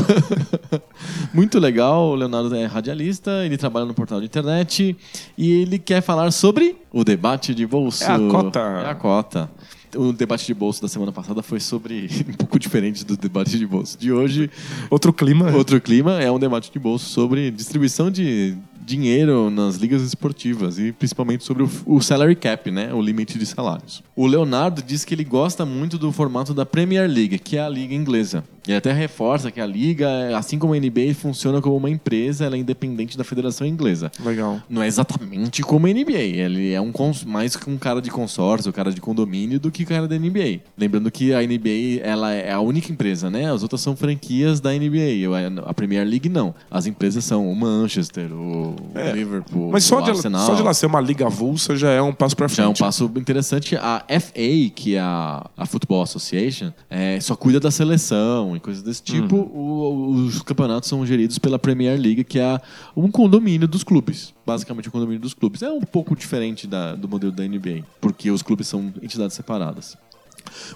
[1.33, 4.95] Muito legal, o Leonardo é radialista, ele trabalha no portal de internet
[5.37, 8.03] e ele quer falar sobre o debate de bolso.
[8.03, 8.59] É a cota.
[8.59, 9.49] É a cota.
[9.95, 13.65] O debate de bolso da semana passada foi sobre um pouco diferente do debate de
[13.65, 14.49] bolso de hoje.
[14.89, 15.51] Outro clima.
[15.51, 18.55] Outro clima é um debate de bolso sobre distribuição de
[18.87, 23.45] dinheiro nas ligas esportivas e principalmente sobre o, o salary cap, né, o limite de
[23.45, 24.01] salários.
[24.15, 27.67] O Leonardo diz que ele gosta muito do formato da Premier League, que é a
[27.67, 28.45] liga inglesa.
[28.67, 32.55] Ele até reforça que a liga, assim como a NBA, funciona como uma empresa, ela
[32.55, 34.11] é independente da federação inglesa.
[34.23, 34.61] Legal.
[34.69, 36.17] Não é exatamente como a NBA.
[36.17, 39.71] Ele é um cons- mais que um cara de consórcio, um cara de condomínio do
[39.71, 40.59] que cara da NBA.
[40.77, 43.51] Lembrando que a NBA ela é a única empresa, né?
[43.51, 45.27] As outras são franquias da NBA.
[45.65, 46.53] A Premier League não.
[46.69, 49.11] As empresas são o Manchester, o É.
[49.11, 50.45] Liverpool, Mas só o de, Arsenal.
[50.45, 52.57] só de lá ser uma liga avulsa já é um passo pra frente.
[52.57, 53.75] Já é um passo interessante.
[53.77, 58.83] A FA, que é a, a Football Association, é, só cuida da seleção e coisas
[58.83, 59.35] desse tipo.
[59.35, 62.59] O- os campeonatos são geridos pela Premier League, que é
[62.95, 64.33] um condomínio dos clubes.
[64.45, 65.61] Basicamente, um condomínio dos clubes.
[65.61, 69.97] É um pouco diferente da- do modelo da NBA, porque os clubes são entidades separadas.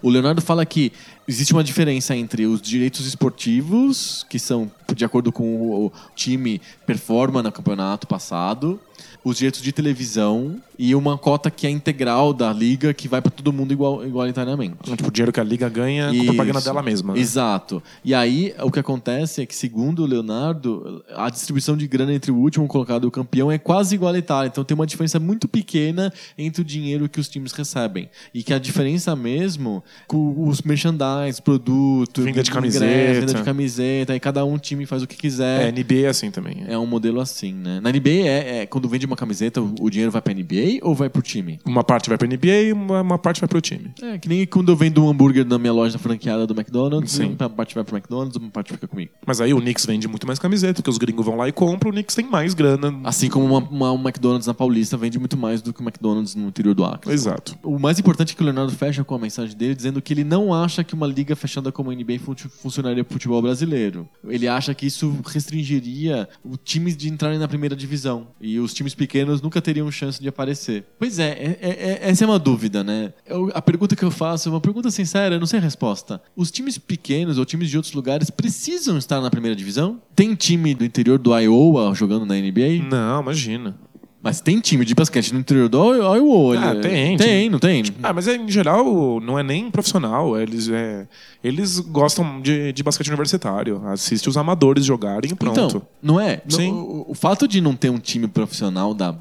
[0.01, 0.91] O Leonardo fala que
[1.25, 6.61] existe uma diferença entre os direitos esportivos, que são de acordo com o o time
[6.85, 8.77] performa no campeonato passado,
[9.23, 13.29] os direitos de televisão e uma cota que é integral da liga que vai para
[13.29, 14.77] todo mundo igual, igualitariamente.
[14.81, 16.25] Tipo, o dinheiro que a liga ganha com Isso.
[16.25, 17.13] propaganda dela mesma.
[17.13, 17.19] né?
[17.19, 17.83] Exato.
[18.03, 22.31] E aí, o que acontece é que, segundo o Leonardo, a distribuição de grana entre
[22.31, 24.47] o último colocado e o campeão é quase igualitária.
[24.47, 28.09] Então tem uma diferença muito pequena entre o dinheiro que os times recebem.
[28.33, 33.19] E que a diferença mesmo com os merchandise, produto, Venda de ingresso, camiseta.
[33.19, 35.67] venda de camiseta, e cada um time faz o que quiser.
[35.67, 36.63] É, NBA é assim também.
[36.67, 37.79] É um modelo assim, né?
[37.79, 40.93] Na NBA, é, é quando vende uma camiseta, o, o dinheiro vai pra NBA ou
[40.95, 41.59] vai pro time?
[41.65, 43.91] Uma parte vai pra NBA e uma, uma parte vai pro time.
[44.01, 47.35] É, que nem quando eu vendo um hambúrguer na minha loja franqueada do McDonald's, Sim.
[47.39, 49.11] uma parte vai pro McDonald's, uma parte fica comigo.
[49.25, 51.89] Mas aí o Knicks vende muito mais camiseta, porque os gringos vão lá e compram,
[51.89, 52.99] o Knicks tem mais grana.
[53.03, 56.35] Assim como uma, uma- um McDonald's na Paulista vende muito mais do que o McDonald's
[56.35, 57.11] no interior do Acre.
[57.11, 57.57] Exato.
[57.63, 60.23] O mais importante é que o Leonardo fecha com a mensagem dele dizendo que ele
[60.23, 64.07] não acha que uma liga fechada como a NBA fun- funcionaria pro futebol brasileiro.
[64.27, 65.15] Ele acha que isso
[65.55, 68.27] restringiria os times de entrarem na primeira divisão.
[68.39, 70.50] E os times pequenos nunca teriam chance de aparecer.
[70.99, 73.13] Pois é, é- é- é- essa é uma dúvida, né?
[73.25, 76.21] Eu- a pergunta que eu faço é uma pergunta sincera, eu não sei a resposta.
[76.35, 79.99] Os times pequenos ou times de outros lugares precisam estar na primeira divisão?
[80.15, 82.81] Tem time do interior do Iowa jogando na NBA?
[82.89, 83.75] Não, imagina.
[84.23, 86.55] Mas tem time de basquete no interior do Iowa?
[86.59, 87.83] Ah, tem, Tem, não tem?
[88.03, 90.39] Ah, mas é, em geral não é nem profissional.
[90.39, 91.07] Eles, é,
[91.43, 93.81] eles gostam de, de basquete universitário.
[93.87, 95.59] Assiste os amadores jogarem e pronto.
[95.59, 96.39] Então, não é?
[96.45, 96.71] No- Sim.
[96.71, 99.11] O, o fato de não ter um time profissional da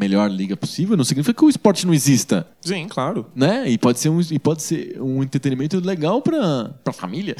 [0.00, 3.26] melhor liga possível não significa que o esporte não exista, Sim, claro.
[3.36, 3.68] né?
[3.68, 7.36] E pode ser um, e pode ser um entretenimento legal pra, pra família.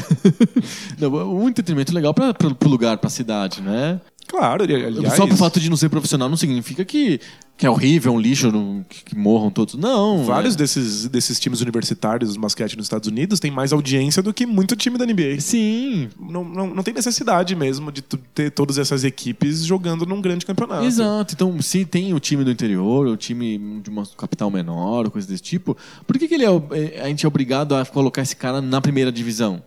[1.00, 4.00] não, um entretenimento legal pra, pro lugar, pra cidade, né?
[4.30, 5.14] Claro, ali- aliás.
[5.16, 7.20] Só pro fato de não ser profissional não significa que,
[7.58, 9.74] que é horrível, é um lixo, não- que, que morram todos.
[9.74, 10.22] Não.
[10.24, 10.58] Vários é.
[10.58, 14.96] desses, desses times universitários basquete nos Estados Unidos têm mais audiência do que muito time
[14.96, 15.40] da NBA.
[15.40, 20.46] Sim, Não, não, não tem necessidade mesmo de ter todas essas equipes jogando num grande
[20.46, 20.84] campeonato.
[20.84, 21.34] Exato.
[21.34, 25.42] Então, se tem o time do interior, o time de uma capital menor, coisa desse
[25.42, 25.76] tipo,
[26.06, 28.60] por que, que ele é, o- é- a gente é obrigado a colocar esse cara
[28.60, 29.60] na primeira divisão?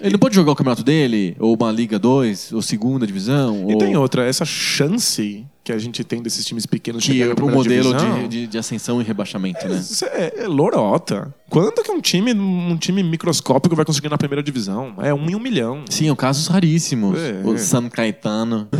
[0.00, 3.72] Ele não pode jogar o campeonato dele, ou uma Liga 2, ou segunda divisão, E
[3.72, 7.32] ou tem outra, essa chance que a gente tem desses times pequenos que chegarem é
[7.32, 9.76] o primeira modelo divisão, de, de, de ascensão e rebaixamento, né?
[9.76, 11.34] Isso é, é lorota.
[11.50, 14.94] Quando que um time, um time microscópico vai conseguir na primeira divisão?
[14.98, 15.84] É um em um milhão.
[15.90, 17.18] Sim, são casos raríssimos.
[17.18, 17.58] É, o é.
[17.58, 18.68] San Caetano.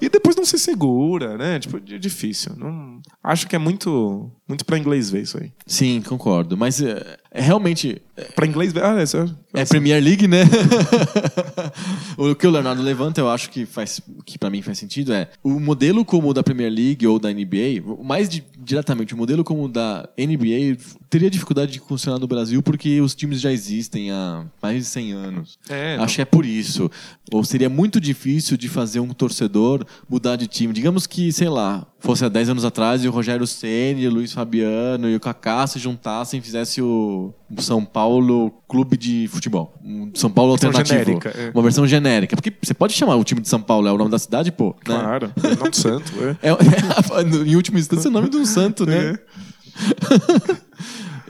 [0.00, 1.58] E depois não se segura, né?
[1.58, 2.52] Tipo, é difícil.
[2.56, 3.00] Não...
[3.22, 5.52] Acho que é muito, muito pra inglês ver isso aí.
[5.66, 6.56] Sim, concordo.
[6.56, 8.00] Mas é, é realmente.
[8.34, 8.82] Pra inglês ver.
[8.82, 9.28] Ah, É essa-
[9.68, 10.42] Premier League, né?
[12.16, 15.28] o que o Leonardo levanta, eu acho que faz, que para mim faz sentido é
[15.42, 19.44] o modelo como o da Premier League ou da NBA, mais di- diretamente, o modelo
[19.44, 20.76] como o da NBA
[21.08, 25.12] teria dificuldade de funcionar no Brasil porque os times já existem há mais de 100
[25.12, 25.58] anos.
[25.68, 26.04] É, não.
[26.04, 26.90] acho que é por isso.
[27.32, 30.72] Ou seria muito difícil de fazer um torcedor mudar de time.
[30.72, 34.32] Digamos que, sei lá, fosse há 10 anos atrás e o Rogério Ceni, o Luiz
[34.38, 39.74] Fabiano e o Kaká se juntassem e fizessem o São Paulo Clube de Futebol.
[39.84, 41.04] Um São Paulo Versão alternativo.
[41.04, 41.50] genérica, é.
[41.52, 42.36] Uma versão genérica.
[42.36, 44.68] Porque você pode chamar o time de São Paulo, é o nome da cidade, pô.
[44.68, 44.74] né?
[44.84, 45.32] Claro.
[45.42, 46.12] É o nome do santo.
[46.22, 46.28] É.
[46.40, 46.54] É, é,
[47.48, 49.18] em última instância, é o nome de um santo, né?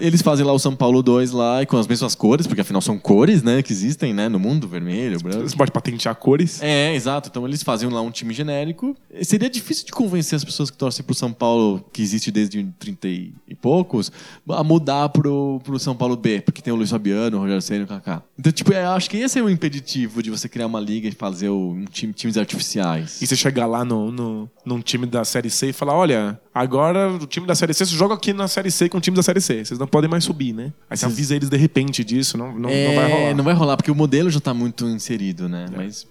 [0.00, 2.80] Eles fazem lá o São Paulo 2 lá e com as mesmas cores, porque afinal
[2.80, 5.48] são cores, né, que existem, né, no mundo, vermelho, branco.
[5.48, 6.62] Você pode patentear cores.
[6.62, 7.28] É, exato.
[7.28, 8.96] Então eles faziam lá um time genérico.
[9.22, 13.08] Seria difícil de convencer as pessoas que torcem pro São Paulo, que existe desde 30
[13.08, 14.12] e poucos,
[14.48, 17.80] a mudar pro, pro São Paulo B, porque tem o Luiz Fabiano, o Rogério Senna
[17.80, 18.22] e o Kaká.
[18.38, 21.12] Então, tipo, eu acho que esse é o impeditivo de você criar uma liga e
[21.12, 23.20] fazer um time, times artificiais.
[23.20, 27.10] E você chegar lá no, no, num time da Série C e falar: olha, agora
[27.12, 29.22] o time da Série C, você joga aqui na Série C com o time da
[29.22, 29.64] Série C.
[29.64, 30.72] Vocês não podem mais subir, né?
[30.88, 33.34] Aí você avisa eles de repente disso, não, não, É, não vai rolar.
[33.34, 35.66] não vai rolar, porque o modelo já tá muito inserido, né?
[35.74, 36.06] Mas,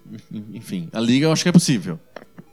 [0.54, 2.00] enfim, a liga eu acho que é possível.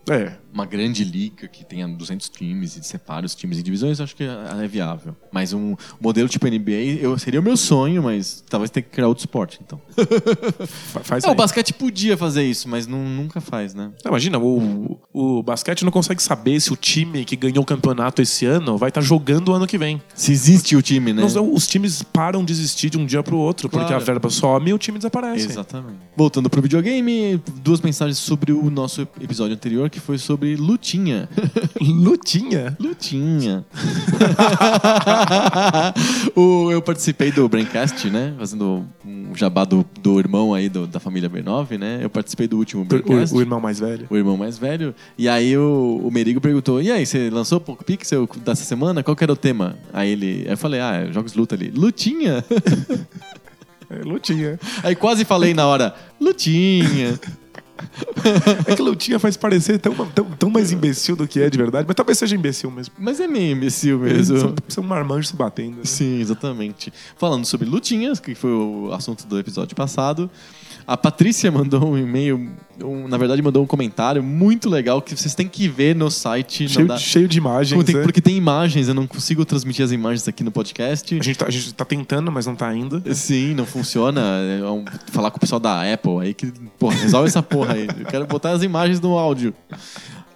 [0.09, 0.33] É.
[0.55, 4.22] Uma grande liga que tenha 200 times e separe os times em divisões, acho que
[4.22, 5.16] é viável.
[5.32, 9.09] Mas um modelo tipo NBA eu, seria o meu sonho, mas talvez tenha que criar
[9.09, 9.81] outro esporte, então.
[10.66, 13.90] fa- Faz É, o basquete podia fazer isso, mas não- nunca faz, né?
[14.05, 18.22] Não, Imagina, o, o basquete não consegue saber se o time que ganhou o campeonato
[18.22, 20.01] esse ano vai estar jogando o ano que vem.
[20.14, 21.26] Se existe o time, né?
[21.35, 24.01] Não, os times param de existir de um dia pro outro, porque Claro.
[24.01, 25.47] a verba some e o time desaparece.
[25.47, 25.98] Exatamente.
[26.16, 31.29] Voltando pro videogame, duas mensagens sobre o nosso episódio anterior, que foi sobre lutinha.
[31.81, 32.77] Lutinha.
[32.79, 33.65] Lutinha.
[36.37, 38.35] o, eu participei do Braincast, né?
[38.39, 41.99] Fazendo um jabá do, do irmão aí do- da família B9, né?
[42.03, 43.35] Eu participei do último Braincast.
[43.35, 44.07] O, o irmão mais velho.
[44.11, 44.95] o irmão mais velho.
[45.16, 49.03] E aí o, o Merigo perguntou: E aí, você lançou Poco Pixel dessa semana?
[49.03, 49.77] Qual que era o tema?
[49.93, 50.43] Aí ele.
[50.47, 51.71] Aí eu falei, ah, é jogos de luta ali.
[51.75, 52.45] Lutinha!
[53.91, 54.59] É, lutinha.
[54.83, 57.21] aí quase falei na hora, Lutinha!
[58.67, 61.85] É que lutinha faz parecer tão, tão, tão mais imbecil do que é de verdade,
[61.87, 62.95] mas talvez seja imbecil mesmo.
[62.99, 64.39] Mas é meio imbecil mesmo.
[64.39, 65.77] São, são marmanjos se batendo.
[65.79, 65.85] né?
[65.85, 66.93] Sim, exatamente.
[67.17, 70.31] Falando sobre lutinhas, que foi o assunto do episódio passado,
[70.86, 72.51] a Patrícia mandou um e-mail,
[72.82, 76.69] um- na verdade mandou um comentário muito legal que vocês têm que ver no site.
[76.69, 77.85] Cheio, dá- cheio de imagens.
[77.85, 78.02] Tem- né?
[78.02, 81.15] porque tem imagens, eu não consigo transmitir as imagens aqui no podcast.
[81.19, 83.02] A gente, tá, a gente tá tentando, mas não tá ainda.
[83.15, 84.20] Sim, não funciona.
[84.20, 87.86] É um- falar com o pessoal da Apple aí que, porra, resolve essa porra aí.
[87.86, 89.55] Eu quero botar as imagens no áudio.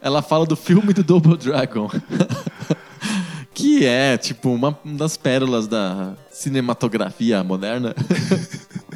[0.01, 1.91] Ela fala do filme do Double Dragon.
[3.53, 7.95] que é, tipo, uma das pérolas da cinematografia moderna.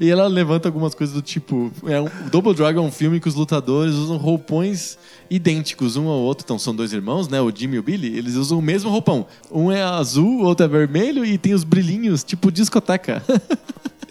[0.00, 1.70] e ela levanta algumas coisas do tipo.
[1.86, 4.98] É um, Double Dragon é um filme que os lutadores usam roupões
[5.30, 6.44] idênticos um ao outro.
[6.44, 7.40] Então são dois irmãos, né?
[7.40, 8.16] O Jimmy e o Billy.
[8.16, 9.26] Eles usam o mesmo roupão.
[9.50, 13.22] Um é azul, o outro é vermelho e tem os brilhinhos, tipo discoteca.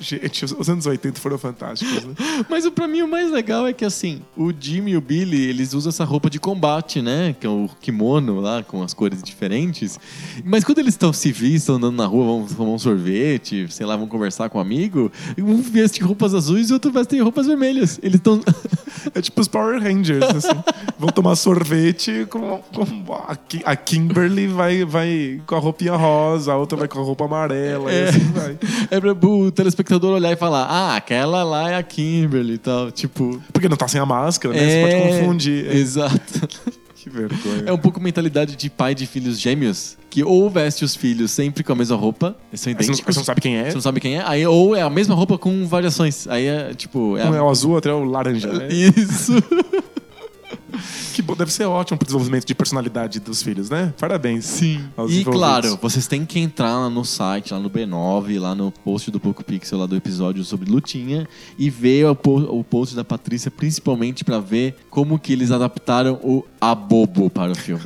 [0.00, 2.14] Gente, os, os anos 80 foram fantásticos, né?
[2.48, 5.40] Mas o pra mim o mais legal é que assim, o Jimmy e o Billy,
[5.48, 7.34] eles usam essa roupa de combate, né?
[7.38, 9.98] Que é o kimono lá, com as cores diferentes.
[10.44, 13.96] Mas quando eles estão civis, estão andando na rua, vão tomar um sorvete, sei lá,
[13.96, 17.98] vão conversar com um amigo, um veste roupas azuis e outro veste roupas vermelhas.
[18.02, 18.40] Eles estão.
[19.14, 20.48] É tipo os Power Rangers, assim.
[20.98, 26.52] Vão tomar sorvete com, com a, Ki- a Kimberly vai, vai com a roupinha rosa,
[26.52, 28.08] a outra vai com a roupa amarela, e É.
[28.08, 28.58] assim vai.
[28.90, 32.90] é pra o telespectador olhar e falar: ah, aquela lá é a Kimberly e tal.
[32.90, 33.42] Tipo.
[33.52, 34.62] Porque não tá sem a máscara, né?
[34.62, 34.68] é...
[34.68, 35.66] Você pode confundir.
[35.66, 36.48] É, Exato.
[37.00, 37.62] Que vergonha.
[37.64, 41.62] É um pouco mentalidade de pai de filhos gêmeos, que ou veste os filhos sempre
[41.62, 43.14] com a mesma roupa, eles são Aí você, não, idênticos.
[43.14, 43.66] você não sabe quem é.
[43.70, 44.22] Você não sabe quem é.
[44.26, 46.26] Aí, ou é a mesma roupa com variações.
[46.26, 47.16] Aí é tipo.
[47.16, 48.66] É Um a- é o azul, outro é o laranja, né?
[48.74, 49.32] Isso.
[51.36, 53.92] Deve ser ótimo pro desenvolvimento de personalidade dos filhos, né?
[53.98, 54.44] Parabéns.
[54.44, 54.84] Sim.
[54.96, 58.70] aos E claro, vocês têm que entrar lá no site, lá no B9, lá no
[58.72, 61.28] post do Poco Pixel, lá do episódio sobre Lutinha,
[61.58, 66.14] e ver o, po- o post da Patrícia, principalmente pra ver como que eles adaptaram
[66.22, 67.84] o Abobo para o filme.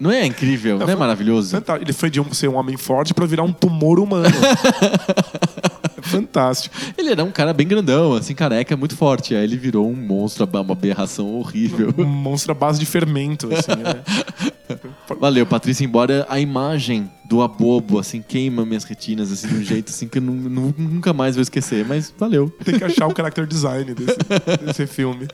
[0.00, 0.76] Não é incrível?
[0.78, 1.56] Não, é foi- maravilhoso?
[1.80, 4.28] Ele foi de um, ser um homem forte pra virar um tumor humano.
[5.98, 6.74] é fantástico.
[6.96, 9.34] Ele era um cara bem grandão, assim, careca, muito forte.
[9.34, 11.92] Aí ele virou um monstro, uma aberração horrível.
[11.98, 14.02] Um monstro à base de fermento, assim, né?
[15.20, 19.88] Valeu, Patrícia, embora a imagem do abobo, assim, queima minhas retinas, assim, de um jeito
[19.90, 22.50] assim que eu nu- nu- nunca mais vou esquecer, mas valeu.
[22.64, 24.18] Tem que achar o character design desse,
[24.64, 25.26] desse filme.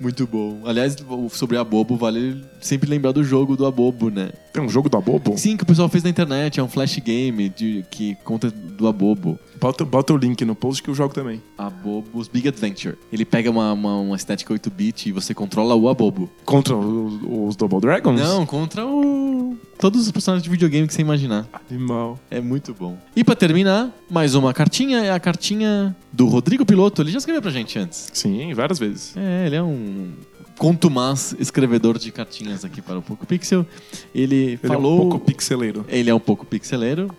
[0.00, 0.62] Muito bom.
[0.64, 0.96] Aliás,
[1.30, 4.30] sobre abobo, vale sempre lembrar do jogo do abobo, né?
[4.52, 5.36] Tem um jogo do Abobo?
[5.36, 8.88] Sim, que o pessoal fez na internet, é um flash game de, que conta do
[8.88, 9.38] abobo.
[9.60, 11.42] Bota, bota o link no post que eu jogo também.
[11.58, 12.96] Abobos Big Adventure.
[13.12, 16.30] Ele pega uma, uma, uma estética 8-bit e você controla o abobo.
[16.46, 18.18] Contra os, os Double Dragons?
[18.18, 19.54] Não, contra o...
[19.78, 21.46] todos os personagens de videogame que você imaginar.
[21.70, 22.18] Animal.
[22.30, 22.96] É muito bom.
[23.14, 25.00] E pra terminar, mais uma cartinha.
[25.00, 27.02] É a cartinha do Rodrigo Piloto.
[27.02, 28.08] Ele já escreveu pra gente antes.
[28.14, 29.14] Sim, várias vezes.
[29.14, 30.10] É, ele é um
[30.56, 33.66] contumaz escrevedor de cartinhas aqui para o Poco Pixel.
[34.14, 34.92] Ele, Ele falou...
[34.92, 35.84] é um pouco pixeleiro.
[35.88, 37.10] Ele é um pouco pixeleiro.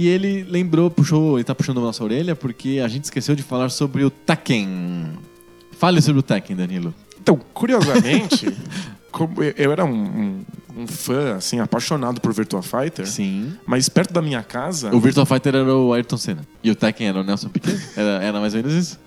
[0.00, 3.42] E ele lembrou, puxou, ele tá puxando a nossa orelha porque a gente esqueceu de
[3.42, 5.08] falar sobre o Tekken.
[5.72, 6.94] Fale sobre o Tekken, Danilo.
[7.20, 8.46] Então, curiosamente,
[9.10, 10.44] como eu- eu era um, um-
[10.82, 13.08] um fã, assim, apaixonado por Virtua Fighter.
[13.08, 13.52] Sim.
[13.66, 14.94] Mas perto da minha casa.
[14.94, 16.42] O Virtua Fighter era o Ayrton Senna.
[16.62, 17.76] E o Tekken era o Nelson Piquet?
[17.96, 19.00] Era, era mais ou menos isso?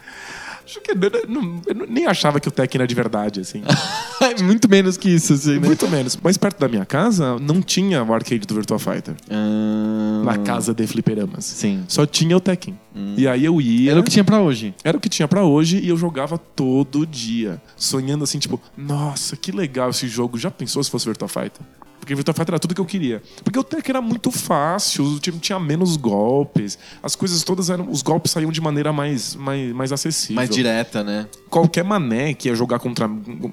[0.72, 0.95] Acho que eu,
[1.27, 3.61] não- eu nem achava que o Tekken era de verdade, assim.
[4.41, 5.68] Muito menos que isso, assim, né?
[5.68, 6.18] Muito menos.
[6.23, 9.14] Mas perto da minha casa não tinha o arcade do Virtua Fighter.
[9.30, 11.43] Ah, Na casa de fliperamas.
[11.43, 11.84] Sim.
[11.89, 12.80] Só tinha o Tekken.
[13.18, 13.91] E aí eu ia.
[13.91, 14.73] Era o que tinha pra hoje.
[14.84, 17.61] Era o que tinha pra hoje e eu jogava todo dia.
[17.76, 20.38] Sonhando assim, tipo, nossa, que legal esse jogo.
[20.38, 21.61] Já pensou se fosse Virtua Fighter?
[22.02, 23.22] Porque Virtua Fighter era tudo que eu queria.
[23.44, 27.90] Porque o Tekken era muito fácil, o time tinha menos golpes, as coisas todas eram.
[27.91, 30.36] Os golpes saíam de maneira mais, mais, mais acessível.
[30.36, 31.28] Mais direta, né?
[31.48, 33.07] Qualquer mané que ia jogar contra.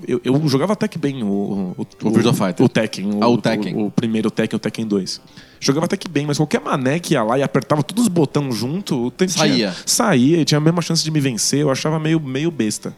[0.07, 2.65] Eu, eu jogava até que bem o, o, O Virtua Fighter.
[2.65, 3.19] O Tekken.
[3.21, 3.77] Ah, o Tekken.
[3.77, 5.21] O, o primeiro Tekken, o Tekken 2.
[5.61, 8.57] Jogava até que bem, mas qualquer mané que ia lá e apertava todos os botões
[8.57, 9.55] junto, o Saía.
[9.55, 11.61] Tinha, saía e tinha a mesma chance de me vencer.
[11.61, 12.97] Eu achava meio, meio besta.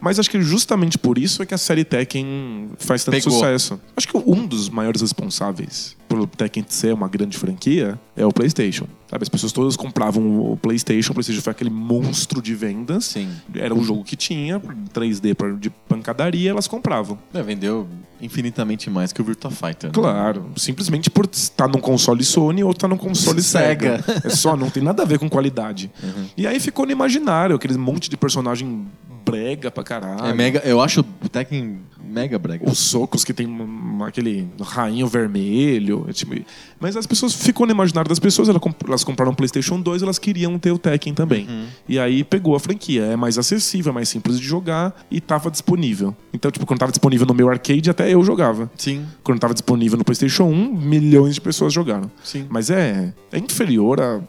[0.00, 3.32] Mas acho que justamente por isso é que a série Tekken faz tanto Pegou.
[3.32, 3.80] sucesso.
[3.96, 8.86] Acho que um dos maiores responsáveis pelo Tekken ser uma grande franquia é o PlayStation.
[9.10, 13.04] Sabe, as pessoas todas compravam o PlayStation, o PlayStation foi aquele monstro de vendas.
[13.06, 13.28] Sim.
[13.54, 14.60] Era um jogo que tinha
[14.92, 17.16] 3D pra- de pancadaria, elas compravam.
[17.32, 17.86] É, vendeu
[18.20, 19.88] infinitamente mais que o Virtua Fighter.
[19.90, 19.94] né?
[19.94, 24.02] Claro, simplesmente por estar num console Sony ou estar num console Sega.
[24.02, 24.22] Sega.
[24.24, 25.90] É só, não tem nada a ver com qualidade.
[26.02, 26.26] Uhum.
[26.36, 28.86] E aí ficou no imaginário, aquele monte de personagem
[29.26, 30.24] brega pra caralho.
[30.26, 32.70] É mega, eu acho o Tekken mega brega.
[32.70, 36.06] Os socos que tem um- aquele rainho vermelho.
[36.08, 36.34] é tipo-
[36.78, 38.48] Mas as pessoas ficou no imaginário das pessoas.
[38.48, 41.46] Elas, comp- elas compraram um PlayStation 2, elas queriam ter o Tekken também.
[41.48, 41.64] Uhum.
[41.88, 43.02] E aí pegou a franquia.
[43.06, 46.14] É mais acessível, é mais simples de jogar e tava disponível.
[46.32, 48.70] Então, tipo, quando tava disponível no meu arcade, até eu jogava.
[48.76, 49.04] Sim.
[49.24, 52.10] Quando tava disponível no PlayStation 1, milhões de pessoas jogaram.
[52.22, 52.46] Sim.
[52.48, 54.20] Mas é, é inferior a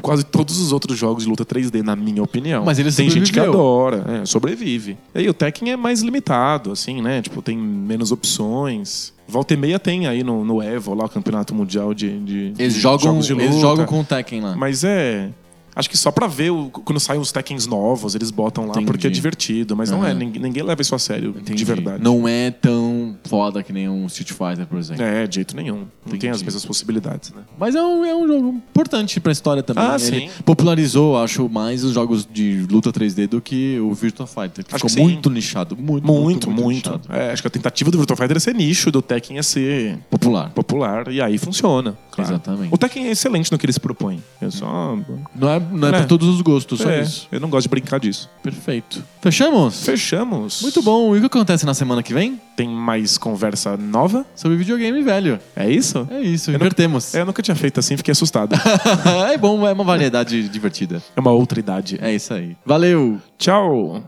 [0.00, 2.64] quase todos os outros jogos de luta 3D, na minha opinião.
[2.64, 4.96] Mas ele tem gente que adora, é, sobrevive.
[5.14, 7.22] E aí o Tekken é mais limitado, assim, né?
[7.22, 9.12] Tipo, tem menos opções.
[9.28, 12.74] Volta e meia tem aí no, no Evo, lá o Campeonato Mundial de, de Eles
[12.74, 13.44] de jogam, jogos de luta.
[13.46, 14.56] eles jogam com o Tekken lá.
[14.56, 15.30] Mas é.
[15.76, 18.86] Acho que só pra ver o- quando saem os Tekkens novos, eles botam lá Entendi.
[18.86, 19.76] porque é divertido.
[19.76, 20.18] Mas não é, Aham.
[20.18, 21.54] ninguém, ninguém leva isso a sério, Entendi.
[21.54, 22.02] de verdade.
[22.02, 22.99] Não é tão
[23.30, 25.04] foda que nem um Street Fighter, por exemplo.
[25.04, 25.86] É, de jeito nenhum.
[26.04, 27.42] Não tem as mesmas possibilidades, né?
[27.56, 29.84] Mas é um, é um jogo importante pra história também.
[29.84, 30.30] Ah, Ele sim.
[30.44, 34.64] popularizou, acho, mais os jogos de luta 3D do que o Virtua Fighter.
[34.64, 35.02] Que Acho ficou que sim.
[35.02, 35.76] muito nichado.
[35.76, 36.90] Muito, Muito, muito.
[36.90, 37.02] nichado.
[37.08, 39.98] É, acho que a tentativa do Virtua Fighter é ser nicho, do Tekken é ser
[40.10, 40.50] Popular.
[40.50, 41.96] popular, e aí funciona.
[42.10, 42.30] claro.
[42.32, 42.74] Exatamente.
[42.74, 44.20] O Tekken é excelente no que ele se propõe.
[44.40, 44.96] É só.
[45.36, 45.92] Não é, não é, É.
[45.98, 47.28] pra todos os gostos, só É, isso.
[47.30, 48.28] eu não gosto de brincar disso.
[48.42, 49.04] Perfeito.
[49.20, 49.84] Fechamos?
[49.84, 50.62] Fechamos.
[50.62, 51.14] Muito bom.
[51.14, 52.40] E o que acontece na semana que vem?
[52.56, 54.24] Tem mais conversa nova?
[54.34, 55.38] Sobre videogame velho.
[55.54, 56.06] É isso?
[56.10, 57.14] É isso, Eu invertemos.
[57.14, 58.54] Eu nunca tinha feito assim, fiquei assustado.
[59.30, 61.02] é bom, é uma variedade divertida.
[61.14, 61.98] é uma outra idade.
[62.00, 62.56] É isso aí.
[62.64, 63.18] Valeu!
[63.38, 64.02] Tchau!